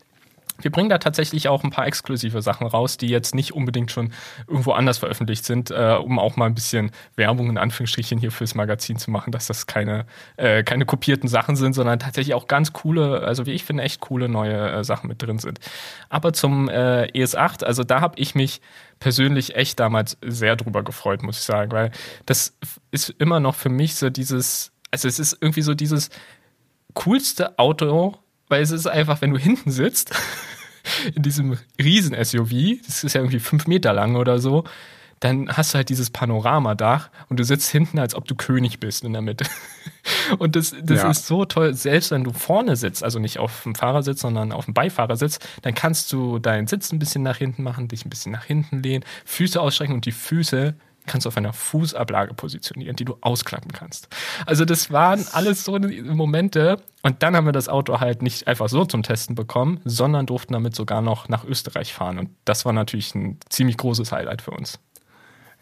wir 0.60 0.70
bringen 0.70 0.88
da 0.88 0.98
tatsächlich 0.98 1.48
auch 1.48 1.64
ein 1.64 1.70
paar 1.70 1.86
exklusive 1.86 2.40
Sachen 2.40 2.66
raus, 2.66 2.96
die 2.96 3.08
jetzt 3.08 3.34
nicht 3.34 3.52
unbedingt 3.54 3.90
schon 3.90 4.12
irgendwo 4.46 4.72
anders 4.72 4.98
veröffentlicht 4.98 5.44
sind, 5.44 5.70
äh, 5.70 5.98
um 6.00 6.18
auch 6.18 6.36
mal 6.36 6.46
ein 6.46 6.54
bisschen 6.54 6.92
Werbung 7.16 7.50
in 7.50 7.58
Anführungsstrichen 7.58 8.18
hier 8.18 8.30
fürs 8.30 8.54
Magazin 8.54 8.96
zu 8.96 9.10
machen, 9.10 9.32
dass 9.32 9.48
das 9.48 9.66
keine, 9.66 10.06
äh, 10.36 10.62
keine 10.62 10.86
kopierten 10.86 11.28
Sachen 11.28 11.56
sind, 11.56 11.72
sondern 11.72 11.98
tatsächlich 11.98 12.34
auch 12.34 12.46
ganz 12.46 12.72
coole, 12.72 13.20
also 13.22 13.46
wie 13.46 13.52
ich 13.52 13.64
finde, 13.64 13.82
echt 13.82 14.00
coole 14.00 14.28
neue 14.28 14.70
äh, 14.70 14.84
Sachen 14.84 15.08
mit 15.08 15.20
drin 15.22 15.38
sind. 15.38 15.58
Aber 16.08 16.32
zum 16.32 16.68
äh, 16.68 17.06
ES8, 17.12 17.64
also 17.64 17.82
da 17.82 18.00
habe 18.00 18.18
ich 18.18 18.36
mich 18.36 18.60
persönlich 19.00 19.56
echt 19.56 19.80
damals 19.80 20.16
sehr 20.24 20.54
drüber 20.54 20.84
gefreut, 20.84 21.24
muss 21.24 21.38
ich 21.38 21.44
sagen, 21.44 21.72
weil 21.72 21.90
das 22.26 22.56
ist 22.92 23.10
immer 23.18 23.40
noch 23.40 23.56
für 23.56 23.70
mich 23.70 23.96
so 23.96 24.08
dieses, 24.08 24.70
also 24.92 25.08
es 25.08 25.18
ist 25.18 25.36
irgendwie 25.40 25.62
so 25.62 25.74
dieses, 25.74 26.10
coolste 26.94 27.58
Auto, 27.58 28.16
weil 28.48 28.62
es 28.62 28.70
ist 28.70 28.86
einfach, 28.86 29.20
wenn 29.20 29.30
du 29.30 29.38
hinten 29.38 29.70
sitzt, 29.70 30.14
in 31.14 31.22
diesem 31.22 31.58
riesen 31.78 32.14
SUV, 32.22 32.80
das 32.86 33.04
ist 33.04 33.14
ja 33.14 33.20
irgendwie 33.20 33.40
fünf 33.40 33.66
Meter 33.66 33.92
lang 33.92 34.16
oder 34.16 34.38
so, 34.38 34.64
dann 35.20 35.48
hast 35.48 35.72
du 35.72 35.76
halt 35.76 35.88
dieses 35.88 36.10
Panoramadach 36.10 37.08
und 37.30 37.40
du 37.40 37.44
sitzt 37.44 37.70
hinten, 37.70 37.98
als 37.98 38.14
ob 38.14 38.26
du 38.26 38.34
König 38.34 38.78
bist 38.80 39.04
in 39.04 39.12
der 39.14 39.22
Mitte. 39.22 39.46
Und 40.38 40.54
das, 40.54 40.74
das 40.82 41.02
ja. 41.02 41.10
ist 41.10 41.26
so 41.26 41.46
toll, 41.46 41.72
selbst 41.72 42.10
wenn 42.10 42.24
du 42.24 42.32
vorne 42.32 42.76
sitzt, 42.76 43.02
also 43.02 43.18
nicht 43.18 43.38
auf 43.38 43.62
dem 43.62 43.74
Fahrersitz, 43.74 44.20
sondern 44.20 44.52
auf 44.52 44.66
dem 44.66 44.74
Beifahrersitz, 44.74 45.38
dann 45.62 45.74
kannst 45.74 46.12
du 46.12 46.38
deinen 46.38 46.66
Sitz 46.66 46.92
ein 46.92 46.98
bisschen 46.98 47.22
nach 47.22 47.38
hinten 47.38 47.62
machen, 47.62 47.88
dich 47.88 48.04
ein 48.04 48.10
bisschen 48.10 48.32
nach 48.32 48.44
hinten 48.44 48.82
lehnen, 48.82 49.04
Füße 49.24 49.58
ausstrecken 49.60 49.94
und 49.94 50.04
die 50.04 50.12
Füße 50.12 50.74
kannst 51.06 51.24
du 51.24 51.28
auf 51.28 51.36
einer 51.36 51.52
Fußablage 51.52 52.34
positionieren, 52.34 52.96
die 52.96 53.04
du 53.04 53.16
ausklappen 53.20 53.72
kannst. 53.72 54.08
Also 54.46 54.64
das 54.64 54.90
waren 54.90 55.24
alles 55.32 55.64
so 55.64 55.78
Momente. 55.78 56.78
Und 57.02 57.22
dann 57.22 57.36
haben 57.36 57.44
wir 57.44 57.52
das 57.52 57.68
Auto 57.68 58.00
halt 58.00 58.22
nicht 58.22 58.48
einfach 58.48 58.68
so 58.68 58.84
zum 58.84 59.02
Testen 59.02 59.34
bekommen, 59.34 59.80
sondern 59.84 60.26
durften 60.26 60.54
damit 60.54 60.74
sogar 60.74 61.02
noch 61.02 61.28
nach 61.28 61.44
Österreich 61.44 61.92
fahren. 61.92 62.18
Und 62.18 62.30
das 62.44 62.64
war 62.64 62.72
natürlich 62.72 63.14
ein 63.14 63.38
ziemlich 63.50 63.76
großes 63.76 64.12
Highlight 64.12 64.40
für 64.40 64.52
uns. 64.52 64.78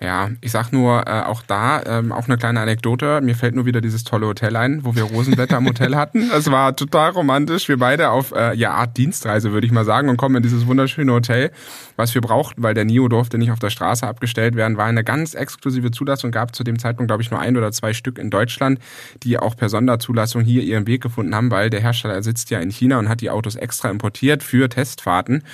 Ja, 0.02 0.30
ich 0.40 0.50
sag 0.50 0.72
nur, 0.72 1.06
äh, 1.06 1.20
auch 1.20 1.42
da, 1.42 1.80
ähm, 1.84 2.10
auch 2.10 2.26
eine 2.26 2.36
kleine 2.36 2.58
Anekdote. 2.58 3.20
Mir 3.20 3.36
fällt 3.36 3.54
nur 3.54 3.66
wieder 3.66 3.80
dieses 3.80 4.02
tolle 4.02 4.26
Hotel 4.26 4.56
ein, 4.56 4.84
wo 4.84 4.96
wir 4.96 5.04
Rosenwetter 5.04 5.56
am 5.58 5.66
Hotel 5.66 5.94
hatten. 5.94 6.30
Es 6.42 6.50
war 6.50 6.74
total 6.74 7.10
romantisch. 7.10 7.68
Wir 7.68 7.78
beide 7.78 8.10
auf, 8.10 8.32
äh, 8.32 8.56
ja, 8.56 8.72
Art 8.72 8.96
Dienstreise, 8.96 9.52
würde 9.52 9.64
ich 9.66 9.72
mal 9.72 9.84
sagen, 9.84 10.08
und 10.08 10.16
kommen 10.16 10.34
in 10.36 10.42
dieses 10.42 10.66
wunderschöne 10.66 11.12
Hotel. 11.12 11.52
Was 11.94 12.14
wir 12.14 12.20
brauchten, 12.20 12.64
weil 12.64 12.74
der 12.74 12.84
NIO 12.84 13.06
durfte 13.06 13.38
nicht 13.38 13.52
auf 13.52 13.60
der 13.60 13.70
Straße 13.70 14.04
abgestellt 14.04 14.56
werden, 14.56 14.76
war 14.76 14.86
eine 14.86 15.04
ganz 15.04 15.34
exklusive 15.34 15.92
Zulassung. 15.92 16.32
Gab 16.32 16.56
zu 16.56 16.64
dem 16.64 16.80
Zeitpunkt, 16.80 17.08
glaube 17.08 17.22
ich, 17.22 17.30
nur 17.30 17.38
ein 17.38 17.56
oder 17.56 17.70
zwei 17.70 17.92
Stück 17.92 18.18
in 18.18 18.30
Deutschland, 18.30 18.80
die 19.22 19.38
auch 19.38 19.56
per 19.56 19.68
Sonderzulassung 19.68 20.42
hier 20.42 20.62
ihren 20.62 20.88
Weg 20.88 21.02
gefunden 21.02 21.34
haben, 21.34 21.52
weil 21.52 21.70
der 21.70 21.80
Hersteller 21.80 22.22
sitzt 22.24 22.50
ja 22.50 22.58
in 22.58 22.70
China 22.70 22.98
und 22.98 23.08
hat 23.08 23.20
die 23.20 23.30
Autos 23.30 23.54
extra 23.54 23.90
importiert 23.90 24.42
für 24.42 24.68
Testfahrten. 24.68 25.44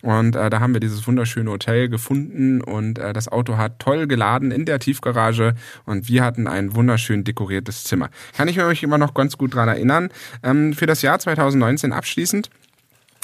Und 0.00 0.36
äh, 0.36 0.48
da 0.48 0.60
haben 0.60 0.72
wir 0.72 0.80
dieses 0.80 1.06
wunderschöne 1.06 1.50
Hotel 1.50 1.88
gefunden 1.88 2.62
und 2.62 2.98
äh, 2.98 3.12
das 3.12 3.28
Auto 3.28 3.56
hat 3.56 3.80
toll 3.80 3.97
geladen 4.06 4.50
in 4.50 4.64
der 4.64 4.78
Tiefgarage 4.78 5.54
und 5.84 6.08
wir 6.08 6.24
hatten 6.24 6.46
ein 6.46 6.74
wunderschön 6.74 7.24
dekoriertes 7.24 7.84
Zimmer. 7.84 8.10
Kann 8.36 8.48
ich 8.48 8.56
mich 8.56 8.82
immer 8.82 8.98
noch 8.98 9.14
ganz 9.14 9.36
gut 9.36 9.54
dran 9.54 9.68
erinnern. 9.68 10.10
Ähm, 10.42 10.72
für 10.72 10.86
das 10.86 11.02
Jahr 11.02 11.18
2019 11.18 11.92
abschließend 11.92 12.50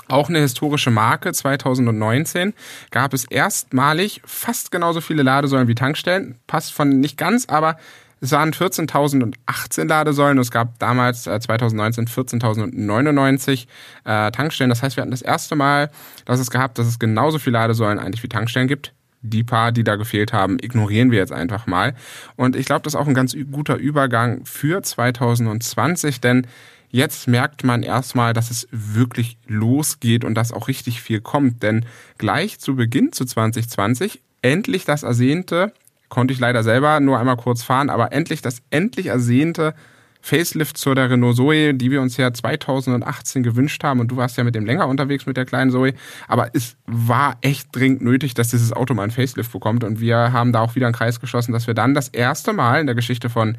auch 0.09 0.29
eine 0.29 0.41
historische 0.41 0.91
Marke. 0.91 1.33
2019 1.33 2.53
gab 2.91 3.15
es 3.15 3.25
erstmalig 3.25 4.21
fast 4.25 4.71
genauso 4.71 5.01
viele 5.01 5.23
Ladesäulen 5.23 5.69
wie 5.69 5.75
Tankstellen. 5.75 6.37
Passt 6.47 6.73
von 6.73 7.01
nicht 7.01 7.17
ganz, 7.17 7.47
aber 7.49 7.77
es 8.21 8.33
waren 8.33 8.53
14.018 8.53 9.87
Ladesäulen 9.87 10.39
es 10.39 10.51
gab 10.51 10.79
damals 10.79 11.27
äh, 11.27 11.39
2019 11.39 12.07
14.099 12.07 13.67
äh, 14.05 14.31
Tankstellen. 14.31 14.71
Das 14.71 14.83
heißt, 14.83 14.97
wir 14.97 15.03
hatten 15.03 15.11
das 15.11 15.23
erste 15.23 15.57
Mal, 15.57 15.91
dass 16.25 16.41
es 16.41 16.51
gehabt, 16.51 16.79
dass 16.79 16.87
es 16.87 16.99
genauso 16.99 17.39
viele 17.39 17.59
Ladesäulen 17.59 17.99
eigentlich 17.99 18.23
wie 18.23 18.29
Tankstellen 18.29 18.69
gibt. 18.69 18.95
Die 19.27 19.43
paar, 19.43 19.73
die 19.73 19.85
da 19.85 19.97
gefehlt 19.97 20.35
haben, 20.35 20.59
ignorieren 20.61 21.11
wir 21.11 21.19
jetzt 21.19 21.33
einfach 21.33 21.67
mal. 21.67 21.95
Und 22.37 22.57
ich 22.57 22.67
glaube, 22.67 22.83
das 22.83 22.93
ist 22.93 23.01
auch 23.01 23.09
ein 23.09 23.15
ganz 23.15 23.35
guter 23.51 23.77
Übergang 23.77 24.45
für 24.45 24.83
2020, 24.83 26.21
denn 26.21 26.47
jetzt 26.91 27.27
merkt 27.27 27.65
man 27.65 27.83
erstmal, 27.83 28.35
dass 28.35 28.51
es 28.51 28.69
wirklich 28.71 29.39
losgeht 29.47 30.25
und 30.25 30.35
dass 30.35 30.53
auch 30.53 30.69
richtig 30.69 31.01
viel 31.01 31.23
kommt. 31.23 31.63
Denn 31.63 31.87
gleich 32.19 32.61
zu 32.61 32.77
Beginn 32.77 33.13
zu 33.13 33.25
2020 33.25 34.21
endlich 34.43 34.85
das 34.85 35.03
ersehnte 35.03 35.73
konnte 36.11 36.33
ich 36.33 36.39
leider 36.39 36.63
selber 36.63 37.01
nur 37.01 37.19
einmal 37.19 37.37
kurz 37.37 37.65
fahren, 37.65 37.91
aber 37.91 38.13
endlich 38.13 38.41
das 38.41 38.63
endlich 38.71 39.07
ersehnte 39.07 39.75
Facelift 40.25 40.79
zu 40.79 40.95
der 40.95 41.11
Renault 41.11 41.37
Zoe, 41.37 41.75
die 41.75 41.91
wir 41.91 42.01
uns 42.01 42.17
ja 42.17 42.33
2018 42.33 43.43
gewünscht 43.43 43.85
haben 43.85 44.01
und 44.01 44.09
du 44.09 44.17
warst 44.17 44.39
ja 44.39 44.45
mit 44.45 44.55
dem 44.55 44.65
länger 44.65 44.89
unterwegs 44.89 45.27
mit 45.27 45.37
der 45.37 45.45
kleinen 45.45 45.71
Zoe, 45.71 45.93
aber 46.29 46.49
es 46.55 46.77
war 46.87 47.37
echt 47.43 47.69
dringend 47.73 48.01
nötig, 48.01 48.33
dass 48.33 48.49
dieses 48.49 48.73
Auto 48.73 48.95
mal 48.95 49.03
ein 49.03 49.11
Facelift 49.11 49.53
bekommt 49.53 49.85
und 49.85 50.01
wir 50.01 50.33
haben 50.33 50.53
da 50.53 50.61
auch 50.61 50.77
wieder 50.77 50.87
einen 50.87 50.95
Kreis 50.95 51.21
geschlossen, 51.21 51.53
dass 51.53 51.67
wir 51.67 51.75
dann 51.75 51.93
das 51.93 52.09
erste 52.09 52.55
Mal 52.55 52.81
in 52.81 52.87
der 52.87 52.95
Geschichte 52.95 53.29
von 53.29 53.59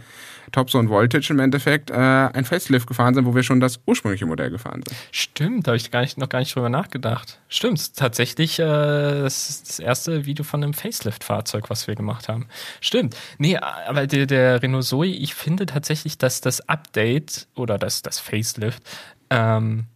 Topzone 0.51 0.89
Voltage 0.89 1.33
im 1.33 1.39
Endeffekt 1.39 1.89
äh, 1.89 1.93
ein 1.95 2.45
Facelift 2.45 2.87
gefahren 2.87 3.13
sind, 3.13 3.25
wo 3.25 3.35
wir 3.35 3.43
schon 3.43 3.59
das 3.59 3.79
ursprüngliche 3.85 4.25
Modell 4.25 4.49
gefahren 4.49 4.83
sind. 4.87 4.97
Stimmt, 5.11 5.67
da 5.67 5.71
habe 5.71 5.77
ich 5.77 5.91
gar 5.91 6.01
nicht, 6.01 6.17
noch 6.17 6.29
gar 6.29 6.39
nicht 6.39 6.55
drüber 6.55 6.69
nachgedacht. 6.69 7.39
Stimmt, 7.47 7.95
tatsächlich 7.95 8.59
äh, 8.59 8.63
das 8.63 9.49
ist 9.49 9.69
das 9.69 9.79
erste 9.79 10.25
Video 10.25 10.43
von 10.43 10.63
einem 10.63 10.73
Facelift-Fahrzeug, 10.73 11.69
was 11.69 11.87
wir 11.87 11.95
gemacht 11.95 12.29
haben. 12.29 12.47
Stimmt. 12.81 13.15
Nee, 13.37 13.57
aber 13.57 14.07
der, 14.07 14.25
der 14.25 14.61
Renault 14.61 14.85
Zoe, 14.85 15.07
ich 15.07 15.35
finde 15.35 15.65
tatsächlich, 15.65 16.17
dass 16.17 16.41
das 16.41 16.54
Update 16.61 17.47
oder 17.55 17.77
das, 17.77 18.01
das 18.01 18.19
Facelift 18.19 18.83
ähm, 19.29 19.87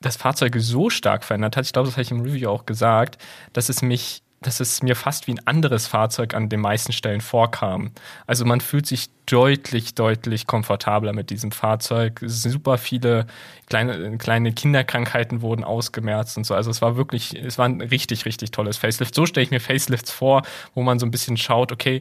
das 0.00 0.16
Fahrzeug 0.16 0.54
so 0.58 0.90
stark 0.90 1.24
verändert 1.24 1.56
hat, 1.56 1.64
ich 1.64 1.72
glaube, 1.72 1.86
das 1.86 1.94
habe 1.94 2.02
ich 2.02 2.10
im 2.10 2.20
Review 2.20 2.48
auch 2.48 2.66
gesagt, 2.66 3.18
dass 3.52 3.68
es 3.68 3.82
mich 3.82 4.22
dass 4.40 4.60
es 4.60 4.82
mir 4.82 4.94
fast 4.94 5.26
wie 5.26 5.32
ein 5.32 5.46
anderes 5.46 5.86
Fahrzeug 5.88 6.34
an 6.34 6.48
den 6.48 6.60
meisten 6.60 6.92
Stellen 6.92 7.20
vorkam. 7.20 7.90
Also 8.26 8.44
man 8.44 8.60
fühlt 8.60 8.86
sich 8.86 9.10
deutlich, 9.26 9.94
deutlich 9.94 10.46
komfortabler 10.46 11.12
mit 11.12 11.30
diesem 11.30 11.50
Fahrzeug. 11.50 12.20
Super 12.24 12.78
viele 12.78 13.26
kleine, 13.66 14.16
kleine 14.16 14.52
Kinderkrankheiten 14.52 15.42
wurden 15.42 15.64
ausgemerzt 15.64 16.36
und 16.36 16.44
so. 16.44 16.54
Also 16.54 16.70
es 16.70 16.80
war 16.80 16.96
wirklich, 16.96 17.34
es 17.34 17.58
war 17.58 17.66
ein 17.66 17.80
richtig, 17.80 18.26
richtig 18.26 18.52
tolles 18.52 18.76
Facelift. 18.76 19.14
So 19.14 19.26
stelle 19.26 19.42
ich 19.42 19.50
mir 19.50 19.60
Facelifts 19.60 20.12
vor, 20.12 20.42
wo 20.72 20.82
man 20.82 21.00
so 21.00 21.06
ein 21.06 21.10
bisschen 21.10 21.36
schaut, 21.36 21.72
okay, 21.72 22.00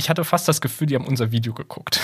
ich 0.00 0.08
hatte 0.08 0.24
fast 0.24 0.48
das 0.48 0.60
Gefühl, 0.62 0.86
die 0.86 0.94
haben 0.94 1.06
unser 1.06 1.30
Video 1.30 1.52
geguckt. 1.52 2.00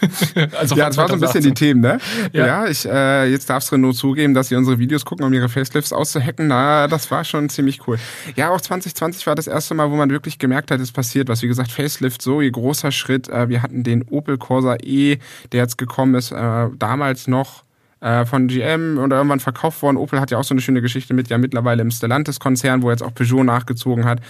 also 0.58 0.74
ja, 0.76 0.86
das 0.86 0.96
war 0.96 1.08
so 1.08 1.14
ein 1.14 1.20
bisschen 1.20 1.42
die 1.42 1.52
Themen, 1.52 1.80
ne? 1.82 1.98
Ja, 2.32 2.46
ja 2.46 2.66
ich, 2.66 2.86
äh, 2.86 3.30
jetzt 3.30 3.50
darfst 3.50 3.70
du 3.70 3.76
nur 3.76 3.94
zugeben, 3.94 4.32
dass 4.32 4.48
sie 4.48 4.56
unsere 4.56 4.78
Videos 4.78 5.04
gucken, 5.04 5.26
um 5.26 5.32
ihre 5.32 5.50
Facelifts 5.50 5.92
auszuhacken. 5.92 6.48
Na, 6.48 6.88
das 6.88 7.10
war 7.10 7.22
schon 7.24 7.50
ziemlich 7.50 7.86
cool. 7.86 7.98
Ja, 8.34 8.50
auch 8.50 8.60
2020 8.60 9.26
war 9.26 9.34
das 9.34 9.46
erste 9.46 9.74
Mal, 9.74 9.90
wo 9.90 9.96
man 9.96 10.10
wirklich 10.10 10.38
gemerkt 10.38 10.70
hat, 10.70 10.80
es 10.80 10.90
passiert 10.90 11.28
was. 11.28 11.42
Wie 11.42 11.48
gesagt, 11.48 11.70
Facelift, 11.70 12.22
so 12.22 12.40
ihr 12.40 12.50
großer 12.50 12.92
Schritt. 12.92 13.28
Äh, 13.28 13.50
wir 13.50 13.62
hatten 13.62 13.84
den 13.84 14.02
Opel 14.08 14.38
Corsa 14.38 14.76
E, 14.82 15.18
der 15.52 15.60
jetzt 15.60 15.76
gekommen 15.76 16.14
ist, 16.14 16.32
äh, 16.32 16.68
damals 16.78 17.28
noch 17.28 17.62
äh, 18.00 18.24
von 18.24 18.48
GM 18.48 18.98
oder 18.98 19.16
irgendwann 19.16 19.40
verkauft 19.40 19.82
worden. 19.82 19.98
Opel 19.98 20.18
hat 20.18 20.30
ja 20.30 20.38
auch 20.38 20.44
so 20.44 20.54
eine 20.54 20.62
schöne 20.62 20.80
Geschichte 20.80 21.12
mit, 21.12 21.28
ja 21.28 21.36
mittlerweile 21.36 21.82
im 21.82 21.90
Stellantis-Konzern, 21.90 22.82
wo 22.82 22.90
jetzt 22.90 23.02
auch 23.02 23.14
Peugeot 23.14 23.44
nachgezogen 23.44 24.06
hat. 24.06 24.20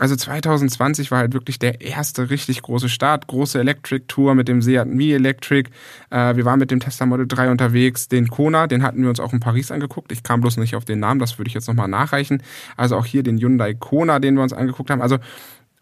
Also 0.00 0.16
2020 0.16 1.10
war 1.10 1.18
halt 1.18 1.34
wirklich 1.34 1.58
der 1.58 1.82
erste 1.82 2.30
richtig 2.30 2.62
große 2.62 2.88
Start. 2.88 3.26
Große 3.26 3.60
Electric 3.60 4.06
Tour 4.08 4.34
mit 4.34 4.48
dem 4.48 4.62
Seat 4.62 4.88
Mi 4.88 5.12
Electric. 5.12 5.68
Äh, 6.08 6.36
wir 6.36 6.46
waren 6.46 6.58
mit 6.58 6.70
dem 6.70 6.80
Tesla 6.80 7.04
Model 7.04 7.28
3 7.28 7.50
unterwegs. 7.50 8.08
Den 8.08 8.28
Kona, 8.28 8.66
den 8.66 8.82
hatten 8.82 9.02
wir 9.02 9.10
uns 9.10 9.20
auch 9.20 9.34
in 9.34 9.40
Paris 9.40 9.70
angeguckt. 9.70 10.10
Ich 10.10 10.22
kam 10.22 10.40
bloß 10.40 10.56
nicht 10.56 10.74
auf 10.74 10.86
den 10.86 11.00
Namen, 11.00 11.20
das 11.20 11.38
würde 11.38 11.48
ich 11.48 11.54
jetzt 11.54 11.68
nochmal 11.68 11.88
nachreichen. 11.88 12.42
Also 12.78 12.96
auch 12.96 13.04
hier 13.04 13.22
den 13.22 13.36
Hyundai 13.36 13.74
Kona, 13.74 14.20
den 14.20 14.36
wir 14.36 14.42
uns 14.42 14.54
angeguckt 14.54 14.88
haben. 14.88 15.02
Also 15.02 15.18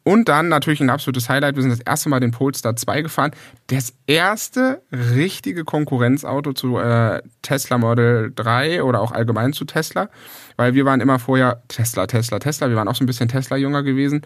und 0.09 0.31
dann 0.31 0.49
natürlich 0.49 0.81
ein 0.81 0.89
absolutes 0.89 1.29
Highlight. 1.29 1.57
Wir 1.57 1.63
sind 1.63 1.71
das 1.71 1.81
erste 1.81 2.09
Mal 2.09 2.19
den 2.19 2.31
Polestar 2.31 2.75
2 2.75 3.03
gefahren. 3.03 3.33
Das 3.67 3.93
erste 4.07 4.81
richtige 4.91 5.65
Konkurrenzauto 5.65 6.55
zu 6.55 6.79
äh, 6.79 7.21
Tesla 7.43 7.77
Model 7.77 8.33
3 8.35 8.85
oder 8.85 9.03
auch 9.03 9.13
allgemein 9.13 9.53
zu 9.53 9.67
Tesla. 9.67 10.09
Weil 10.57 10.73
wir 10.73 10.87
waren 10.87 11.03
immer 11.03 11.19
vorher 11.19 11.63
Tesla, 11.69 12.07
Tesla, 12.07 12.39
Tesla. 12.39 12.71
Wir 12.71 12.77
waren 12.77 12.89
auch 12.89 12.95
so 12.95 13.05
ein 13.05 13.07
bisschen 13.07 13.29
Tesla-Jünger 13.29 13.83
gewesen. 13.83 14.23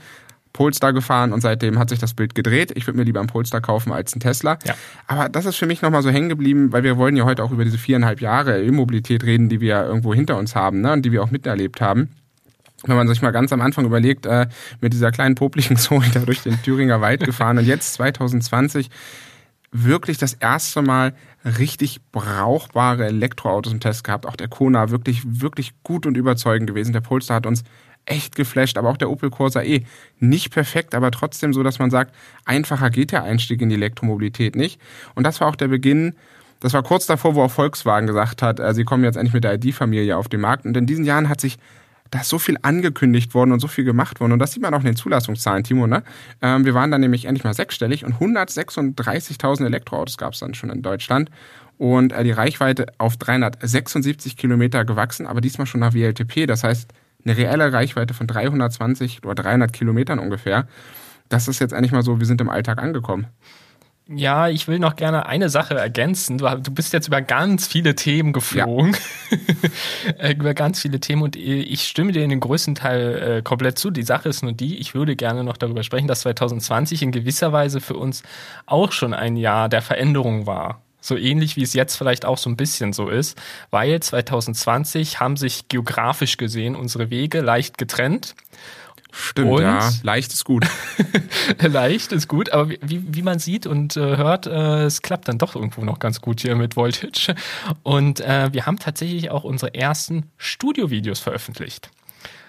Polestar 0.53 0.93
gefahren 0.93 1.33
und 1.33 1.41
seitdem 1.41 1.81
hat 1.81 1.89
sich 1.89 1.99
das 1.99 2.15
Bild 2.15 2.37
gedreht. 2.37 2.71
Ich 2.77 2.87
würde 2.87 2.99
mir 2.99 3.05
lieber 3.05 3.19
einen 3.19 3.29
Polestar 3.29 3.61
kaufen 3.61 3.91
als 3.91 4.13
einen 4.13 4.21
Tesla. 4.21 4.61
Ja. 4.65 4.75
Aber 5.09 5.31
das 5.31 5.47
ist 5.47 5.57
für 5.57 5.67
mich 5.67 5.83
nochmal 5.83 6.03
so 6.03 6.11
hängen 6.11 6.29
geblieben, 6.29 6.71
weil 6.71 6.85
wir 6.85 6.97
wollen 6.97 7.17
ja 7.17 7.25
heute 7.25 7.43
auch 7.43 7.51
über 7.51 7.65
diese 7.65 7.79
viereinhalb 7.79 8.21
Jahre 8.21 8.63
E-Mobilität 8.63 9.25
reden, 9.25 9.49
die 9.49 9.61
wir 9.61 9.83
irgendwo 9.83 10.15
hinter 10.15 10.37
uns 10.37 10.55
haben 10.55 10.81
ne, 10.81 10.93
und 10.93 11.03
die 11.03 11.11
wir 11.11 11.25
auch 11.25 11.33
miterlebt 11.33 11.81
haben 11.81 12.11
wenn 12.85 12.97
man 12.97 13.09
sich 13.09 13.23
mal 13.23 13.31
ganz 13.31 13.53
am 13.53 13.61
Anfang 13.61 13.85
überlegt, 13.85 14.27
äh, 14.27 14.49
mit 14.81 14.93
dieser 14.93 15.11
kleinen 15.13 15.35
popligen 15.35 15.77
Zoe 15.79 16.05
da 16.13 16.21
durch 16.21 16.43
den 16.43 16.61
Thüringer 16.63 17.01
Wald 17.01 17.25
gefahren 17.25 17.59
und 17.59 17.67
jetzt 17.67 17.95
2020 17.95 18.91
wirklich 19.71 20.19
das 20.19 20.35
erste 20.35 20.83
Mal 20.83 21.15
richtig 21.45 22.01
brauchbare 22.13 23.07
Elektroautos 23.07 23.73
im 23.73 23.81
Test 23.81 24.05
gehabt. 24.05 24.27
Auch 24.27 24.37
der 24.37 24.49
Kona 24.49 24.91
wirklich, 24.91 25.23
wirklich 25.25 25.73
gut 25.83 26.05
und 26.07 26.17
überzeugend 26.17 26.69
gewesen. 26.69 26.93
Der 26.93 27.01
Polestar 27.01 27.37
hat 27.37 27.47
uns 27.47 27.65
echt 28.05 28.35
geflasht, 28.35 28.77
aber 28.77 28.91
auch 28.91 28.97
der 28.97 29.11
Opel 29.11 29.31
Corsa 29.31 29.63
E. 29.63 29.85
Nicht 30.19 30.53
perfekt, 30.53 30.95
aber 30.95 31.11
trotzdem 31.11 31.55
so, 31.55 31.63
dass 31.63 31.79
man 31.79 31.91
sagt, 31.91 32.15
einfacher 32.45 32.91
geht 32.91 33.13
der 33.13 33.23
Einstieg 33.23 33.63
in 33.63 33.71
die 33.71 33.77
Elektromobilität 33.77 34.57
nicht. 34.57 34.81
Und 35.15 35.25
das 35.25 35.41
war 35.41 35.49
auch 35.49 35.57
der 35.57 35.69
Beginn 35.69 36.15
das 36.63 36.75
war 36.75 36.85
kurz 36.85 37.07
davor, 37.07 37.35
wo 37.35 37.43
auch 37.43 37.51
Volkswagen 37.51 38.07
gesagt 38.07 38.41
hat, 38.41 38.61
äh, 38.61 38.73
sie 38.73 38.85
kommen 38.85 39.03
jetzt 39.03 39.17
endlich 39.17 39.35
mit 39.35 39.43
der 39.43 39.55
ID-Familie 39.55 40.17
auf 40.17 40.29
den 40.29 40.41
Markt. 40.41 40.65
Und 40.65 40.77
in 40.77 40.87
diesen 40.87 41.05
Jahren 41.05 41.29
hat 41.29 41.41
sich 41.41 41.59
da 42.13 42.21
ist 42.21 42.29
so 42.29 42.39
viel 42.39 42.59
angekündigt 42.61 43.33
worden 43.33 43.53
und 43.53 43.61
so 43.61 43.69
viel 43.69 43.85
gemacht 43.85 44.21
worden. 44.21 44.33
Und 44.33 44.39
das 44.39 44.53
sieht 44.53 44.63
man 44.63 44.75
auch 44.75 44.81
in 44.81 44.85
den 44.85 44.97
Zulassungszahlen, 44.97 45.65
Timo. 45.65 45.87
Ne? 45.87 46.03
Ähm, 46.43 46.67
wir 46.67 46.75
waren 46.75 46.91
dann 46.91 47.01
nämlich 47.01 47.25
endlich 47.25 47.43
mal 47.43 47.55
sechsstellig 47.55 48.05
und 48.05 48.17
136.000 48.17 49.65
Elektroautos 49.65 50.19
gab 50.19 50.35
es 50.35 50.41
dann 50.41 50.53
schon 50.53 50.69
in 50.69 50.83
Deutschland. 50.83 51.31
Und 51.79 52.13
äh, 52.13 52.23
die 52.23 52.31
Reichweite 52.31 52.87
auf 52.99 53.17
376 53.17 54.37
Kilometer 54.37 54.85
gewachsen, 54.85 55.27
aber 55.27 55.41
diesmal 55.41 55.67
schon 55.67 55.81
nach 55.81 55.95
WLTP. 55.95 56.47
Das 56.47 56.65
heißt, 56.65 56.93
eine 57.25 57.37
reelle 57.37 57.73
Reichweite 57.73 58.13
von 58.13 58.27
320 58.27 59.25
oder 59.25 59.43
300 59.43 59.73
Kilometern 59.73 60.19
ungefähr. 60.19 60.69
Das 61.31 61.49
ist 61.49 61.61
jetzt 61.61 61.73
eigentlich 61.73 61.93
mal 61.93 62.03
so, 62.03 62.21
wir 62.21 62.27
sind 62.27 62.43
im 62.43 62.51
Alltag 62.51 62.79
angekommen. 62.79 63.27
Ja, 64.09 64.49
ich 64.49 64.67
will 64.67 64.79
noch 64.79 64.97
gerne 64.97 65.27
eine 65.27 65.49
Sache 65.49 65.75
ergänzen. 65.75 66.39
Du, 66.39 66.47
du 66.47 66.71
bist 66.73 66.93
jetzt 66.93 67.07
über 67.07 67.23
ganz 67.23 67.69
viele 67.69 67.95
Themen 67.95 68.33
geflogen. 68.33 68.97
Ja. 70.19 70.31
über 70.33 70.55
ganz 70.55 70.81
viele 70.81 70.99
Themen 70.99 71.23
und 71.23 71.37
ich 71.37 71.85
stimme 71.85 72.13
dir 72.13 72.25
in 72.25 72.31
den 72.31 72.41
größten 72.41 72.75
Teil 72.75 73.39
äh, 73.39 73.43
komplett 73.43 73.79
zu. 73.79 73.91
Die 73.91 74.03
Sache 74.03 74.29
ist 74.29 74.43
nur 74.43 74.53
die, 74.53 74.79
ich 74.79 74.95
würde 74.95 75.15
gerne 75.15 75.45
noch 75.45 75.57
darüber 75.57 75.83
sprechen, 75.85 76.09
dass 76.09 76.23
2020 76.23 77.03
in 77.03 77.13
gewisser 77.13 77.53
Weise 77.53 77.81
für 77.81 77.95
uns 77.95 78.23
auch 78.67 78.93
schon 78.93 79.15
ein 79.15 79.37
Jahr 79.37 79.69
der 79.69 79.83
Veränderung 79.83 80.47
war. 80.47 80.83
So 81.01 81.17
ähnlich 81.17 81.57
wie 81.57 81.63
es 81.63 81.75
jetzt 81.75 81.97
vielleicht 81.97 82.25
auch 82.25 82.39
so 82.39 82.49
ein 82.49 82.57
bisschen 82.57 82.93
so 82.93 83.09
ist, 83.09 83.41
weil 83.71 84.01
2020 84.01 85.21
haben 85.21 85.37
sich 85.37 85.69
geografisch 85.69 86.37
gesehen 86.37 86.77
unsere 86.77 87.11
Wege 87.11 87.41
leicht 87.41 87.79
getrennt. 87.79 88.35
Stimmt, 89.15 89.51
und 89.51 89.63
ja. 89.63 89.91
Leicht 90.03 90.33
ist 90.33 90.45
gut. 90.45 90.67
leicht 91.61 92.13
ist 92.13 92.29
gut, 92.29 92.51
aber 92.51 92.71
wie, 92.71 93.05
wie 93.15 93.23
man 93.23 93.39
sieht 93.39 93.67
und 93.67 93.97
äh, 93.97 94.17
hört, 94.17 94.47
äh, 94.47 94.85
es 94.85 95.03
klappt 95.03 95.29
dann 95.29 95.37
doch 95.37 95.55
irgendwo 95.55 95.85
noch 95.85 95.99
ganz 95.99 96.23
gut 96.23 96.41
hier 96.41 96.57
mit 96.57 96.77
Voltage. 96.77 97.35
Und 97.83 98.21
äh, 98.21 98.49
wir 98.53 98.65
haben 98.65 98.79
tatsächlich 98.79 99.31
auch 99.31 99.45
unsere 99.45 99.75
ersten 99.75 100.31
Studiovideos 100.39 101.21
veröffentlicht. 101.21 101.91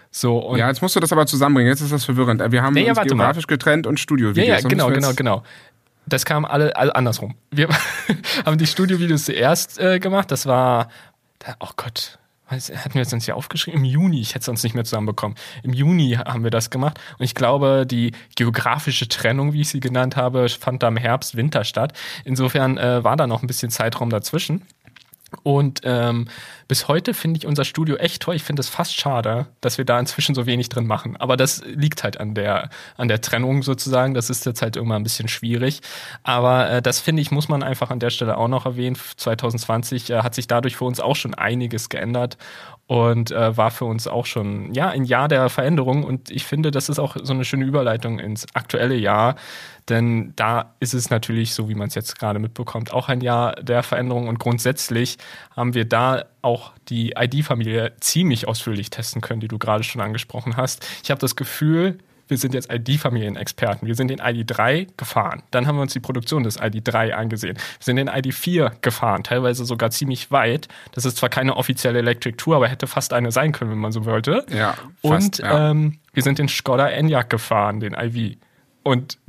So, 0.10 0.56
ja, 0.56 0.70
jetzt 0.70 0.82
musst 0.82 0.96
du 0.96 1.00
das 1.02 1.12
aber 1.12 1.26
zusammenbringen. 1.26 1.70
Jetzt 1.70 1.82
ist 1.82 1.92
das 1.92 2.06
verwirrend. 2.06 2.42
Wir 2.52 2.62
haben 2.62 2.74
nee, 2.76 2.88
uns 2.88 2.98
ja, 2.98 3.04
geografisch 3.04 3.46
mal. 3.46 3.56
getrennt 3.56 3.86
und 3.86 4.00
Studiovideos. 4.00 4.48
Ja, 4.48 4.60
ja, 4.60 4.68
genau, 4.68 4.90
genau, 4.90 5.14
genau. 5.14 5.44
Das 6.06 6.24
kam 6.24 6.46
alle, 6.46 6.76
alle 6.78 6.96
andersrum. 6.96 7.36
Wir 7.52 7.68
haben 8.46 8.58
die 8.58 8.68
Studiovideos 8.68 9.26
zuerst 9.26 9.80
äh, 9.80 10.00
gemacht. 10.00 10.32
Das 10.32 10.46
war, 10.46 10.90
oh 11.60 11.70
Gott, 11.76 12.20
hatten 12.54 12.94
wir 12.94 13.02
jetzt 13.02 13.14
uns 13.14 13.26
hier 13.26 13.36
aufgeschrieben? 13.36 13.80
Im 13.80 13.86
Juni, 13.86 14.22
ich 14.22 14.30
hätte 14.30 14.40
es 14.40 14.46
sonst 14.46 14.64
nicht 14.64 14.76
mehr 14.76 14.84
zusammenbekommen. 14.84 15.38
Im 15.64 15.74
Juni 15.74 16.18
haben 16.26 16.44
wir 16.44 16.52
das 16.52 16.70
gemacht. 16.70 17.00
Und 17.18 17.26
ich 17.26 17.36
glaube, 17.36 17.86
die 17.86 18.12
geografische 18.36 19.08
Trennung, 19.08 19.54
wie 19.54 19.62
ich 19.62 19.70
sie 19.70 19.80
genannt 19.80 20.16
habe, 20.16 20.48
fand 20.50 20.84
da 20.84 20.88
im 20.88 20.98
Herbst, 20.98 21.36
Winter 21.36 21.64
statt. 21.64 21.94
Insofern 22.24 22.78
äh, 22.78 23.04
war 23.04 23.16
da 23.16 23.28
noch 23.28 23.42
ein 23.42 23.48
bisschen 23.48 23.72
Zeitraum 23.72 24.10
dazwischen. 24.10 24.64
Und 25.44 25.82
ähm, 25.84 26.28
bis 26.70 26.88
heute 26.88 27.14
finde 27.14 27.38
ich 27.38 27.46
unser 27.46 27.66
Studio 27.66 27.98
echt 27.98 28.22
toll. 28.22 28.36
Ich 28.36 28.44
finde 28.44 28.62
es 28.62 28.70
fast 28.70 28.96
schade, 28.98 29.48
dass 29.62 29.78
wir 29.78 29.86
da 29.86 30.00
inzwischen 30.00 30.34
so 30.34 30.46
wenig 30.46 30.70
drin 30.70 30.88
machen. 30.88 31.18
Aber 31.18 31.38
das 31.38 31.64
liegt 31.66 32.04
halt 32.04 32.20
an 32.20 32.34
der, 32.34 32.70
an 32.96 33.10
der 33.10 33.22
Trennung 33.22 33.62
sozusagen. 33.62 34.14
Das 34.14 34.30
ist 34.30 34.46
jetzt 34.46 34.62
halt 34.62 34.78
irgendwann 34.78 35.02
ein 35.02 35.04
bisschen 35.04 35.28
schwierig. 35.28 35.82
Aber 36.24 36.70
äh, 36.70 36.82
das 36.82 37.02
finde 37.02 37.22
ich, 37.22 37.32
muss 37.32 37.50
man 37.50 37.62
einfach 37.62 37.92
an 37.92 38.00
der 38.00 38.10
Stelle 38.10 38.38
auch 38.38 38.48
noch 38.48 38.66
erwähnen. 38.66 38.98
2020 39.18 40.10
äh, 40.10 40.20
hat 40.24 40.34
sich 40.34 40.48
dadurch 40.48 40.78
für 40.78 40.86
uns 40.86 41.02
auch 41.02 41.16
schon 41.16 41.34
einiges 41.34 41.90
geändert 41.90 42.38
und 42.88 43.32
äh, 43.32 43.56
war 43.56 43.72
für 43.72 43.86
uns 43.86 44.08
auch 44.08 44.26
schon 44.26 44.74
ja 44.74 44.90
ein 44.90 45.06
Jahr 45.06 45.28
der 45.28 45.50
Veränderung. 45.50 46.04
Und 46.04 46.30
ich 46.30 46.46
finde, 46.46 46.70
das 46.72 46.90
ist 46.90 47.00
auch 47.00 47.16
so 47.22 47.34
eine 47.34 47.46
schöne 47.46 47.66
Überleitung 47.66 48.20
ins 48.20 48.46
aktuelle 48.54 48.96
Jahr, 48.96 49.36
denn 49.90 50.34
da 50.36 50.74
ist 50.80 50.94
es 50.94 51.10
natürlich 51.10 51.54
so, 51.54 51.70
wie 51.70 51.76
man 51.76 51.88
es 51.88 51.96
jetzt 51.96 52.20
gerade 52.20 52.40
mitbekommt, 52.40 52.94
auch 52.94 53.10
ein 53.10 53.22
Jahr 53.22 53.56
der 53.56 53.84
Veränderung. 53.84 54.28
Und 54.28 54.40
grundsätzlich 54.40 55.18
haben 55.56 55.74
wir 55.74 55.86
da 55.86 56.26
auch 56.42 56.74
die 56.90 57.14
ID-Familie 57.18 57.94
ziemlich 58.00 58.48
ausführlich 58.48 58.90
testen 58.90 59.22
können, 59.22 59.40
die 59.40 59.48
du 59.48 59.58
gerade 59.58 59.84
schon 59.84 60.02
angesprochen 60.02 60.58
hast. 60.58 60.86
Ich 61.04 61.12
habe 61.12 61.20
das 61.20 61.36
Gefühl, 61.36 62.00
wir 62.34 62.40
sind 62.40 62.56
jetzt 62.56 62.74
ID-Familienexperten. 62.74 63.88
Wir 63.88 63.94
sind 63.94 64.08
den 64.08 64.20
ID3 64.20 64.88
gefahren. 64.98 65.44
Dann 65.52 65.68
haben 65.68 65.76
wir 65.76 65.84
uns 65.84 65.94
die 65.94 66.00
Produktion 66.00 66.44
des 66.44 66.60
ID3 66.60 67.12
angesehen. 67.12 67.58
Wir 67.58 67.84
sind 67.86 67.98
den 67.98 68.10
ID4 68.10 68.72
gefahren, 68.82 69.24
teilweise 69.24 69.66
sogar 69.66 69.92
ziemlich 69.92 70.32
weit. 70.32 70.68
Das 70.94 71.06
ist 71.06 71.18
zwar 71.18 71.30
keine 71.30 71.56
offizielle 71.56 72.00
Electric 72.00 72.38
Tour, 72.38 72.56
aber 72.56 72.68
hätte 72.68 72.88
fast 72.88 73.14
eine 73.14 73.32
sein 73.32 73.52
können, 73.52 73.70
wenn 73.70 73.78
man 73.78 73.92
so 73.92 74.06
wollte. 74.06 74.48
Ja, 74.50 74.74
fast, 74.74 75.04
Und 75.04 75.38
ja. 75.38 75.70
Ähm, 75.70 76.00
wir 76.12 76.24
sind 76.24 76.40
den 76.40 76.50
Skoda 76.50 76.90
Enyaq 76.90 77.30
gefahren, 77.30 77.80
den 77.80 77.94
IV. 77.94 78.38
Und 78.82 79.20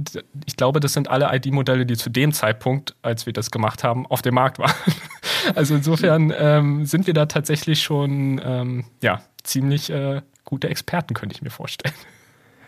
ich 0.47 0.57
glaube, 0.57 0.81
das 0.81 0.95
sind 0.95 1.09
alle 1.09 1.29
ID-Modelle, 1.31 1.85
die 1.85 1.99
zu 1.99 2.09
dem 2.09 2.33
Zeitpunkt, 2.33 2.97
als 3.03 3.27
wir 3.27 3.35
das 3.35 3.51
gemacht 3.51 3.85
haben, 3.85 4.07
auf 4.07 4.23
dem 4.23 4.35
Markt 4.35 4.59
waren. 4.59 4.73
Also 5.55 5.75
insofern 5.75 6.33
ähm, 6.35 6.87
sind 6.87 7.07
wir 7.07 7.13
da 7.13 7.27
tatsächlich 7.27 7.83
schon 7.83 8.41
ähm, 8.43 8.87
ja, 9.03 9.21
ziemlich 9.43 9.91
äh, 9.91 10.23
gute 10.47 10.71
Experten, 10.71 11.13
könnte 11.13 11.35
ich 11.35 11.43
mir 11.43 11.51
vorstellen. 11.51 11.95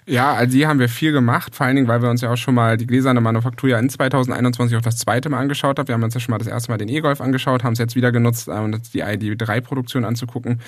Ja, 0.09 0.35
also 0.35 0.57
die 0.57 0.69
haben 0.69 0.79
wir 0.79 0.89
viel 0.89 1.11
gemacht, 1.11 1.57
vor 1.57 1.67
allen 1.67 1.75
Dingen, 1.75 1.89
weil 1.89 2.01
wir 2.01 2.09
uns 2.09 2.21
ja 2.21 2.33
auch 2.33 2.37
schon 2.37 2.55
mal 2.55 2.77
die 2.77 2.87
gläserne 2.87 3.21
Manufaktur 3.21 3.71
ja 3.71 3.79
in 3.81 3.91
2021 3.91 4.77
auch 4.77 4.81
das 4.83 4.99
zweite 4.99 5.29
Mal 5.29 5.41
angeschaut 5.41 5.81
haben. 5.81 5.89
Wir 5.89 5.95
haben 5.97 6.03
uns 6.05 6.15
ja 6.15 6.21
schon 6.21 6.31
mal 6.31 6.39
das 6.39 6.47
erste 6.47 6.71
Mal 6.71 6.79
den 6.79 6.89
E-Golf 6.89 7.21
angeschaut, 7.21 7.65
haben 7.65 7.73
es 7.73 7.81
jetzt 7.81 7.97
wieder 7.97 8.13
genutzt, 8.13 8.49
um 8.49 8.73
uns 8.73 8.93
die 8.93 9.03
ID3-Produktion 9.03 10.05
anzugucken. 10.05 10.61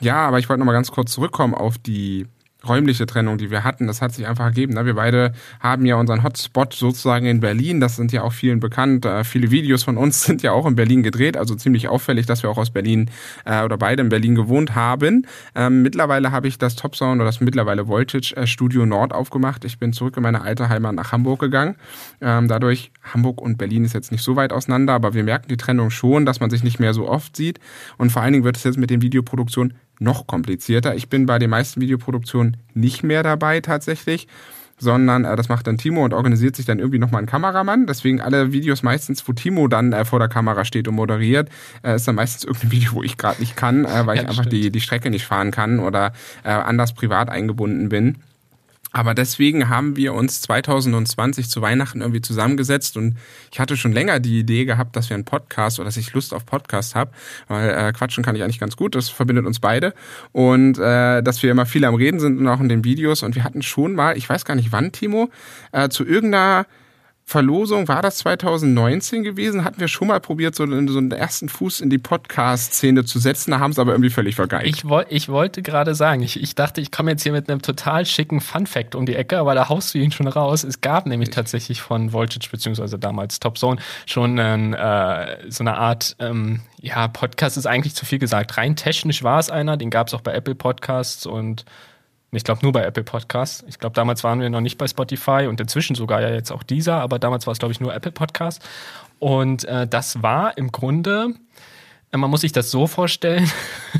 Ja, 0.00 0.16
aber 0.26 0.40
ich 0.40 0.48
wollte 0.50 0.60
noch 0.60 0.66
mal 0.66 0.74
ganz 0.74 0.90
kurz 0.90 1.12
zurückkommen 1.12 1.54
auf 1.54 1.78
die 1.78 2.26
räumliche 2.66 3.06
Trennung, 3.06 3.38
die 3.38 3.50
wir 3.50 3.64
hatten, 3.64 3.86
das 3.86 4.00
hat 4.00 4.12
sich 4.12 4.26
einfach 4.26 4.44
ergeben. 4.46 4.74
Ne? 4.74 4.86
Wir 4.86 4.94
beide 4.94 5.32
haben 5.60 5.84
ja 5.86 5.96
unseren 5.96 6.22
Hotspot 6.22 6.74
sozusagen 6.74 7.26
in 7.26 7.40
Berlin. 7.40 7.80
Das 7.80 7.96
sind 7.96 8.12
ja 8.12 8.22
auch 8.22 8.32
vielen 8.32 8.60
bekannt. 8.60 9.04
Äh, 9.04 9.24
viele 9.24 9.50
Videos 9.50 9.82
von 9.82 9.96
uns 9.96 10.22
sind 10.24 10.42
ja 10.42 10.52
auch 10.52 10.66
in 10.66 10.76
Berlin 10.76 11.02
gedreht. 11.02 11.36
Also 11.36 11.54
ziemlich 11.54 11.88
auffällig, 11.88 12.26
dass 12.26 12.42
wir 12.42 12.50
auch 12.50 12.58
aus 12.58 12.70
Berlin 12.70 13.10
äh, 13.44 13.62
oder 13.62 13.76
beide 13.76 14.02
in 14.02 14.08
Berlin 14.08 14.34
gewohnt 14.34 14.74
haben. 14.74 15.26
Ähm, 15.54 15.82
mittlerweile 15.82 16.30
habe 16.30 16.48
ich 16.48 16.58
das 16.58 16.76
Top 16.76 16.96
Sound 16.96 17.16
oder 17.16 17.24
das 17.24 17.40
mittlerweile 17.40 17.88
Voltage 17.88 18.34
äh, 18.36 18.46
Studio 18.46 18.86
Nord 18.86 19.12
aufgemacht. 19.12 19.64
Ich 19.64 19.78
bin 19.78 19.92
zurück 19.92 20.16
in 20.16 20.22
meine 20.22 20.42
alte 20.42 20.68
Heimat 20.68 20.94
nach 20.94 21.12
Hamburg 21.12 21.40
gegangen. 21.40 21.76
Ähm, 22.20 22.48
dadurch, 22.48 22.92
Hamburg 23.02 23.40
und 23.40 23.58
Berlin 23.58 23.84
ist 23.84 23.94
jetzt 23.94 24.12
nicht 24.12 24.22
so 24.22 24.36
weit 24.36 24.52
auseinander, 24.52 24.92
aber 24.92 25.14
wir 25.14 25.24
merken 25.24 25.48
die 25.48 25.56
Trennung 25.56 25.90
schon, 25.90 26.26
dass 26.26 26.40
man 26.40 26.50
sich 26.50 26.62
nicht 26.62 26.78
mehr 26.78 26.94
so 26.94 27.08
oft 27.08 27.36
sieht. 27.36 27.58
Und 27.98 28.10
vor 28.10 28.22
allen 28.22 28.32
Dingen 28.32 28.44
wird 28.44 28.56
es 28.56 28.64
jetzt 28.64 28.78
mit 28.78 28.90
den 28.90 29.02
Videoproduktionen 29.02 29.74
noch 30.02 30.26
komplizierter. 30.26 30.94
Ich 30.94 31.08
bin 31.08 31.26
bei 31.26 31.38
den 31.38 31.50
meisten 31.50 31.80
Videoproduktionen 31.80 32.56
nicht 32.74 33.02
mehr 33.02 33.22
dabei 33.22 33.60
tatsächlich, 33.60 34.28
sondern 34.78 35.24
äh, 35.24 35.36
das 35.36 35.48
macht 35.48 35.66
dann 35.66 35.78
Timo 35.78 36.04
und 36.04 36.12
organisiert 36.12 36.56
sich 36.56 36.66
dann 36.66 36.78
irgendwie 36.78 36.98
nochmal 36.98 37.22
ein 37.22 37.26
Kameramann. 37.26 37.86
Deswegen 37.86 38.20
alle 38.20 38.52
Videos 38.52 38.82
meistens, 38.82 39.26
wo 39.26 39.32
Timo 39.32 39.68
dann 39.68 39.92
äh, 39.92 40.04
vor 40.04 40.18
der 40.18 40.28
Kamera 40.28 40.64
steht 40.64 40.88
und 40.88 40.96
moderiert, 40.96 41.48
äh, 41.82 41.96
ist 41.96 42.08
dann 42.08 42.16
meistens 42.16 42.44
irgendein 42.44 42.72
Video, 42.72 42.92
wo 42.92 43.02
ich 43.02 43.16
gerade 43.16 43.40
nicht 43.40 43.56
kann, 43.56 43.84
äh, 43.84 44.06
weil 44.06 44.16
ja, 44.16 44.22
ich 44.22 44.28
einfach 44.28 44.46
die, 44.46 44.70
die 44.70 44.80
Strecke 44.80 45.10
nicht 45.10 45.24
fahren 45.24 45.50
kann 45.50 45.78
oder 45.78 46.12
äh, 46.44 46.50
anders 46.50 46.94
privat 46.94 47.28
eingebunden 47.28 47.88
bin. 47.88 48.18
Aber 48.92 49.14
deswegen 49.14 49.68
haben 49.68 49.96
wir 49.96 50.14
uns 50.14 50.42
2020 50.42 51.48
zu 51.48 51.62
Weihnachten 51.62 52.00
irgendwie 52.00 52.20
zusammengesetzt 52.20 52.96
und 52.96 53.16
ich 53.50 53.58
hatte 53.58 53.76
schon 53.76 53.92
länger 53.92 54.20
die 54.20 54.38
Idee 54.38 54.64
gehabt, 54.64 54.96
dass 54.96 55.08
wir 55.08 55.14
einen 55.14 55.24
Podcast 55.24 55.78
oder 55.78 55.86
dass 55.86 55.96
ich 55.96 56.12
Lust 56.12 56.34
auf 56.34 56.44
Podcast 56.44 56.94
habe, 56.94 57.10
weil 57.48 57.70
äh, 57.70 57.92
quatschen 57.92 58.22
kann 58.22 58.36
ich 58.36 58.42
eigentlich 58.42 58.60
ganz 58.60 58.76
gut, 58.76 58.94
das 58.94 59.08
verbindet 59.08 59.46
uns 59.46 59.60
beide. 59.60 59.94
Und 60.32 60.78
äh, 60.78 61.22
dass 61.22 61.42
wir 61.42 61.50
immer 61.50 61.66
viel 61.66 61.84
am 61.84 61.94
Reden 61.94 62.20
sind 62.20 62.38
und 62.38 62.48
auch 62.48 62.60
in 62.60 62.68
den 62.68 62.84
Videos. 62.84 63.22
Und 63.22 63.34
wir 63.34 63.44
hatten 63.44 63.62
schon 63.62 63.94
mal, 63.94 64.16
ich 64.16 64.28
weiß 64.28 64.44
gar 64.44 64.54
nicht 64.54 64.72
wann, 64.72 64.92
Timo, 64.92 65.30
äh, 65.72 65.88
zu 65.88 66.04
irgendeiner 66.04 66.66
Verlosung, 67.24 67.88
war 67.88 68.02
das 68.02 68.18
2019 68.18 69.22
gewesen? 69.22 69.64
Hatten 69.64 69.80
wir 69.80 69.88
schon 69.88 70.08
mal 70.08 70.20
probiert, 70.20 70.54
so, 70.54 70.66
so 70.66 70.98
einen 70.98 71.12
ersten 71.12 71.48
Fuß 71.48 71.80
in 71.80 71.88
die 71.88 71.98
Podcast-Szene 71.98 73.04
zu 73.04 73.18
setzen, 73.18 73.52
da 73.52 73.60
haben 73.60 73.72
sie 73.72 73.80
aber 73.80 73.92
irgendwie 73.92 74.10
völlig 74.10 74.34
vergeigt. 74.34 74.66
Ich, 74.66 74.88
woll, 74.88 75.06
ich 75.08 75.28
wollte 75.28 75.62
gerade 75.62 75.94
sagen, 75.94 76.22
ich, 76.22 76.42
ich 76.42 76.54
dachte, 76.54 76.80
ich 76.80 76.90
komme 76.90 77.12
jetzt 77.12 77.22
hier 77.22 77.32
mit 77.32 77.48
einem 77.48 77.62
total 77.62 78.04
schicken 78.04 78.40
Fun-Fact 78.40 78.94
um 78.94 79.06
die 79.06 79.14
Ecke, 79.14 79.38
aber 79.38 79.54
da 79.54 79.68
haust 79.68 79.94
du 79.94 79.98
ihn 79.98 80.12
schon 80.12 80.26
raus. 80.26 80.64
Es 80.64 80.80
gab 80.80 81.06
nämlich 81.06 81.30
tatsächlich 81.30 81.80
von 81.80 82.12
Voltage, 82.12 82.48
beziehungsweise 82.50 82.98
damals 82.98 83.40
Top 83.40 83.56
Zone, 83.56 83.80
schon 84.04 84.38
einen, 84.38 84.74
äh, 84.74 85.38
so 85.48 85.62
eine 85.62 85.78
Art, 85.78 86.16
ähm, 86.18 86.60
ja, 86.80 87.08
Podcast 87.08 87.56
ist 87.56 87.66
eigentlich 87.66 87.94
zu 87.94 88.04
viel 88.04 88.18
gesagt. 88.18 88.56
Rein 88.58 88.76
technisch 88.76 89.22
war 89.22 89.38
es 89.38 89.48
einer, 89.48 89.76
den 89.76 89.90
gab 89.90 90.08
es 90.08 90.14
auch 90.14 90.20
bei 90.20 90.34
Apple 90.34 90.54
Podcasts 90.54 91.24
und 91.24 91.64
ich 92.32 92.44
glaube 92.44 92.60
nur 92.62 92.72
bei 92.72 92.82
Apple 92.82 93.04
Podcasts. 93.04 93.62
Ich 93.68 93.78
glaube, 93.78 93.94
damals 93.94 94.24
waren 94.24 94.40
wir 94.40 94.48
noch 94.48 94.62
nicht 94.62 94.78
bei 94.78 94.88
Spotify 94.88 95.46
und 95.48 95.60
inzwischen 95.60 95.94
sogar 95.94 96.22
ja 96.22 96.30
jetzt 96.30 96.50
auch 96.50 96.62
dieser, 96.62 97.00
aber 97.00 97.18
damals 97.18 97.46
war 97.46 97.52
es, 97.52 97.58
glaube 97.58 97.72
ich, 97.72 97.80
nur 97.80 97.94
Apple 97.94 98.12
Podcasts. 98.12 98.64
Und 99.18 99.64
äh, 99.64 99.86
das 99.86 100.22
war 100.22 100.56
im 100.56 100.72
Grunde, 100.72 101.34
äh, 102.10 102.16
man 102.16 102.30
muss 102.30 102.40
sich 102.40 102.52
das 102.52 102.70
so 102.70 102.86
vorstellen, 102.86 103.50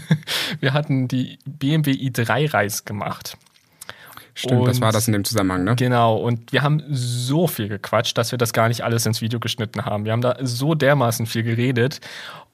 wir 0.60 0.72
hatten 0.72 1.08
die 1.08 1.38
BMW 1.44 1.92
i3-Reise 1.92 2.84
gemacht. 2.84 3.36
Stimmt, 4.34 4.62
und, 4.62 4.68
das 4.68 4.80
war 4.80 4.92
das 4.92 5.06
in 5.08 5.12
dem 5.12 5.24
Zusammenhang, 5.24 5.64
ne? 5.64 5.76
Genau, 5.76 6.16
und 6.16 6.52
wir 6.52 6.62
haben 6.62 6.82
so 6.88 7.46
viel 7.46 7.68
gequatscht, 7.68 8.16
dass 8.16 8.32
wir 8.32 8.38
das 8.38 8.54
gar 8.54 8.68
nicht 8.68 8.82
alles 8.82 9.04
ins 9.04 9.20
Video 9.20 9.38
geschnitten 9.40 9.84
haben. 9.84 10.06
Wir 10.06 10.12
haben 10.12 10.22
da 10.22 10.38
so 10.40 10.74
dermaßen 10.74 11.26
viel 11.26 11.42
geredet 11.42 12.00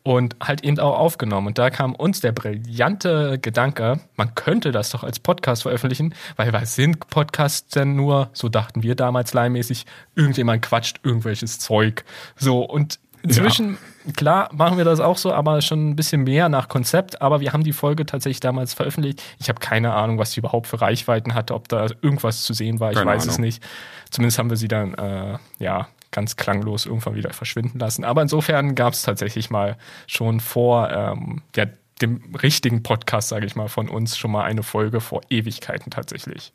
und 0.08 0.36
halt 0.42 0.64
eben 0.64 0.78
auch 0.78 0.98
aufgenommen. 0.98 1.48
Und 1.48 1.58
da 1.58 1.68
kam 1.68 1.94
uns 1.94 2.22
der 2.22 2.32
brillante 2.32 3.38
Gedanke, 3.38 4.00
man 4.16 4.34
könnte 4.34 4.72
das 4.72 4.88
doch 4.88 5.04
als 5.04 5.18
Podcast 5.18 5.62
veröffentlichen, 5.62 6.14
weil 6.36 6.50
was 6.54 6.76
sind 6.76 7.10
Podcasts 7.10 7.68
denn 7.74 7.94
nur, 7.94 8.30
so 8.32 8.48
dachten 8.48 8.82
wir 8.82 8.94
damals 8.94 9.34
leihmäßig, 9.34 9.84
irgendjemand 10.14 10.62
quatscht 10.62 11.00
irgendwelches 11.02 11.58
Zeug. 11.58 12.06
So, 12.36 12.62
und 12.62 12.98
inzwischen, 13.22 13.76
ja. 14.06 14.12
klar, 14.12 14.48
machen 14.54 14.78
wir 14.78 14.86
das 14.86 15.00
auch 15.00 15.18
so, 15.18 15.30
aber 15.30 15.60
schon 15.60 15.90
ein 15.90 15.96
bisschen 15.96 16.24
mehr 16.24 16.48
nach 16.48 16.68
Konzept. 16.68 17.20
Aber 17.20 17.40
wir 17.40 17.52
haben 17.52 17.62
die 17.62 17.74
Folge 17.74 18.06
tatsächlich 18.06 18.40
damals 18.40 18.72
veröffentlicht. 18.72 19.22
Ich 19.38 19.50
habe 19.50 19.60
keine 19.60 19.92
Ahnung, 19.92 20.16
was 20.16 20.32
sie 20.32 20.40
überhaupt 20.40 20.68
für 20.68 20.80
Reichweiten 20.80 21.34
hatte, 21.34 21.54
ob 21.54 21.68
da 21.68 21.86
irgendwas 22.00 22.44
zu 22.44 22.54
sehen 22.54 22.80
war, 22.80 22.92
ich 22.92 22.96
keine 22.96 23.10
weiß 23.10 23.24
Ahnung. 23.24 23.34
es 23.34 23.38
nicht. 23.40 23.62
Zumindest 24.10 24.38
haben 24.38 24.48
wir 24.48 24.56
sie 24.56 24.68
dann, 24.68 24.94
äh, 24.94 25.36
ja, 25.58 25.88
ganz 26.10 26.36
klanglos 26.36 26.86
irgendwann 26.86 27.14
wieder 27.14 27.32
verschwinden 27.32 27.78
lassen. 27.78 28.04
Aber 28.04 28.22
insofern 28.22 28.74
gab 28.74 28.94
es 28.94 29.02
tatsächlich 29.02 29.50
mal 29.50 29.76
schon 30.06 30.40
vor 30.40 30.90
ähm, 30.90 31.42
ja, 31.54 31.66
dem 32.00 32.34
richtigen 32.34 32.82
Podcast, 32.82 33.28
sage 33.28 33.46
ich 33.46 33.56
mal, 33.56 33.68
von 33.68 33.88
uns 33.88 34.16
schon 34.16 34.30
mal 34.30 34.44
eine 34.44 34.62
Folge 34.62 35.00
vor 35.00 35.20
Ewigkeiten 35.30 35.90
tatsächlich. 35.90 36.52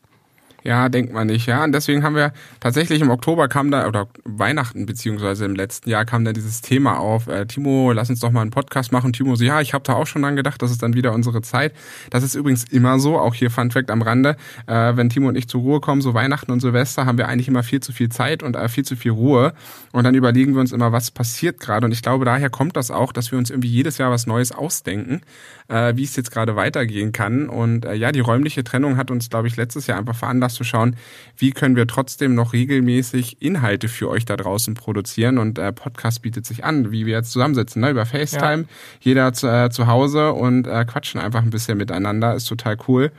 Ja, 0.64 0.88
denkt 0.88 1.12
man 1.12 1.28
nicht, 1.28 1.46
ja. 1.46 1.62
Und 1.64 1.74
deswegen 1.74 2.04
haben 2.04 2.16
wir 2.16 2.32
tatsächlich 2.62 3.02
im 3.02 3.10
Oktober 3.10 3.50
kam 3.50 3.70
da, 3.70 3.86
oder 3.86 4.08
Weihnachten 4.24 4.86
beziehungsweise 4.86 5.44
im 5.44 5.56
letzten 5.56 5.90
Jahr 5.90 6.06
kam 6.06 6.24
da 6.24 6.32
dieses 6.32 6.62
Thema 6.62 7.00
auf, 7.00 7.28
äh, 7.28 7.46
Timo, 7.46 7.92
lass 7.92 8.10
uns 8.10 8.22
doch 8.22 8.32
mal 8.32 8.42
einen 8.42 8.52
Podcast 8.52 8.94
machen. 8.94 9.12
Timo 9.12 9.36
so, 9.36 9.44
ja, 9.44 9.60
ich 9.60 9.74
habe 9.74 9.84
da 9.84 9.94
auch 9.94 10.08
schon 10.08 10.22
dran 10.22 10.38
gedacht, 10.38 10.62
das 10.62 10.72
ist 10.72 10.82
dann 10.82 10.94
wieder 10.94 11.12
unsere 11.12 11.42
Zeit. 11.42 11.74
Das 12.12 12.24
ist 12.24 12.36
übrigens 12.36 12.64
immer 12.64 12.98
so, 13.00 13.20
auch 13.20 13.34
hier 13.34 13.52
Fun 13.52 13.72
Fact 13.72 13.92
am 13.92 14.02
Rande, 14.02 14.38
äh, 14.68 14.96
wenn 14.96 15.10
Timo 15.10 15.28
und 15.28 15.36
ich 15.36 15.50
zur 15.50 15.62
Ruhe 15.62 15.82
kommen, 15.82 16.02
so 16.02 16.14
Weihnachten 16.14 16.52
und 16.52 16.62
Silvester, 16.62 17.06
haben 17.06 17.18
wir 17.18 17.28
eigentlich 17.28 17.50
immer 17.50 17.64
viel 17.64 17.82
zu 17.82 17.92
viel 17.92 18.08
Zeit 18.08 18.42
und 18.42 18.56
äh, 18.56 18.70
viel 18.70 18.86
zu 18.86 18.96
viel 18.96 19.12
Ruhe. 19.12 19.54
Und 19.92 20.06
dann 20.06 20.16
überlegen 20.16 20.54
wir 20.54 20.62
uns 20.62 20.72
immer, 20.72 20.94
was 20.94 21.12
passiert 21.12 21.60
gerade. 21.60 21.86
Und 21.86 21.92
ich 21.92 22.02
glaube, 22.02 22.24
daher 22.24 22.50
kommt 22.50 22.78
das 22.78 22.90
auch, 22.90 23.12
dass 23.12 23.32
wir 23.32 23.38
uns 23.38 23.50
irgendwie 23.50 23.70
jedes 23.70 23.98
Jahr 23.98 24.12
was 24.12 24.28
Neues 24.28 24.54
ausdenken 24.54 25.22
äh, 25.68 25.96
wie 25.96 26.04
es 26.04 26.16
jetzt 26.16 26.32
gerade 26.32 26.56
weitergehen 26.56 27.12
kann. 27.12 27.50
Und 27.50 27.86
äh, 27.86 27.94
ja, 27.94 28.12
die 28.12 28.20
räumliche 28.20 28.64
Trennung 28.64 28.98
hat 28.98 29.12
uns, 29.12 29.30
glaube 29.30 29.48
ich, 29.48 29.56
letztes 29.56 29.88
Jahr 29.88 29.98
einfach 29.98 30.16
veranlasst 30.16 30.53
zu 30.54 30.64
schauen, 30.64 30.96
wie 31.38 31.52
können 31.52 31.76
wir 31.76 31.88
trotzdem 31.88 32.36
noch 32.36 32.54
regelmäßig 32.54 33.42
Inhalte 33.42 33.88
für 33.88 34.10
euch 34.10 34.26
da 34.26 34.38
draußen 34.38 34.74
produzieren. 34.74 35.38
Und 35.38 35.60
äh, 35.60 35.72
Podcast 35.72 36.22
bietet 36.22 36.46
sich 36.46 36.64
an, 36.64 36.92
wie 36.92 37.06
wir 37.06 37.18
jetzt 37.18 37.32
zusammensitzen, 37.32 37.82
ne? 37.82 37.90
über 37.90 38.06
FaceTime, 38.06 38.64
ja. 38.64 38.68
jeder 39.02 39.34
zu, 39.34 39.48
äh, 39.48 39.70
zu 39.70 39.88
Hause 39.88 40.34
und 40.34 40.68
äh, 40.68 40.86
quatschen 40.86 41.20
einfach 41.20 41.42
ein 41.42 41.50
bisschen 41.50 41.78
miteinander. 41.78 42.36
Ist 42.36 42.46
total 42.46 42.78
cool. 42.88 43.12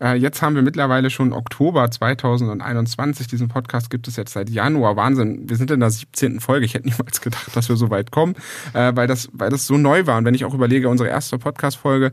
Äh, 0.00 0.14
jetzt 0.16 0.42
haben 0.42 0.54
wir 0.54 0.62
mittlerweile 0.62 1.10
schon 1.10 1.32
Oktober 1.32 1.90
2021. 1.90 3.26
Diesen 3.26 3.48
Podcast 3.48 3.90
gibt 3.90 4.06
es 4.08 4.16
jetzt 4.16 4.32
seit 4.32 4.48
Januar. 4.48 4.96
Wahnsinn. 4.96 5.48
Wir 5.48 5.56
sind 5.56 5.70
in 5.70 5.80
der 5.80 5.90
17. 5.90 6.40
Folge. 6.40 6.66
Ich 6.66 6.74
hätte 6.74 6.88
niemals 6.88 7.20
gedacht, 7.20 7.54
dass 7.54 7.68
wir 7.68 7.76
so 7.76 7.90
weit 7.90 8.10
kommen, 8.10 8.34
äh, 8.74 8.92
weil 8.94 9.06
das, 9.06 9.28
weil 9.32 9.50
das 9.50 9.66
so 9.66 9.76
neu 9.76 10.06
war. 10.06 10.18
Und 10.18 10.24
wenn 10.24 10.34
ich 10.34 10.44
auch 10.44 10.54
überlege, 10.54 10.88
unsere 10.88 11.08
erste 11.08 11.38
Podcast-Folge, 11.38 12.12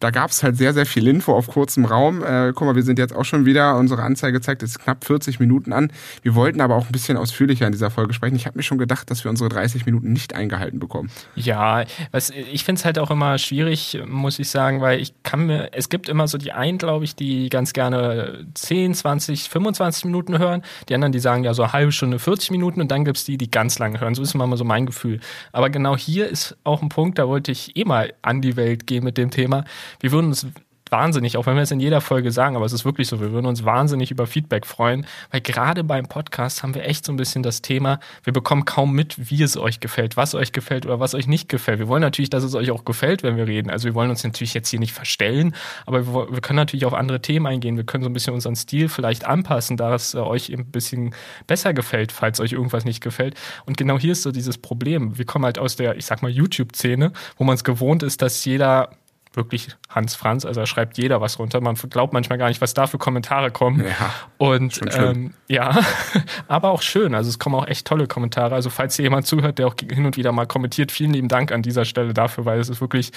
da 0.00 0.10
gab 0.10 0.30
es 0.30 0.42
halt 0.42 0.56
sehr, 0.56 0.74
sehr 0.74 0.84
viel 0.84 1.08
Info 1.08 1.32
auf 1.32 1.46
kurzem 1.46 1.86
Raum. 1.86 2.22
Äh, 2.22 2.52
guck 2.54 2.66
mal, 2.66 2.74
wir 2.76 2.82
sind 2.82 2.98
jetzt 2.98 3.16
auch 3.16 3.24
schon 3.24 3.46
wieder, 3.46 3.76
unsere 3.76 4.02
Anzeige 4.02 4.40
zeigt 4.40 4.60
jetzt 4.62 4.78
knapp 4.78 5.04
40 5.04 5.40
Minuten 5.40 5.72
an. 5.72 5.90
Wir 6.22 6.34
wollten 6.34 6.60
aber 6.60 6.74
auch 6.74 6.86
ein 6.86 6.92
bisschen 6.92 7.16
ausführlicher 7.16 7.66
in 7.66 7.72
dieser 7.72 7.90
Folge 7.90 8.12
sprechen. 8.12 8.36
Ich 8.36 8.46
habe 8.46 8.58
mir 8.58 8.62
schon 8.62 8.76
gedacht, 8.76 9.10
dass 9.10 9.24
wir 9.24 9.30
unsere 9.30 9.48
30 9.48 9.86
Minuten 9.86 10.12
nicht 10.12 10.34
eingehalten 10.34 10.78
bekommen. 10.78 11.10
Ja, 11.34 11.84
was, 12.10 12.30
ich 12.30 12.64
finde 12.64 12.80
es 12.80 12.84
halt 12.84 12.98
auch 12.98 13.10
immer 13.10 13.38
schwierig, 13.38 13.98
muss 14.06 14.38
ich 14.38 14.50
sagen, 14.50 14.82
weil 14.82 15.00
ich 15.00 15.14
kann 15.22 15.46
mir, 15.46 15.70
es 15.72 15.88
gibt 15.88 16.10
immer 16.10 16.28
so 16.28 16.36
die 16.36 16.52
einen, 16.52 16.76
glaube 16.76 17.06
ich, 17.06 17.16
die 17.16 17.48
ganz 17.48 17.72
gerne 17.72 18.46
10, 18.52 18.94
20, 18.94 19.48
25 19.48 20.04
Minuten 20.04 20.38
hören. 20.38 20.62
Die 20.90 20.94
anderen, 20.94 21.12
die 21.12 21.20
sagen 21.20 21.42
ja 21.42 21.54
so 21.54 21.62
eine 21.62 21.72
halbe 21.72 21.92
Stunde, 21.92 22.18
40 22.18 22.50
Minuten 22.50 22.82
und 22.82 22.90
dann 22.90 23.06
gibt 23.06 23.16
es 23.16 23.24
die, 23.24 23.38
die 23.38 23.50
ganz 23.50 23.78
lange 23.78 23.98
hören. 23.98 24.14
So 24.14 24.22
ist 24.22 24.34
immer 24.34 24.56
so 24.58 24.64
mein 24.64 24.84
Gefühl. 24.84 25.20
Aber 25.52 25.70
genau 25.70 25.96
hier 25.96 26.28
ist 26.28 26.56
auch 26.64 26.82
ein 26.82 26.90
Punkt, 26.90 27.18
da 27.18 27.28
wollte 27.28 27.50
ich 27.50 27.76
eh 27.76 27.84
mal 27.84 28.12
an 28.20 28.42
die 28.42 28.56
Welt 28.56 28.86
gehen 28.86 29.02
mit 29.02 29.16
dem 29.16 29.30
Thema 29.30 29.64
wir 30.00 30.12
würden 30.12 30.26
uns 30.26 30.46
wahnsinnig, 30.90 31.36
auch 31.36 31.46
wenn 31.46 31.56
wir 31.56 31.62
es 31.62 31.70
in 31.70 31.80
jeder 31.80 32.00
Folge 32.00 32.30
sagen, 32.30 32.56
aber 32.56 32.64
es 32.64 32.72
ist 32.72 32.84
wirklich 32.84 33.08
so, 33.08 33.20
wir 33.20 33.32
würden 33.32 33.46
uns 33.46 33.64
wahnsinnig 33.64 34.10
über 34.10 34.26
Feedback 34.26 34.66
freuen, 34.66 35.06
weil 35.30 35.40
gerade 35.40 35.84
beim 35.84 36.06
Podcast 36.06 36.62
haben 36.62 36.74
wir 36.74 36.84
echt 36.84 37.04
so 37.04 37.12
ein 37.12 37.16
bisschen 37.16 37.42
das 37.42 37.62
Thema, 37.62 37.98
wir 38.22 38.32
bekommen 38.32 38.64
kaum 38.64 38.92
mit, 38.92 39.30
wie 39.30 39.42
es 39.42 39.56
euch 39.56 39.80
gefällt, 39.80 40.16
was 40.16 40.34
euch 40.34 40.52
gefällt 40.52 40.86
oder 40.86 41.00
was 41.00 41.14
euch 41.14 41.26
nicht 41.26 41.48
gefällt. 41.48 41.78
Wir 41.78 41.88
wollen 41.88 42.02
natürlich, 42.02 42.30
dass 42.30 42.44
es 42.44 42.54
euch 42.54 42.70
auch 42.70 42.84
gefällt, 42.84 43.22
wenn 43.22 43.36
wir 43.36 43.46
reden. 43.46 43.70
Also 43.70 43.86
wir 43.86 43.94
wollen 43.94 44.10
uns 44.10 44.22
natürlich 44.22 44.54
jetzt 44.54 44.68
hier 44.68 44.80
nicht 44.80 44.92
verstellen, 44.92 45.54
aber 45.86 46.06
wir, 46.06 46.32
wir 46.32 46.40
können 46.40 46.56
natürlich 46.56 46.86
auf 46.86 46.94
andere 46.94 47.20
Themen 47.20 47.46
eingehen. 47.46 47.76
Wir 47.76 47.84
können 47.84 48.04
so 48.04 48.10
ein 48.10 48.14
bisschen 48.14 48.34
unseren 48.34 48.56
Stil 48.56 48.88
vielleicht 48.88 49.26
anpassen, 49.26 49.76
da 49.76 49.94
es 49.94 50.14
äh, 50.14 50.18
euch 50.18 50.52
ein 50.52 50.66
bisschen 50.66 51.14
besser 51.46 51.74
gefällt, 51.74 52.12
falls 52.12 52.40
euch 52.40 52.52
irgendwas 52.52 52.84
nicht 52.84 53.02
gefällt. 53.02 53.34
Und 53.64 53.76
genau 53.76 53.98
hier 53.98 54.12
ist 54.12 54.22
so 54.22 54.30
dieses 54.30 54.58
Problem. 54.58 55.18
Wir 55.18 55.24
kommen 55.24 55.44
halt 55.44 55.58
aus 55.58 55.76
der, 55.76 55.96
ich 55.96 56.06
sag 56.06 56.22
mal, 56.22 56.30
YouTube-Szene, 56.30 57.12
wo 57.36 57.44
man 57.44 57.54
es 57.54 57.64
gewohnt 57.64 58.02
ist, 58.02 58.22
dass 58.22 58.44
jeder 58.44 58.90
wirklich 59.36 59.68
Hans 59.88 60.14
Franz, 60.14 60.44
also 60.44 60.60
da 60.60 60.66
schreibt 60.66 60.98
jeder 60.98 61.20
was 61.20 61.38
runter. 61.38 61.60
Man 61.60 61.74
glaubt 61.74 62.12
manchmal 62.12 62.38
gar 62.38 62.48
nicht, 62.48 62.60
was 62.60 62.74
da 62.74 62.86
für 62.86 62.98
Kommentare 62.98 63.50
kommen. 63.50 63.84
Ja, 63.84 64.12
und 64.38 64.80
ähm, 64.94 65.34
ja, 65.48 65.78
aber 66.48 66.70
auch 66.70 66.82
schön. 66.82 67.14
Also 67.14 67.28
es 67.28 67.38
kommen 67.38 67.54
auch 67.54 67.66
echt 67.66 67.86
tolle 67.86 68.06
Kommentare. 68.06 68.54
Also 68.54 68.70
falls 68.70 68.96
hier 68.96 69.04
jemand 69.04 69.26
zuhört, 69.26 69.58
der 69.58 69.66
auch 69.66 69.74
hin 69.78 70.06
und 70.06 70.16
wieder 70.16 70.32
mal 70.32 70.46
kommentiert, 70.46 70.90
vielen 70.90 71.12
lieben 71.12 71.28
Dank 71.28 71.52
an 71.52 71.62
dieser 71.62 71.84
Stelle 71.84 72.14
dafür, 72.14 72.44
weil 72.44 72.58
es 72.58 72.68
ist 72.68 72.80
wirklich, 72.80 73.12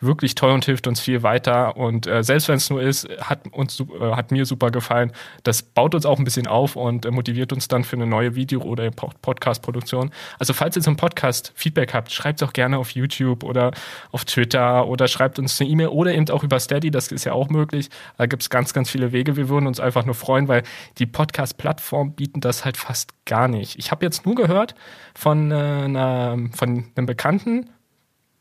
wirklich 0.00 0.34
toll 0.34 0.52
und 0.52 0.64
hilft 0.64 0.86
uns 0.86 1.00
viel 1.00 1.22
weiter. 1.22 1.76
Und 1.76 2.06
äh, 2.06 2.22
selbst 2.22 2.48
wenn 2.48 2.56
es 2.56 2.70
nur 2.70 2.80
ist, 2.80 3.08
hat 3.20 3.40
uns 3.50 3.80
äh, 3.80 3.84
hat 4.12 4.30
mir 4.30 4.46
super 4.46 4.70
gefallen. 4.70 5.12
Das 5.42 5.62
baut 5.62 5.94
uns 5.94 6.06
auch 6.06 6.18
ein 6.18 6.24
bisschen 6.24 6.46
auf 6.46 6.76
und 6.76 7.04
äh, 7.04 7.10
motiviert 7.10 7.52
uns 7.52 7.68
dann 7.68 7.84
für 7.84 7.96
eine 7.96 8.06
neue 8.06 8.34
Video- 8.34 8.62
oder 8.62 8.90
Podcast-Produktion. 8.90 10.10
Also 10.38 10.52
falls 10.52 10.76
ihr 10.76 10.82
zum 10.82 10.96
Podcast 10.96 11.52
Feedback 11.54 11.94
habt, 11.94 12.12
schreibt 12.12 12.40
es 12.40 12.48
auch 12.48 12.52
gerne 12.52 12.78
auf 12.78 12.90
YouTube 12.90 13.42
oder 13.42 13.72
auf 14.12 14.24
Twitter 14.24 14.86
oder 14.86 15.08
schreibt 15.08 15.38
uns 15.38 15.56
eine 15.64 15.72
E-Mail 15.72 15.88
oder 15.88 16.14
eben 16.14 16.28
auch 16.30 16.44
über 16.44 16.60
Steady, 16.60 16.90
das 16.90 17.08
ist 17.08 17.24
ja 17.24 17.32
auch 17.32 17.48
möglich. 17.48 17.88
Da 18.18 18.26
gibt 18.26 18.42
es 18.42 18.50
ganz, 18.50 18.72
ganz 18.72 18.90
viele 18.90 19.12
Wege. 19.12 19.36
Wir 19.36 19.48
würden 19.48 19.66
uns 19.66 19.80
einfach 19.80 20.04
nur 20.04 20.14
freuen, 20.14 20.48
weil 20.48 20.62
die 20.98 21.06
Podcast-Plattformen 21.06 22.12
bieten 22.12 22.40
das 22.40 22.64
halt 22.64 22.76
fast 22.76 23.12
gar 23.24 23.48
nicht. 23.48 23.78
Ich 23.78 23.90
habe 23.90 24.04
jetzt 24.04 24.26
nur 24.26 24.34
gehört 24.34 24.74
von, 25.14 25.50
äh, 25.50 25.54
einer, 25.54 26.38
von 26.52 26.84
einem 26.94 27.06
Bekannten, 27.06 27.70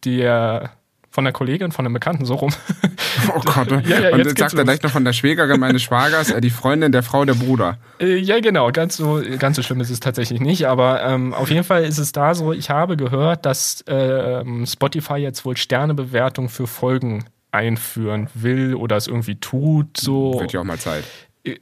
der 0.05 0.71
von 1.13 1.25
der 1.25 1.31
Kollegin, 1.31 1.71
von 1.71 1.85
einem 1.85 1.93
Bekannten, 1.93 2.25
so 2.25 2.35
rum. 2.35 2.51
Oh 3.35 3.39
Gott, 3.39 3.69
ja, 3.87 3.99
ja, 3.99 4.09
und 4.11 4.25
jetzt 4.25 4.37
sagt 4.37 4.55
er 4.55 4.63
gleich 4.63 4.81
noch 4.81 4.89
von 4.89 5.05
der 5.05 5.13
Schwägerin 5.13 5.59
meines 5.59 5.83
Schwagers, 5.83 6.31
äh, 6.31 6.41
die 6.41 6.49
Freundin 6.49 6.91
der 6.91 7.03
Frau 7.03 7.23
der 7.23 7.35
Bruder. 7.35 7.77
Äh, 7.99 8.17
ja, 8.17 8.39
genau, 8.39 8.71
ganz 8.71 8.97
so, 8.97 9.21
ganz 9.37 9.55
so 9.55 9.61
schlimm 9.61 9.79
ist 9.81 9.91
es 9.91 9.99
tatsächlich 9.99 10.41
nicht, 10.41 10.65
aber 10.65 11.03
ähm, 11.03 11.33
auf 11.33 11.49
jeden 11.49 11.63
Fall 11.63 11.83
ist 11.83 11.99
es 11.99 12.11
da 12.11 12.33
so, 12.33 12.51
ich 12.51 12.71
habe 12.71 12.97
gehört, 12.97 13.45
dass 13.45 13.81
äh, 13.81 14.43
Spotify 14.65 15.17
jetzt 15.17 15.45
wohl 15.45 15.55
Sternebewertung 15.55 16.49
für 16.49 16.65
Folgen 16.65 17.23
einführen 17.51 18.29
will 18.33 18.73
oder 18.73 18.97
es 18.97 19.07
irgendwie 19.07 19.35
tut. 19.35 19.95
So. 19.97 20.39
Wird 20.39 20.51
ja 20.51 20.61
auch 20.61 20.65
mal 20.65 20.79
Zeit. 20.79 21.03
E 21.45 21.59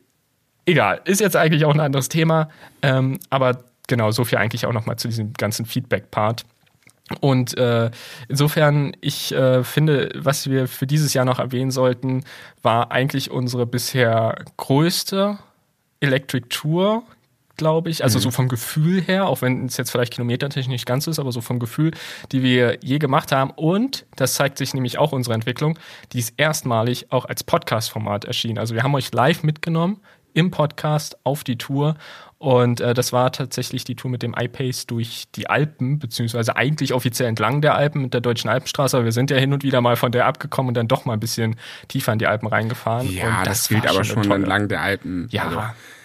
egal, 0.66 1.02
ist 1.04 1.20
jetzt 1.20 1.36
eigentlich 1.36 1.66
auch 1.66 1.74
ein 1.74 1.82
anderes 1.82 2.08
Thema, 2.08 2.50
ähm, 2.82 3.20
aber 3.30 3.66
genau, 3.88 4.12
so 4.12 4.24
viel 4.24 4.38
eigentlich 4.38 4.66
auch 4.66 4.74
nochmal 4.74 4.96
zu 4.96 5.10
diesem 5.10 5.34
ganzen 5.34 5.66
Feedback-Part. 5.66 6.46
Und 7.20 7.58
äh, 7.58 7.92
insofern, 8.28 8.96
ich 9.02 9.34
äh, 9.34 9.64
finde, 9.64 10.10
was 10.16 10.50
wir 10.50 10.68
für 10.68 10.88
dieses 10.88 11.14
Jahr 11.14 11.26
noch 11.26 11.40
erwähnen 11.40 11.72
sollten, 11.72 12.24
war 12.62 12.92
eigentlich 12.92 13.32
unsere 13.32 13.66
bisher 13.66 14.44
größte 14.58 15.38
Electric 16.00 16.48
Tour, 16.50 17.04
glaube 17.58 17.90
ich. 17.90 18.04
Also 18.04 18.18
mhm. 18.18 18.24
so 18.24 18.32
vom 18.32 18.48
Gefühl 18.48 19.02
her, 19.02 19.28
auch 19.28 19.42
wenn 19.42 19.66
es 19.66 19.78
jetzt 19.78 19.92
vielleicht 19.92 20.14
kilometertechnisch 20.14 20.72
nicht 20.72 20.86
ganz 20.86 21.08
ist, 21.08 21.20
aber 21.20 21.32
so 21.32 21.42
vom 21.42 21.60
Gefühl, 21.60 21.92
die 22.32 22.42
wir 22.42 22.80
je 22.82 22.98
gemacht 22.98 23.32
haben. 23.32 23.52
Und 23.52 24.06
das 24.16 24.34
zeigt 24.34 24.58
sich 24.58 24.74
nämlich 24.74 24.98
auch 24.98 25.12
unsere 25.12 25.36
Entwicklung, 25.36 25.78
die 26.14 26.20
ist 26.20 26.34
erstmalig 26.38 27.12
auch 27.12 27.26
als 27.26 27.44
Podcast-Format 27.44 28.26
erschienen. 28.26 28.58
Also 28.58 28.74
wir 28.74 28.84
haben 28.84 28.96
euch 28.96 29.14
live 29.14 29.44
mitgenommen 29.44 30.02
im 30.34 30.50
Podcast 30.50 31.18
auf 31.24 31.44
die 31.44 31.58
Tour 31.58 31.96
und 32.42 32.82
äh, 32.82 32.96
das 32.96 33.14
war 33.14 33.32
tatsächlich 33.32 33.84
die 33.84 33.94
Tour 33.94 34.10
mit 34.10 34.24
dem 34.24 34.34
iPace 34.36 34.88
durch 34.88 35.26
die 35.36 35.48
Alpen, 35.48 36.00
beziehungsweise 36.00 36.56
eigentlich 36.56 36.92
offiziell 36.92 37.30
entlang 37.30 37.62
der 37.62 37.76
Alpen 37.76 38.02
mit 38.02 38.16
der 38.16 38.22
Deutschen 38.22 38.50
Alpenstraße. 38.50 38.98
Aber 38.98 39.06
wir 39.06 39.12
sind 39.12 39.30
ja 39.30 39.38
hin 39.38 39.54
und 39.54 39.62
wieder 39.62 39.80
mal 39.80 39.96
von 39.96 40.12
der 40.12 40.26
abgekommen 40.26 40.70
und 40.70 40.74
dann 40.74 40.88
doch 40.88 41.06
mal 41.06 41.14
ein 41.14 41.20
bisschen 41.20 41.56
tiefer 41.88 42.14
in 42.14 42.18
die 42.18 42.26
Alpen 42.26 42.48
reingefahren. 42.48 43.14
Ja, 43.14 43.44
das, 43.44 43.60
das 43.60 43.70
gilt 43.70 43.86
aber 43.86 44.04
schon 44.04 44.32
entlang 44.32 44.68
der 44.70 44.82
Alpen. 44.82 45.28
Ja, 45.30 45.44
also. 45.44 45.62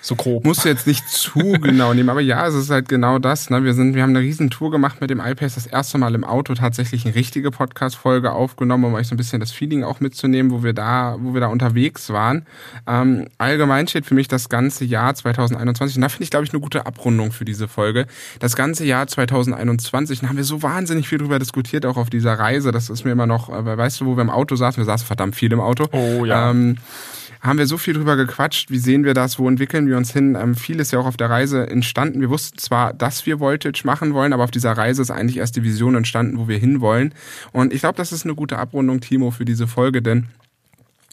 So 0.07 0.15
grob. 0.15 0.45
Musst 0.45 0.65
du 0.65 0.69
jetzt 0.69 0.87
nicht 0.87 1.09
zu 1.09 1.41
genau 1.61 1.93
nehmen, 1.93 2.11
aber 2.11 2.21
ja, 2.21 2.47
es 2.47 2.55
ist 2.55 2.71
halt 2.71 2.89
genau 2.89 3.19
das. 3.19 3.51
Ne? 3.51 3.65
Wir 3.65 3.75
sind, 3.75 3.97
wir 3.97 4.05
haben 4.05 4.11
eine 4.11 4.21
riesen 4.21 4.51
Tour 4.51 4.71
gemacht 4.71 5.01
mit 5.01 5.11
dem 5.11 5.19
iPace, 5.19 5.57
das 5.57 5.67
erste 5.67 5.99
Mal 5.99 6.15
im 6.15 6.23
Auto 6.23 6.55
tatsächlich 6.55 7.05
eine 7.05 7.17
richtige 7.17 7.51
Podcast-Folge 7.51 8.31
aufgenommen, 8.31 8.85
um 8.85 8.95
euch 8.95 9.09
so 9.09 9.15
ein 9.15 9.17
bisschen 9.17 9.41
das 9.41 9.51
Feeling 9.51 9.83
auch 9.83 9.99
mitzunehmen, 9.99 10.53
wo 10.53 10.63
wir 10.63 10.75
da, 10.75 11.17
wo 11.19 11.35
wir 11.35 11.41
da 11.41 11.49
unterwegs 11.49 12.11
waren. 12.11 12.47
Ähm, 12.87 13.27
allgemein 13.39 13.89
steht 13.89 14.07
für 14.07 14.15
mich 14.15 14.29
das 14.29 14.49
ganze 14.49 14.85
Jahr 14.85 15.13
2021, 15.13 15.97
und 15.97 16.03
da 16.03 16.09
finde 16.09 16.23
ich, 16.23 16.31
glaube 16.31 16.45
ich, 16.45 16.53
eine 16.53 16.61
gute 16.61 16.87
Abrundung 16.87 17.33
für 17.33 17.45
diese 17.45 17.67
Folge. 17.67 18.07
Das 18.39 18.55
ganze 18.55 18.85
Jahr 18.85 19.09
2021, 19.09 20.21
da 20.21 20.29
haben 20.29 20.37
wir 20.37 20.45
so 20.45 20.63
wahnsinnig 20.63 21.09
viel 21.09 21.19
drüber 21.19 21.41
diskutiert, 21.41 21.85
auch 21.85 21.97
auf 21.97 22.11
dieser 22.11 22.39
Reise. 22.39 22.71
Das 22.71 22.91
ist 22.91 23.05
mir 23.05 23.11
immer 23.11 23.27
noch, 23.27 23.49
äh, 23.49 23.77
weißt 23.77 24.03
du, 24.03 24.07
wo 24.07 24.17
wir 24.17 24.23
im 24.23 24.31
Auto 24.31 24.55
saßen, 24.55 24.81
wir 24.81 24.87
saßen 24.87 25.05
verdammt 25.05 25.35
viel 25.35 25.53
im 25.53 25.59
Auto. 25.59 25.89
Oh 25.91 26.25
ja. 26.25 26.53
Ähm, 26.53 26.77
haben 27.41 27.59
wir 27.59 27.67
so 27.67 27.79
viel 27.79 27.95
drüber 27.95 28.17
gequatscht. 28.17 28.71
Wie 28.71 28.79
sehen 28.79 29.05
wir 29.05 29.15
das? 29.15 29.39
Wo 29.39 29.49
entwickeln 29.49 29.87
wir 29.87 29.97
uns 29.97 30.13
hin? 30.13 30.37
Ähm, 30.41 30.55
viel 30.55 30.81
ist 30.81 30.93
ja 30.93 30.99
auch 30.99 31.07
auf 31.07 31.17
der 31.17 31.31
Reise 31.31 31.69
entstanden. 31.69 32.21
Wir 32.21 32.31
wussten 32.31 32.59
zwar, 32.59 32.93
dass 32.93 33.27
wir 33.27 33.41
Voltage 33.41 33.83
machen 33.85 34.15
wollen, 34.15 34.33
aber 34.33 34.45
auf 34.45 34.51
dieser 34.51 34.73
Reise 34.73 35.03
ist 35.03 35.11
eigentlich 35.11 35.39
erst 35.39 35.57
die 35.57 35.63
Vision 35.63 35.95
entstanden, 35.95 36.39
wo 36.39 36.49
wir 36.49 36.59
hinwollen. 36.59 37.15
Und 37.53 37.73
ich 37.73 37.81
glaube, 37.81 37.97
das 37.97 38.13
ist 38.13 38.25
eine 38.25 38.35
gute 38.35 38.59
Abrundung, 38.59 39.01
Timo, 39.01 39.31
für 39.31 39.45
diese 39.45 39.67
Folge, 39.67 40.03
denn 40.03 40.29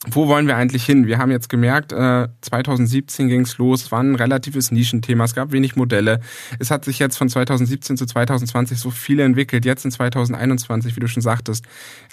wo 0.10 0.28
wollen 0.28 0.48
wir 0.48 0.58
eigentlich 0.58 0.86
hin? 0.86 1.08
Wir 1.08 1.18
haben 1.18 1.32
jetzt 1.32 1.48
gemerkt, 1.48 1.94
äh, 1.94 2.28
2017 2.42 3.30
ging's 3.30 3.58
los, 3.58 3.84
es 3.84 3.92
war 3.92 4.02
ein 4.02 4.16
relatives 4.16 4.72
Nischenthema, 4.72 5.24
es 5.24 5.34
gab 5.34 5.54
wenig 5.54 5.78
Modelle. 5.78 6.20
Es 6.60 6.72
hat 6.72 6.84
sich 6.84 7.00
jetzt 7.00 7.18
von 7.18 7.30
2017 7.30 7.96
zu 7.96 8.06
2020 8.06 8.78
so 8.78 8.92
viel 8.92 9.22
entwickelt. 9.22 9.64
Jetzt 9.64 9.86
in 9.86 9.92
2021, 9.92 10.96
wie 10.98 11.00
du 11.00 11.08
schon 11.08 11.22
sagtest, 11.22 11.66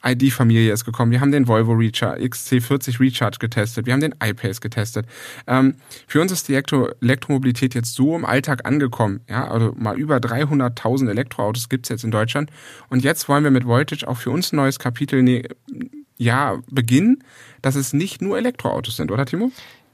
ID-Familie 0.05 0.73
ist 0.73 0.85
gekommen. 0.85 1.11
Wir 1.11 1.21
haben 1.21 1.33
den 1.33 1.49
Volvo 1.49 1.73
Recharge, 1.73 2.23
XC40 2.23 3.01
Recharge 3.01 3.39
getestet. 3.41 3.87
Wir 3.87 3.93
haben 3.93 4.01
den 4.01 4.15
iPace 4.23 4.61
getestet. 4.61 5.07
Ähm, 5.49 5.75
für 6.07 6.21
uns 6.21 6.31
ist 6.31 6.47
die 6.49 6.53
Elektro 6.53 6.91
Elektromobilität 7.01 7.75
jetzt 7.75 7.95
so 7.95 8.15
im 8.15 8.25
Alltag 8.25 8.67
angekommen. 8.67 9.21
Ja, 9.29 9.49
also 9.49 9.75
mal 9.77 9.99
über 9.99 10.19
300.000 10.19 11.11
Elektroautos 11.11 11.69
gibt's 11.69 11.89
jetzt 11.89 12.05
in 12.05 12.13
Deutschland. 12.13 12.51
Und 12.89 13.03
jetzt 13.03 13.29
wollen 13.29 13.43
wir 13.43 13.51
mit 13.51 13.67
Voltage 13.67 14.07
auch 14.07 14.17
für 14.17 14.31
uns 14.31 14.53
ein 14.53 14.57
neues 14.57 14.79
Kapitel 14.79 15.23
ne 15.23 15.43
ja, 16.21 16.61
beginnen, 16.71 17.25
dass 17.63 17.77
es 17.77 17.95
nicht 17.95 18.21
nur 18.21 18.37
Elektroautos 18.37 18.97
sind, 18.97 19.11
oder 19.11 19.25
Timo? 19.25 19.51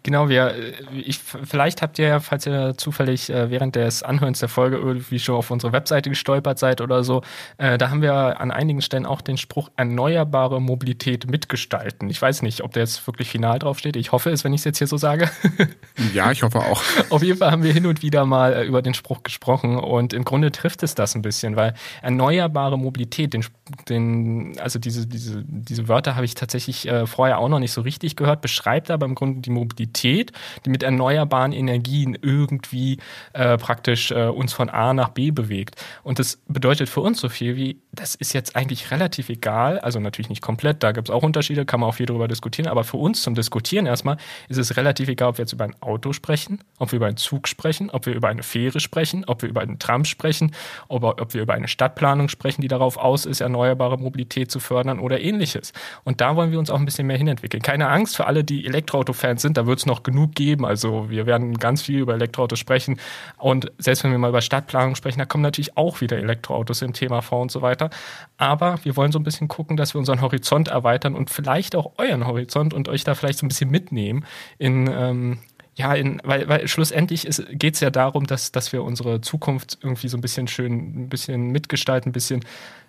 Genau, 0.07 0.29
wir, 0.29 0.55
äh, 0.55 0.73
ich, 0.95 1.19
vielleicht 1.19 1.83
habt 1.83 1.99
ihr, 1.99 2.21
falls 2.21 2.47
ihr 2.47 2.75
zufällig 2.77 3.29
äh, 3.29 3.51
während 3.51 3.75
des 3.75 4.05
Anhörens 4.05 4.39
der 4.39 4.49
Folge 4.49 4.77
irgendwie 4.77 5.19
schon 5.19 5.35
auf 5.35 5.51
unsere 5.51 5.73
Webseite 5.73 6.11
gestolpert 6.11 6.61
seid 6.61 6.81
oder 6.81 7.03
so, 7.03 7.23
äh, 7.59 7.77
da 7.77 7.91
haben 7.91 8.03
wir 8.03 8.41
an 8.41 8.53
einigen 8.53 8.83
Stellen 8.83 9.05
auch 9.05 9.21
den 9.21 9.37
Spruch 9.37 9.69
erneuerbare 9.75 10.63
Mobilität 10.63 11.29
mitgestalten. 11.29 12.09
Ich 12.09 12.23
weiß 12.23 12.43
nicht, 12.43 12.63
ob 12.63 12.73
der 12.73 12.85
jetzt 12.85 13.05
wirklich 13.09 13.31
final 13.31 13.59
draufsteht. 13.59 13.97
Ich 13.97 14.13
hoffe 14.13 14.31
es, 14.31 14.45
wenn 14.45 14.55
ich 14.55 14.61
es 14.61 14.65
jetzt 14.67 14.79
hier 14.79 14.87
so 14.87 14.97
sage. 14.97 15.29
ja, 16.15 16.31
ich 16.31 16.45
hoffe 16.45 16.61
auch. 16.61 16.81
auf 17.11 17.25
jeden 17.25 17.39
Fall 17.39 17.51
haben 17.51 17.65
wir 17.65 17.73
hin 17.73 17.87
und 17.87 18.03
wieder 18.03 18.25
mal 18.27 18.53
äh, 18.53 18.65
über 18.65 18.83
den 18.83 18.95
Spruch 18.95 19.25
gesprochen 19.25 19.77
und 19.77 20.13
im 20.13 20.25
Grunde 20.25 20.53
trifft 20.53 20.85
es 20.85 20.95
das 20.95 21.17
ein 21.17 21.23
bisschen, 21.23 21.57
weil 21.57 21.75
erneuerbare 22.01 22.79
Mobilität, 22.79 23.35
den, 23.35 23.45
den, 23.89 24.57
also 24.61 24.79
diese, 24.79 25.09
diese, 25.09 25.43
diese 25.45 25.89
Wörter 25.89 26.15
habe 26.15 26.27
ich 26.27 26.37
tatsächlich 26.37 26.87
äh, 26.87 27.09
vorher 27.09 27.41
auch 27.41 27.49
noch 27.49 27.59
nicht 27.59 27.73
so 27.73 27.81
richtig 27.81 28.15
gehört, 28.15 28.41
beschreibt 28.41 28.93
aber 28.93 29.05
im 29.05 29.17
Grunde 29.17 29.41
die 29.41 29.51
Mobilität 29.51 29.96
Mobilität, 29.97 30.33
die 30.65 30.71
mit 30.71 30.83
erneuerbaren 30.83 31.53
Energien 31.53 32.17
irgendwie 32.21 32.99
äh, 33.33 33.57
praktisch 33.57 34.11
äh, 34.11 34.27
uns 34.27 34.53
von 34.53 34.69
A 34.69 34.93
nach 34.93 35.11
B 35.11 35.31
bewegt. 35.31 35.77
Und 36.03 36.19
das 36.19 36.39
bedeutet 36.49 36.89
für 36.89 37.01
uns 37.01 37.21
so 37.21 37.29
viel 37.29 37.57
wie, 37.57 37.81
das 37.93 38.15
ist 38.15 38.33
jetzt 38.33 38.57
eigentlich 38.57 38.91
relativ 38.91 39.29
egal, 39.29 39.79
also 39.81 40.01
natürlich 40.01 40.29
nicht 40.29 40.43
komplett, 40.43 40.83
da 40.83 40.93
gibt 40.93 41.09
es 41.09 41.15
auch 41.15 41.23
Unterschiede, 41.23 41.65
kann 41.65 41.81
man 41.81 41.89
auch 41.89 41.95
viel 41.95 42.07
darüber 42.07 42.29
diskutieren, 42.29 42.69
aber 42.69 42.85
für 42.85 42.99
uns 42.99 43.23
zum 43.23 43.35
Diskutieren 43.35 43.87
erstmal 43.87 44.17
ist 44.49 44.59
es 44.59 44.77
relativ 44.77 45.09
egal, 45.09 45.31
ob 45.31 45.39
wir 45.39 45.45
jetzt 45.45 45.53
über 45.53 45.65
ein 45.65 45.75
Auto 45.81 46.13
sprechen, 46.13 46.61
ob 46.79 46.93
wir 46.93 46.99
über 46.99 47.07
einen 47.07 47.17
Zug 47.17 47.49
sprechen, 47.49 47.91
ob 47.91 48.07
wir 48.07 48.15
über 48.15 48.29
eine 48.29 48.43
Fähre 48.43 48.81
sprechen, 48.81 49.25
ob 49.27 49.43
wir 49.43 49.49
über 49.49 49.63
einen 49.63 49.79
Tram 49.79 50.05
sprechen, 50.05 50.53
ob, 50.89 51.05
ob 51.05 51.35
wir 51.35 51.43
über 51.43 51.55
eine 51.55 51.69
Stadtplanung 51.69 52.29
sprechen, 52.29 52.63
die 52.63 52.69
darauf 52.69 52.97
aus 52.97 53.27
ist, 53.27 53.41
erneuerbare 53.41 53.99
Mobilität 53.99 54.51
zu 54.51 54.61
fördern 54.61 54.99
oder 54.99 55.21
ähnliches. 55.21 55.73
Und 56.05 56.21
da 56.21 56.37
wollen 56.37 56.53
wir 56.53 56.59
uns 56.59 56.71
auch 56.71 56.79
ein 56.79 56.85
bisschen 56.85 57.07
mehr 57.07 57.17
hinentwickeln. 57.17 57.63
Keine 57.63 57.89
Angst 57.89 58.17
für 58.17 58.27
alle, 58.27 58.45
die 58.45 58.67
Elektroauto-Fans 58.67 59.43
sind, 59.43 59.57
da 59.57 59.67
wird 59.67 59.79
es 59.79 59.86
noch 59.87 60.03
genug 60.03 60.34
geben. 60.34 60.64
Also 60.64 61.09
wir 61.11 61.26
werden 61.26 61.59
ganz 61.59 61.82
viel 61.82 62.01
über 62.01 62.14
Elektroautos 62.14 62.59
sprechen. 62.59 62.99
Und 63.39 63.72
selbst 63.78 64.05
wenn 64.05 64.11
wir 64.11 64.18
mal 64.18 64.28
über 64.28 64.41
Stadtplanung 64.41 64.95
sprechen, 64.97 65.18
da 65.18 65.24
kommen 65.24 65.43
natürlich 65.43 65.76
auch 65.76 66.01
wieder 66.01 66.18
Elektroautos 66.18 66.82
im 66.82 66.93
Thema 66.93 67.22
vor 67.22 67.41
und 67.41 67.51
so 67.51 67.62
weiter. 67.62 67.91
Aber 68.37 68.78
wir 68.82 68.97
wollen 68.97 69.12
so 69.12 69.18
ein 69.18 69.24
bisschen 69.24 69.49
gucken, 69.49 69.76
dass 69.76 69.95
wir 69.95 69.99
unseren 69.99 70.20
Horizont 70.20 70.68
erweitern 70.68 71.14
und 71.14 71.30
vielleicht 71.30 71.76
auch 71.76 71.93
euren 71.99 72.26
Horizont 72.26 72.74
und 72.74 72.89
euch 72.89 73.05
da 73.05 73.14
vielleicht 73.14 73.39
so 73.39 73.47
ein 73.47 73.49
bisschen 73.49 73.70
mitnehmen 73.70 74.24
in 74.59 74.89
ähm, 74.93 75.39
ja, 75.77 75.93
in, 75.93 76.20
weil, 76.24 76.49
weil 76.49 76.66
schlussendlich 76.68 77.29
geht 77.53 77.74
es 77.74 77.81
ja 77.81 77.91
darum, 77.91 78.27
dass, 78.27 78.51
dass 78.51 78.72
wir 78.72 78.83
unsere 78.83 79.20
Zukunft 79.20 79.79
irgendwie 79.83 80.09
so 80.09 80.16
ein 80.16 80.22
bisschen 80.22 80.49
schön, 80.49 81.03
ein 81.03 81.09
bisschen 81.11 81.51
mitgestalten, 81.53 82.11
ein 82.11 82.12
bisschen 82.12 82.41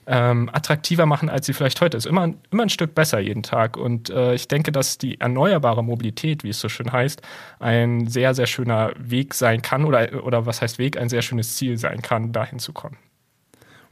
ähm, 0.06 0.50
attraktiver 0.54 1.06
machen, 1.06 1.30
als 1.30 1.46
sie 1.46 1.54
vielleicht 1.54 1.82
heute 1.82 1.98
ist. 1.98 2.06
Immer, 2.06 2.34
immer 2.50 2.64
ein 2.64 2.70
Stück 2.70 2.96
besser 2.96 3.20
jeden 3.20 3.44
Tag. 3.44 3.76
Und 3.76 4.10
äh, 4.10 4.36
ich 4.36 4.48
denke, 4.48 4.72
dass 4.72 4.98
die 4.98 5.20
erneuerbare 5.20 5.84
Mobilität, 5.84 6.46
wie 6.46 6.50
es 6.50 6.62
so 6.62 6.70
schön 6.70 6.94
heißt, 6.94 7.22
ein 7.60 8.08
sehr, 8.08 8.34
sehr 8.34 8.48
schöner 8.48 8.94
Weg 8.98 9.34
sein 9.34 9.62
kann 9.62 9.84
oder, 9.84 10.24
oder 10.24 10.46
was 10.46 10.62
heißt 10.62 10.80
Weg, 10.80 10.98
ein 10.98 11.10
sehr 11.10 11.22
schönes 11.22 11.58
Ziel 11.58 11.78
sein 11.78 12.02
kann, 12.02 12.32
dahin 12.32 12.60
zu 12.60 12.72
kommen. 12.72 12.98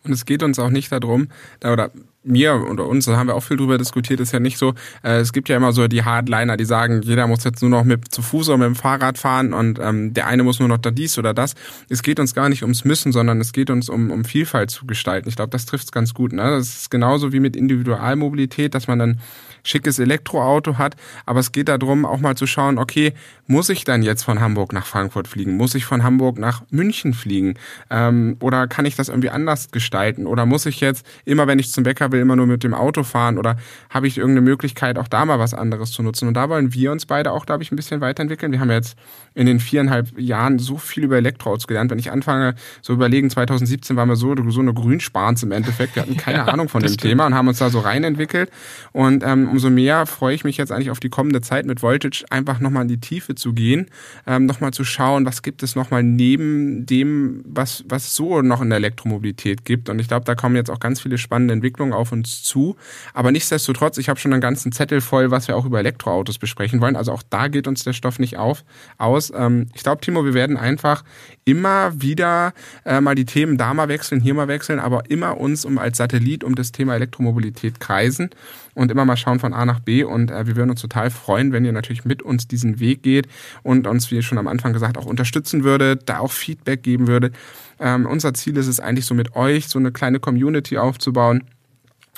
Und 0.06 0.14
es 0.14 0.26
geht 0.26 0.42
uns 0.42 0.58
auch 0.58 0.70
nicht 0.70 0.90
darum, 0.90 1.28
oder 1.62 1.92
mir 2.26 2.66
oder 2.70 2.88
uns, 2.88 3.06
da 3.06 3.18
haben 3.18 3.28
wir 3.28 3.36
auch 3.36 3.44
viel 3.44 3.58
drüber 3.58 3.78
diskutiert, 3.78 4.20
ist 4.20 4.32
ja 4.32 4.40
nicht 4.40 4.58
so, 4.58 4.74
äh, 5.04 5.20
es 5.20 5.32
gibt 5.32 5.50
ja 5.50 5.56
immer 5.56 5.72
so 5.72 5.88
die 5.88 6.04
Hardliner, 6.04 6.58
die 6.58 6.66
sagen, 6.66 7.02
jeder 7.02 7.28
muss 7.28 7.44
jetzt 7.44 7.62
nur 7.62 7.70
noch 7.70 7.84
mit 7.84 8.14
zu 8.14 8.22
Fuß 8.22 8.50
oder 8.50 8.58
mit 8.58 8.68
dem 8.68 8.76
Fahrrad 8.76 9.18
fahren 9.18 9.54
und 9.54 9.80
ähm, 9.80 10.14
der 10.14 10.28
eine 10.28 10.44
muss 10.44 10.60
nur 10.60 10.68
noch 10.68 10.78
da 10.78 10.92
dies 10.92 11.18
oder 11.18 11.34
das. 11.34 11.56
Es 11.90 12.04
geht 12.04 12.20
uns 12.20 12.34
gar 12.34 12.50
nicht 12.50 12.64
ums 12.64 12.86
Müssen, 12.86 13.12
sondern 13.12 13.40
es 13.42 13.54
geht 13.54 13.70
uns 13.70 13.90
um, 13.90 14.12
um 14.12 14.26
Vielfalt 14.26 14.72
zu 14.72 14.86
gestalten. 14.86 15.30
Ich 15.30 15.36
glaube, 15.36 15.52
das 15.52 15.66
trifft 15.66 15.86
es 15.86 15.92
ganz 15.92 16.14
gut. 16.14 16.34
Ne? 16.34 16.44
Das 16.44 16.76
ist 16.76 16.92
genauso 16.92 17.32
wie 17.32 17.40
mit 17.40 17.56
Individualmobilität, 17.56 18.74
dass 18.74 18.88
man 18.88 19.00
dann 19.00 19.20
schickes 19.64 20.00
Elektroauto 20.00 20.78
hat, 20.78 20.96
aber 21.26 21.40
es 21.40 21.52
geht 21.52 21.70
darum, 21.70 22.06
auch 22.06 22.20
mal 22.20 22.36
zu 22.36 22.48
schauen, 22.48 22.78
okay, 22.78 23.14
muss 23.48 23.70
ich 23.70 23.84
dann 23.84 24.04
jetzt 24.04 24.24
von 24.24 24.40
Hamburg 24.40 24.74
nach 24.74 24.86
Frankfurt 24.86 25.28
fliegen? 25.28 25.58
Muss 25.58 25.76
ich 25.76 25.86
von 25.86 26.04
Hamburg 26.04 26.38
nach 26.38 26.64
München 26.70 27.14
fliegen? 27.14 27.56
Ähm, 27.90 28.38
oder 28.40 28.68
kann 28.68 28.86
ich 28.86 28.96
das 28.96 29.10
irgendwie 29.10 29.30
anders 29.30 29.72
gestalten? 29.72 30.28
Oder 30.28 30.46
muss 30.46 30.66
ich 30.66 30.80
jetzt 30.80 31.06
immer, 31.26 31.48
wenn 31.48 31.60
ich 31.60 31.72
zum 31.72 31.84
Bäcker 31.84 32.12
will, 32.12 32.15
immer 32.20 32.36
nur 32.36 32.48
mit 32.48 32.64
dem 32.64 32.74
Auto 32.74 33.04
fahren? 33.04 33.38
Oder 33.38 33.58
habe 33.90 34.08
ich 34.08 34.18
irgendeine 34.18 34.42
Möglichkeit, 34.42 34.98
auch 34.98 35.08
da 35.08 35.26
mal 35.26 35.40
was 35.40 35.54
anderes 35.54 35.92
zu 35.92 36.04
nutzen? 36.04 36.28
Und 36.28 36.36
da 36.36 36.50
wollen 36.50 36.74
wir 36.74 36.92
uns 36.92 37.06
beide 37.06 37.32
auch, 37.32 37.46
glaube 37.46 37.64
ich, 37.64 37.72
ein 37.72 37.76
bisschen 37.76 38.02
weiterentwickeln. 38.02 38.52
Wir 38.52 38.60
haben 38.60 38.72
jetzt 38.72 38.98
in 39.34 39.46
den 39.46 39.60
viereinhalb 39.60 40.18
Jahren 40.18 40.60
so 40.60 40.78
viel 40.78 41.04
über 41.04 41.18
Elektroautos 41.18 41.68
gelernt. 41.68 41.92
Wenn 41.92 42.00
ich 42.00 42.12
anfange, 42.12 42.56
so 42.82 42.94
überlegen, 42.94 43.30
2017 43.30 43.96
waren 43.96 44.08
wir 44.08 44.16
so, 44.16 44.34
so 44.50 44.62
eine 44.62 44.74
Grünsparens 44.74 45.44
im 45.44 45.52
Endeffekt. 45.52 45.96
Wir 45.96 46.04
hatten 46.04 46.18
keine 46.18 46.38
ja, 46.46 46.46
Ahnung 46.46 46.70
von 46.70 46.82
dem 46.82 46.88
stimmt. 46.88 47.02
Thema 47.02 47.26
und 47.26 47.36
haben 47.36 47.48
uns 47.48 47.60
da 47.60 47.70
so 47.70 47.80
reinentwickelt. 47.80 48.50
Und 48.94 49.24
ähm, 49.24 49.50
umso 49.50 49.70
mehr 49.70 50.06
freue 50.06 50.34
ich 50.34 50.44
mich 50.44 50.58
jetzt 50.58 50.72
eigentlich 50.72 50.90
auf 50.90 51.00
die 51.00 51.10
kommende 51.10 51.42
Zeit 51.42 51.66
mit 51.66 51.82
Voltage, 51.82 52.26
einfach 52.30 52.60
nochmal 52.60 52.84
in 52.84 52.88
die 52.88 53.00
Tiefe 53.00 53.36
zu 53.36 53.54
gehen, 53.54 53.88
ähm, 54.26 54.46
nochmal 54.46 54.72
zu 54.72 54.84
schauen, 54.84 55.26
was 55.26 55.42
gibt 55.42 55.64
es 55.64 55.76
nochmal 55.76 56.04
neben 56.04 56.86
dem, 56.86 57.44
was, 57.46 57.84
was 57.88 58.16
so 58.16 58.42
noch 58.42 58.62
in 58.62 58.70
der 58.70 58.78
Elektromobilität 58.78 59.66
gibt. 59.66 59.90
Und 59.90 60.00
ich 60.00 60.08
glaube, 60.08 60.26
da 60.26 60.36
kommen 60.36 60.56
jetzt 60.56 60.72
auch 60.72 60.80
ganz 60.80 61.02
viele 61.02 61.18
spannende 61.18 61.54
Entwicklungen 61.54 61.94
auf 61.94 62.05
uns 62.12 62.44
zu. 62.44 62.76
Aber 63.14 63.32
nichtsdestotrotz, 63.32 63.98
ich 63.98 64.10
habe 64.10 64.20
schon 64.20 64.34
einen 64.34 64.42
ganzen 64.42 64.72
Zettel 64.72 65.02
voll, 65.02 65.32
was 65.32 65.48
wir 65.48 65.58
auch 65.58 65.66
über 65.66 65.80
Elektroautos 65.80 66.38
besprechen 66.38 66.80
wollen. 66.80 66.96
Also 66.96 67.12
auch 67.12 67.24
da 67.30 67.48
geht 67.48 67.68
uns 67.68 67.84
der 67.84 67.94
Stoff 67.94 68.20
nicht 68.20 68.38
auf, 68.38 68.64
aus 68.98 69.16
aus. 69.16 69.32
Ähm, 69.36 69.68
ich 69.74 69.84
glaube, 69.84 70.02
Timo, 70.02 70.26
wir 70.26 70.34
werden 70.34 70.58
einfach 70.58 71.04
immer 71.46 72.02
wieder 72.02 72.54
äh, 72.86 73.02
mal 73.02 73.16
die 73.16 73.26
Themen 73.26 73.58
da 73.58 73.74
mal 73.74 73.88
wechseln, 73.88 74.22
hier 74.22 74.34
mal 74.34 74.48
wechseln, 74.48 74.80
aber 74.80 75.10
immer 75.10 75.38
uns 75.40 75.66
um 75.66 75.78
als 75.78 75.98
Satellit 75.98 76.44
um 76.44 76.56
das 76.56 76.72
Thema 76.72 76.96
Elektromobilität 76.96 77.80
kreisen 77.80 78.30
und 78.74 78.92
immer 78.92 79.06
mal 79.06 79.18
schauen 79.18 79.40
von 79.40 79.54
A 79.54 79.66
nach 79.66 79.80
B. 79.80 80.04
Und 80.04 80.32
äh, 80.32 80.48
wir 80.48 80.56
würden 80.56 80.72
uns 80.72 80.82
total 80.82 81.10
freuen, 81.10 81.52
wenn 81.52 81.66
ihr 81.66 81.72
natürlich 81.72 82.06
mit 82.06 82.22
uns 82.22 82.48
diesen 82.48 82.80
Weg 82.80 83.04
geht 83.04 83.28
und 83.64 83.88
uns, 83.88 84.12
wie 84.12 84.22
schon 84.22 84.38
am 84.38 84.48
Anfang 84.48 84.74
gesagt, 84.74 84.98
auch 84.98 85.06
unterstützen 85.06 85.64
würdet, 85.64 86.10
da 86.10 86.20
auch 86.20 86.32
Feedback 86.32 86.84
geben 86.84 87.08
würdet. 87.08 87.36
Ähm, 87.80 88.06
unser 88.06 88.34
Ziel 88.34 88.58
ist 88.58 88.68
es 88.68 88.80
eigentlich 88.80 89.06
so 89.06 89.14
mit 89.14 89.36
euch 89.36 89.68
so 89.68 89.80
eine 89.80 89.92
kleine 89.92 90.20
Community 90.20 90.78
aufzubauen 90.78 91.44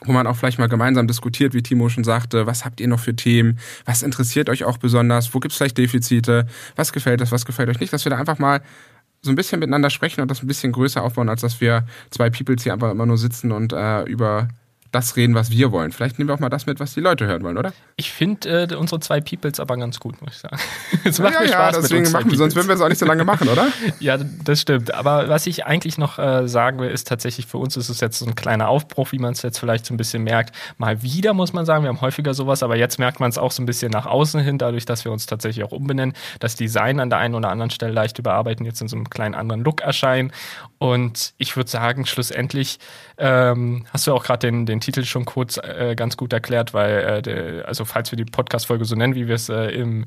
wo 0.06 0.12
man 0.12 0.28
auch 0.28 0.36
vielleicht 0.36 0.60
mal 0.60 0.68
gemeinsam 0.68 1.08
diskutiert, 1.08 1.54
wie 1.54 1.64
Timo 1.64 1.90
schon 1.90 2.04
sagte, 2.04 2.46
was 2.46 2.66
habt 2.66 2.80
ihr 2.80 2.88
noch 2.88 3.00
für 3.00 3.16
Themen, 3.16 3.60
was 3.86 4.04
interessiert 4.04 4.50
euch 4.50 4.64
auch 4.64 4.78
besonders, 4.78 5.34
wo 5.34 5.40
gibt 5.40 5.54
es 5.54 5.58
vielleicht 5.58 5.78
Defizite, 5.78 6.48
was 6.76 6.94
gefällt 6.94 7.22
euch, 7.22 7.32
was 7.32 7.46
gefällt 7.46 7.70
euch 7.70 7.80
nicht, 7.80 7.94
dass 7.94 8.06
wir 8.06 8.12
da 8.12 8.18
einfach 8.18 8.38
mal 8.38 8.62
so 9.22 9.32
ein 9.32 9.36
bisschen 9.36 9.60
miteinander 9.60 9.90
sprechen 9.90 10.22
und 10.22 10.30
das 10.30 10.44
ein 10.44 10.48
bisschen 10.48 10.72
größer 10.72 11.02
aufbauen, 11.02 11.30
als 11.30 11.42
dass 11.42 11.60
wir 11.62 11.86
zwei 12.12 12.30
Peoples 12.30 12.64
hier 12.64 12.74
einfach 12.74 12.92
immer 12.92 13.06
nur 13.06 13.18
sitzen 13.18 13.52
und 13.52 13.74
äh, 13.74 14.04
über 14.04 14.48
das 14.92 15.16
reden, 15.16 15.36
was 15.36 15.52
wir 15.52 15.72
wollen. 15.72 15.92
Vielleicht 15.92 16.18
nehmen 16.18 16.30
wir 16.30 16.36
auch 16.36 16.40
mal 16.40 16.50
das 16.50 16.66
mit, 16.66 16.80
was 16.80 16.94
die 16.94 17.00
Leute 17.02 17.26
hören 17.26 17.44
wollen, 17.44 17.58
oder? 17.58 17.74
Ich 17.96 18.12
finde 18.12 18.68
äh, 18.70 18.76
unsere 18.76 19.00
zwei 19.00 19.22
Peoples 19.22 19.60
aber 19.60 19.78
ganz 19.78 20.00
gut, 20.00 20.22
muss 20.22 20.36
ich 20.36 20.40
sagen. 20.40 20.58
Es 21.04 21.20
macht 21.20 21.34
ja, 21.34 21.42
mir 21.42 21.48
Spaß 21.48 21.76
ja, 21.76 21.82
deswegen 21.82 22.12
machen 22.12 22.32
wir, 22.32 22.38
sonst 22.38 22.56
würden 22.56 22.68
wir 22.68 22.76
es 22.76 22.82
auch 22.82 22.90
nicht 22.90 23.00
so 23.00 23.06
lange 23.06 23.24
machen, 23.24 23.48
oder? 23.48 23.68
ja, 24.00 24.18
das 24.18 24.62
stimmt. 24.62 24.94
Aber 24.94 25.30
was 25.30 25.48
ich 25.48 25.66
eigentlich 25.66 25.98
noch 25.98 26.20
äh, 26.20 26.48
sagen 26.48 26.80
will, 26.80 26.90
ist 26.90 27.08
tatsächlich 27.08 27.46
für 27.46 27.58
uns 27.58 27.78
ist 27.78 27.90
es 27.90 28.02
jetzt 28.02 28.20
so 28.20 28.26
ein 28.26 28.36
kleiner 28.36 28.68
Aufbruch, 28.68 29.12
wie 29.12 29.20
man 29.20 29.34
es 29.34 29.42
jetzt 29.42 29.60
vielleicht 29.60 29.86
so 29.86 29.94
ein 29.94 29.98
bisschen 29.98 30.24
merkt. 30.24 30.56
Mal 30.78 31.02
wieder 31.02 31.34
muss 31.34 31.54
man 31.54 31.66
sagen, 31.66 31.84
wir 31.84 31.90
haben 31.90 32.02
häufiger 32.02 32.34
sowas, 32.34 32.64
aber 32.64 32.76
jetzt 32.76 33.00
merkt 33.00 33.20
man 33.20 33.30
es 33.30 33.38
auch 33.38 33.52
so 33.52 33.62
ein 33.62 33.66
bisschen 33.66 33.92
nach 33.92 34.06
außen 34.06 34.42
hin, 34.42 34.58
dadurch, 34.58 34.86
dass 34.86 35.06
wir 35.06 35.12
uns 35.12 35.26
tatsächlich 35.26 35.64
auch 35.66 35.72
umbenennen, 35.72 36.16
das 36.40 36.56
Design 36.56 37.00
an 37.00 37.10
der 37.10 37.20
einen 37.20 37.36
oder 37.36 37.50
anderen 37.50 37.70
Stelle 37.70 37.94
leicht 37.94 38.20
überarbeiten, 38.20 38.66
jetzt 38.66 38.82
in 38.82 38.88
so 38.88 38.96
einem 38.96 39.10
kleinen 39.10 39.36
anderen 39.36 39.64
Look 39.64 39.82
erscheinen. 39.82 40.32
Und 40.80 41.34
ich 41.38 41.56
würde 41.56 41.70
sagen, 41.70 42.06
schlussendlich 42.06 42.80
ähm, 43.18 43.86
hast 43.92 44.08
du 44.08 44.14
auch 44.14 44.24
gerade 44.24 44.48
den, 44.48 44.66
den 44.66 44.77
Titel 44.80 45.04
schon 45.04 45.26
kurz 45.26 45.58
äh, 45.58 45.96
ganz 45.96 46.18
gut 46.18 46.34
erklärt, 46.34 46.74
weil, 46.74 46.98
äh, 47.00 47.22
de, 47.22 47.64
also 47.64 47.86
falls 47.86 48.12
wir 48.12 48.18
die 48.18 48.26
Podcast-Folge 48.26 48.86
so 48.86 48.96
nennen, 48.96 49.16
wie 49.16 49.28
wir 49.28 49.36
es 49.36 49.50
äh, 49.50 49.70
im 49.70 50.06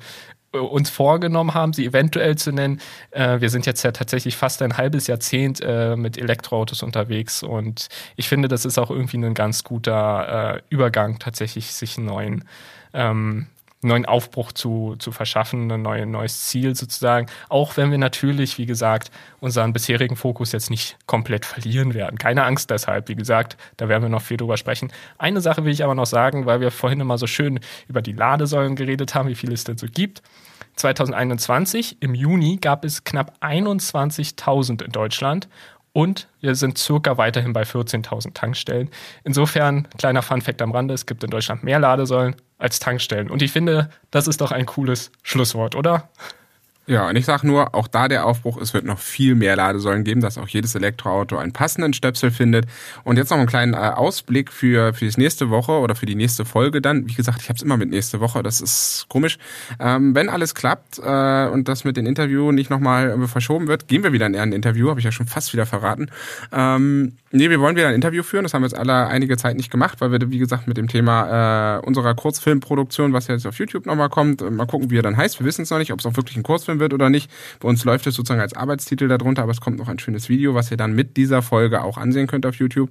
äh, 0.52 0.58
uns 0.58 0.90
vorgenommen 0.90 1.54
haben, 1.54 1.72
sie 1.72 1.86
eventuell 1.86 2.36
zu 2.36 2.52
nennen. 2.52 2.80
Äh, 3.10 3.40
wir 3.40 3.50
sind 3.50 3.66
jetzt 3.66 3.82
ja 3.82 3.92
tatsächlich 3.92 4.36
fast 4.36 4.62
ein 4.62 4.76
halbes 4.76 5.06
Jahrzehnt 5.06 5.60
äh, 5.60 5.96
mit 5.96 6.18
Elektroautos 6.18 6.82
unterwegs 6.82 7.42
und 7.42 7.88
ich 8.16 8.28
finde, 8.28 8.48
das 8.48 8.64
ist 8.64 8.78
auch 8.78 8.90
irgendwie 8.90 9.18
ein 9.18 9.34
ganz 9.34 9.64
guter 9.64 10.56
äh, 10.56 10.62
Übergang, 10.70 11.18
tatsächlich 11.18 11.72
sich 11.72 11.98
einen 11.98 12.06
neuen 12.06 12.44
ähm, 12.92 13.46
neuen 13.82 14.04
Aufbruch 14.04 14.52
zu, 14.52 14.96
zu 14.98 15.10
verschaffen, 15.10 15.70
ein 15.70 15.82
neue, 15.82 16.06
neues 16.06 16.46
Ziel 16.46 16.74
sozusagen. 16.74 17.26
Auch 17.48 17.76
wenn 17.76 17.90
wir 17.90 17.98
natürlich, 17.98 18.58
wie 18.58 18.66
gesagt, 18.66 19.10
unseren 19.40 19.72
bisherigen 19.72 20.16
Fokus 20.16 20.52
jetzt 20.52 20.70
nicht 20.70 20.98
komplett 21.06 21.46
verlieren 21.46 21.94
werden. 21.94 22.18
Keine 22.18 22.44
Angst 22.44 22.70
deshalb, 22.70 23.08
wie 23.08 23.14
gesagt, 23.14 23.56
da 23.78 23.88
werden 23.88 24.02
wir 24.02 24.08
noch 24.10 24.22
viel 24.22 24.36
drüber 24.36 24.56
sprechen. 24.56 24.92
Eine 25.18 25.40
Sache 25.40 25.64
will 25.64 25.72
ich 25.72 25.82
aber 25.82 25.94
noch 25.94 26.06
sagen, 26.06 26.46
weil 26.46 26.60
wir 26.60 26.70
vorhin 26.70 27.00
immer 27.00 27.16
so 27.16 27.26
schön 27.26 27.60
über 27.88 28.02
die 28.02 28.12
Ladesäulen 28.12 28.76
geredet 28.76 29.14
haben, 29.14 29.28
wie 29.28 29.34
viele 29.34 29.54
es 29.54 29.64
denn 29.64 29.78
so 29.78 29.86
gibt. 29.86 30.22
2021 30.76 31.98
im 32.00 32.14
Juni 32.14 32.58
gab 32.58 32.84
es 32.84 33.04
knapp 33.04 33.36
21.000 33.40 34.82
in 34.84 34.92
Deutschland 34.92 35.48
und 35.92 36.28
wir 36.40 36.54
sind 36.54 36.78
circa 36.78 37.18
weiterhin 37.18 37.52
bei 37.52 37.62
14.000 37.62 38.34
Tankstellen. 38.34 38.90
Insofern, 39.24 39.88
kleiner 39.98 40.22
Funfact 40.22 40.62
am 40.62 40.70
Rande, 40.70 40.94
es 40.94 41.06
gibt 41.06 41.24
in 41.24 41.30
Deutschland 41.30 41.64
mehr 41.64 41.80
Ladesäulen 41.80 42.36
als 42.60 42.78
Tankstellen. 42.78 43.30
Und 43.30 43.42
ich 43.42 43.50
finde, 43.50 43.90
das 44.10 44.28
ist 44.28 44.40
doch 44.40 44.52
ein 44.52 44.66
cooles 44.66 45.10
Schlusswort, 45.22 45.74
oder? 45.74 46.10
Ja, 46.86 47.08
und 47.08 47.14
ich 47.14 47.24
sage 47.24 47.46
nur, 47.46 47.74
auch 47.74 47.86
da 47.86 48.08
der 48.08 48.26
Aufbruch, 48.26 48.60
es 48.60 48.74
wird 48.74 48.84
noch 48.84 48.98
viel 48.98 49.36
mehr 49.36 49.54
Ladesäulen 49.54 50.02
geben, 50.02 50.20
dass 50.20 50.38
auch 50.38 50.48
jedes 50.48 50.74
Elektroauto 50.74 51.36
einen 51.36 51.52
passenden 51.52 51.92
Stöpsel 51.92 52.32
findet. 52.32 52.66
Und 53.04 53.16
jetzt 53.16 53.30
noch 53.30 53.38
einen 53.38 53.46
kleinen 53.46 53.74
äh, 53.74 53.76
Ausblick 53.76 54.50
für, 54.50 54.92
für 54.92 55.06
die 55.06 55.20
nächste 55.20 55.50
Woche 55.50 55.72
oder 55.72 55.94
für 55.94 56.06
die 56.06 56.16
nächste 56.16 56.44
Folge 56.44 56.80
dann. 56.80 57.06
Wie 57.08 57.14
gesagt, 57.14 57.42
ich 57.42 57.48
habe 57.48 57.58
es 57.58 57.62
immer 57.62 57.76
mit 57.76 57.90
nächste 57.90 58.18
Woche, 58.18 58.42
das 58.42 58.60
ist 58.60 59.06
komisch. 59.08 59.38
Ähm, 59.78 60.16
wenn 60.16 60.28
alles 60.28 60.56
klappt 60.56 60.98
äh, 60.98 61.46
und 61.46 61.68
das 61.68 61.84
mit 61.84 61.96
dem 61.96 62.06
Interview 62.06 62.50
nicht 62.50 62.70
nochmal 62.70 63.16
verschoben 63.28 63.68
wird, 63.68 63.86
gehen 63.86 64.02
wir 64.02 64.12
wieder 64.12 64.26
in 64.26 64.34
ein 64.34 64.52
Interview, 64.52 64.90
habe 64.90 64.98
ich 64.98 65.04
ja 65.04 65.12
schon 65.12 65.28
fast 65.28 65.52
wieder 65.52 65.66
verraten. 65.66 66.10
Ähm, 66.50 67.12
nee, 67.30 67.50
wir 67.50 67.60
wollen 67.60 67.76
wieder 67.76 67.86
ein 67.86 67.94
Interview 67.94 68.24
führen, 68.24 68.42
das 68.42 68.52
haben 68.52 68.62
wir 68.62 68.68
jetzt 68.68 68.78
alle 68.78 69.06
einige 69.06 69.36
Zeit 69.36 69.56
nicht 69.56 69.70
gemacht, 69.70 70.00
weil 70.00 70.10
wir, 70.10 70.30
wie 70.30 70.38
gesagt, 70.38 70.66
mit 70.66 70.76
dem 70.76 70.88
Thema 70.88 71.76
äh, 71.76 71.86
unserer 71.86 72.16
Kurzfilmproduktion, 72.16 73.12
was 73.12 73.28
jetzt 73.28 73.46
auf 73.46 73.58
YouTube 73.58 73.86
nochmal 73.86 74.08
kommt, 74.08 74.40
mal 74.50 74.66
gucken, 74.66 74.90
wie 74.90 74.98
er 74.98 75.02
dann 75.02 75.16
heißt. 75.16 75.38
Wir 75.38 75.46
wissen 75.46 75.62
es 75.62 75.70
noch 75.70 75.78
nicht, 75.78 75.92
ob 75.92 76.00
es 76.00 76.06
auch 76.06 76.16
wirklich 76.16 76.36
ein 76.36 76.42
Kurzfilm 76.42 76.79
wird 76.80 76.92
oder 76.92 77.10
nicht. 77.10 77.30
Bei 77.60 77.68
uns 77.68 77.84
läuft 77.84 78.06
es 78.08 78.16
sozusagen 78.16 78.40
als 78.40 78.54
Arbeitstitel 78.54 79.06
darunter, 79.06 79.42
aber 79.42 79.52
es 79.52 79.60
kommt 79.60 79.78
noch 79.78 79.88
ein 79.88 80.00
schönes 80.00 80.28
Video, 80.28 80.54
was 80.54 80.70
ihr 80.70 80.76
dann 80.76 80.92
mit 80.94 81.16
dieser 81.16 81.42
Folge 81.42 81.84
auch 81.84 81.96
ansehen 81.96 82.26
könnt 82.26 82.46
auf 82.46 82.56
YouTube. 82.56 82.90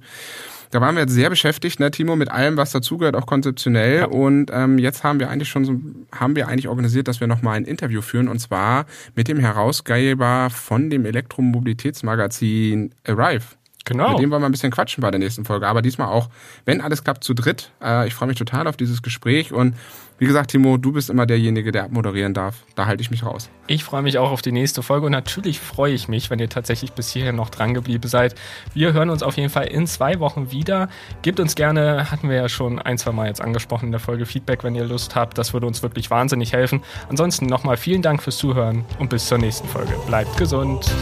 Da 0.70 0.80
waren 0.80 0.94
wir 0.94 1.02
jetzt 1.02 1.12
sehr 1.12 1.30
beschäftigt, 1.30 1.80
ne, 1.80 1.90
Timo, 1.90 2.14
mit 2.14 2.30
allem, 2.30 2.56
was 2.56 2.70
dazugehört, 2.70 3.16
auch 3.16 3.26
konzeptionell. 3.26 3.98
Ja. 3.98 4.04
Und 4.06 4.52
ähm, 4.54 4.78
jetzt 4.78 5.02
haben 5.02 5.18
wir 5.18 5.28
eigentlich 5.28 5.48
schon 5.48 5.64
so, 5.64 5.74
haben 6.12 6.36
wir 6.36 6.46
eigentlich 6.46 6.68
organisiert, 6.68 7.08
dass 7.08 7.18
wir 7.18 7.26
nochmal 7.26 7.56
ein 7.56 7.64
Interview 7.64 8.02
führen 8.02 8.28
und 8.28 8.38
zwar 8.38 8.86
mit 9.16 9.26
dem 9.26 9.40
Herausgeber 9.40 10.48
von 10.50 10.88
dem 10.88 11.04
Elektromobilitätsmagazin 11.04 12.94
Arrive. 13.04 13.59
Genau. 13.84 14.10
Mit 14.10 14.20
dem 14.20 14.30
wollen 14.30 14.42
wir 14.42 14.48
ein 14.48 14.52
bisschen 14.52 14.70
quatschen 14.70 15.00
bei 15.00 15.10
der 15.10 15.18
nächsten 15.18 15.44
Folge. 15.44 15.66
Aber 15.66 15.82
diesmal 15.82 16.08
auch, 16.08 16.28
wenn 16.64 16.80
alles 16.80 17.02
klappt, 17.02 17.24
zu 17.24 17.34
dritt. 17.34 17.70
Äh, 17.82 18.06
ich 18.06 18.14
freue 18.14 18.28
mich 18.28 18.38
total 18.38 18.66
auf 18.66 18.76
dieses 18.76 19.02
Gespräch 19.02 19.52
und 19.52 19.74
wie 20.20 20.26
gesagt, 20.26 20.50
Timo, 20.50 20.76
du 20.76 20.92
bist 20.92 21.08
immer 21.08 21.24
derjenige, 21.24 21.72
der 21.72 21.84
abmoderieren 21.84 22.34
darf. 22.34 22.56
Da 22.74 22.84
halte 22.84 23.00
ich 23.00 23.10
mich 23.10 23.24
raus. 23.24 23.48
Ich 23.66 23.84
freue 23.84 24.02
mich 24.02 24.18
auch 24.18 24.30
auf 24.30 24.42
die 24.42 24.52
nächste 24.52 24.82
Folge 24.82 25.06
und 25.06 25.12
natürlich 25.12 25.58
freue 25.58 25.94
ich 25.94 26.08
mich, 26.08 26.28
wenn 26.28 26.38
ihr 26.38 26.50
tatsächlich 26.50 26.92
bis 26.92 27.10
hierhin 27.10 27.36
noch 27.36 27.48
dran 27.48 27.72
geblieben 27.72 28.06
seid. 28.06 28.34
Wir 28.74 28.92
hören 28.92 29.08
uns 29.08 29.22
auf 29.22 29.38
jeden 29.38 29.48
Fall 29.48 29.68
in 29.68 29.86
zwei 29.86 30.20
Wochen 30.20 30.50
wieder. 30.50 30.90
Gebt 31.22 31.40
uns 31.40 31.54
gerne, 31.54 32.10
hatten 32.10 32.28
wir 32.28 32.36
ja 32.36 32.50
schon 32.50 32.78
ein, 32.78 32.98
zwei 32.98 33.12
Mal 33.12 33.28
jetzt 33.28 33.40
angesprochen 33.40 33.86
in 33.86 33.92
der 33.92 34.00
Folge, 34.00 34.26
Feedback, 34.26 34.62
wenn 34.62 34.74
ihr 34.74 34.84
Lust 34.84 35.14
habt. 35.14 35.38
Das 35.38 35.54
würde 35.54 35.66
uns 35.66 35.82
wirklich 35.82 36.10
wahnsinnig 36.10 36.52
helfen. 36.52 36.82
Ansonsten 37.08 37.46
nochmal 37.46 37.78
vielen 37.78 38.02
Dank 38.02 38.22
fürs 38.22 38.36
Zuhören 38.36 38.84
und 38.98 39.08
bis 39.08 39.26
zur 39.26 39.38
nächsten 39.38 39.68
Folge. 39.68 39.94
Bleibt 40.06 40.36
gesund. 40.36 40.92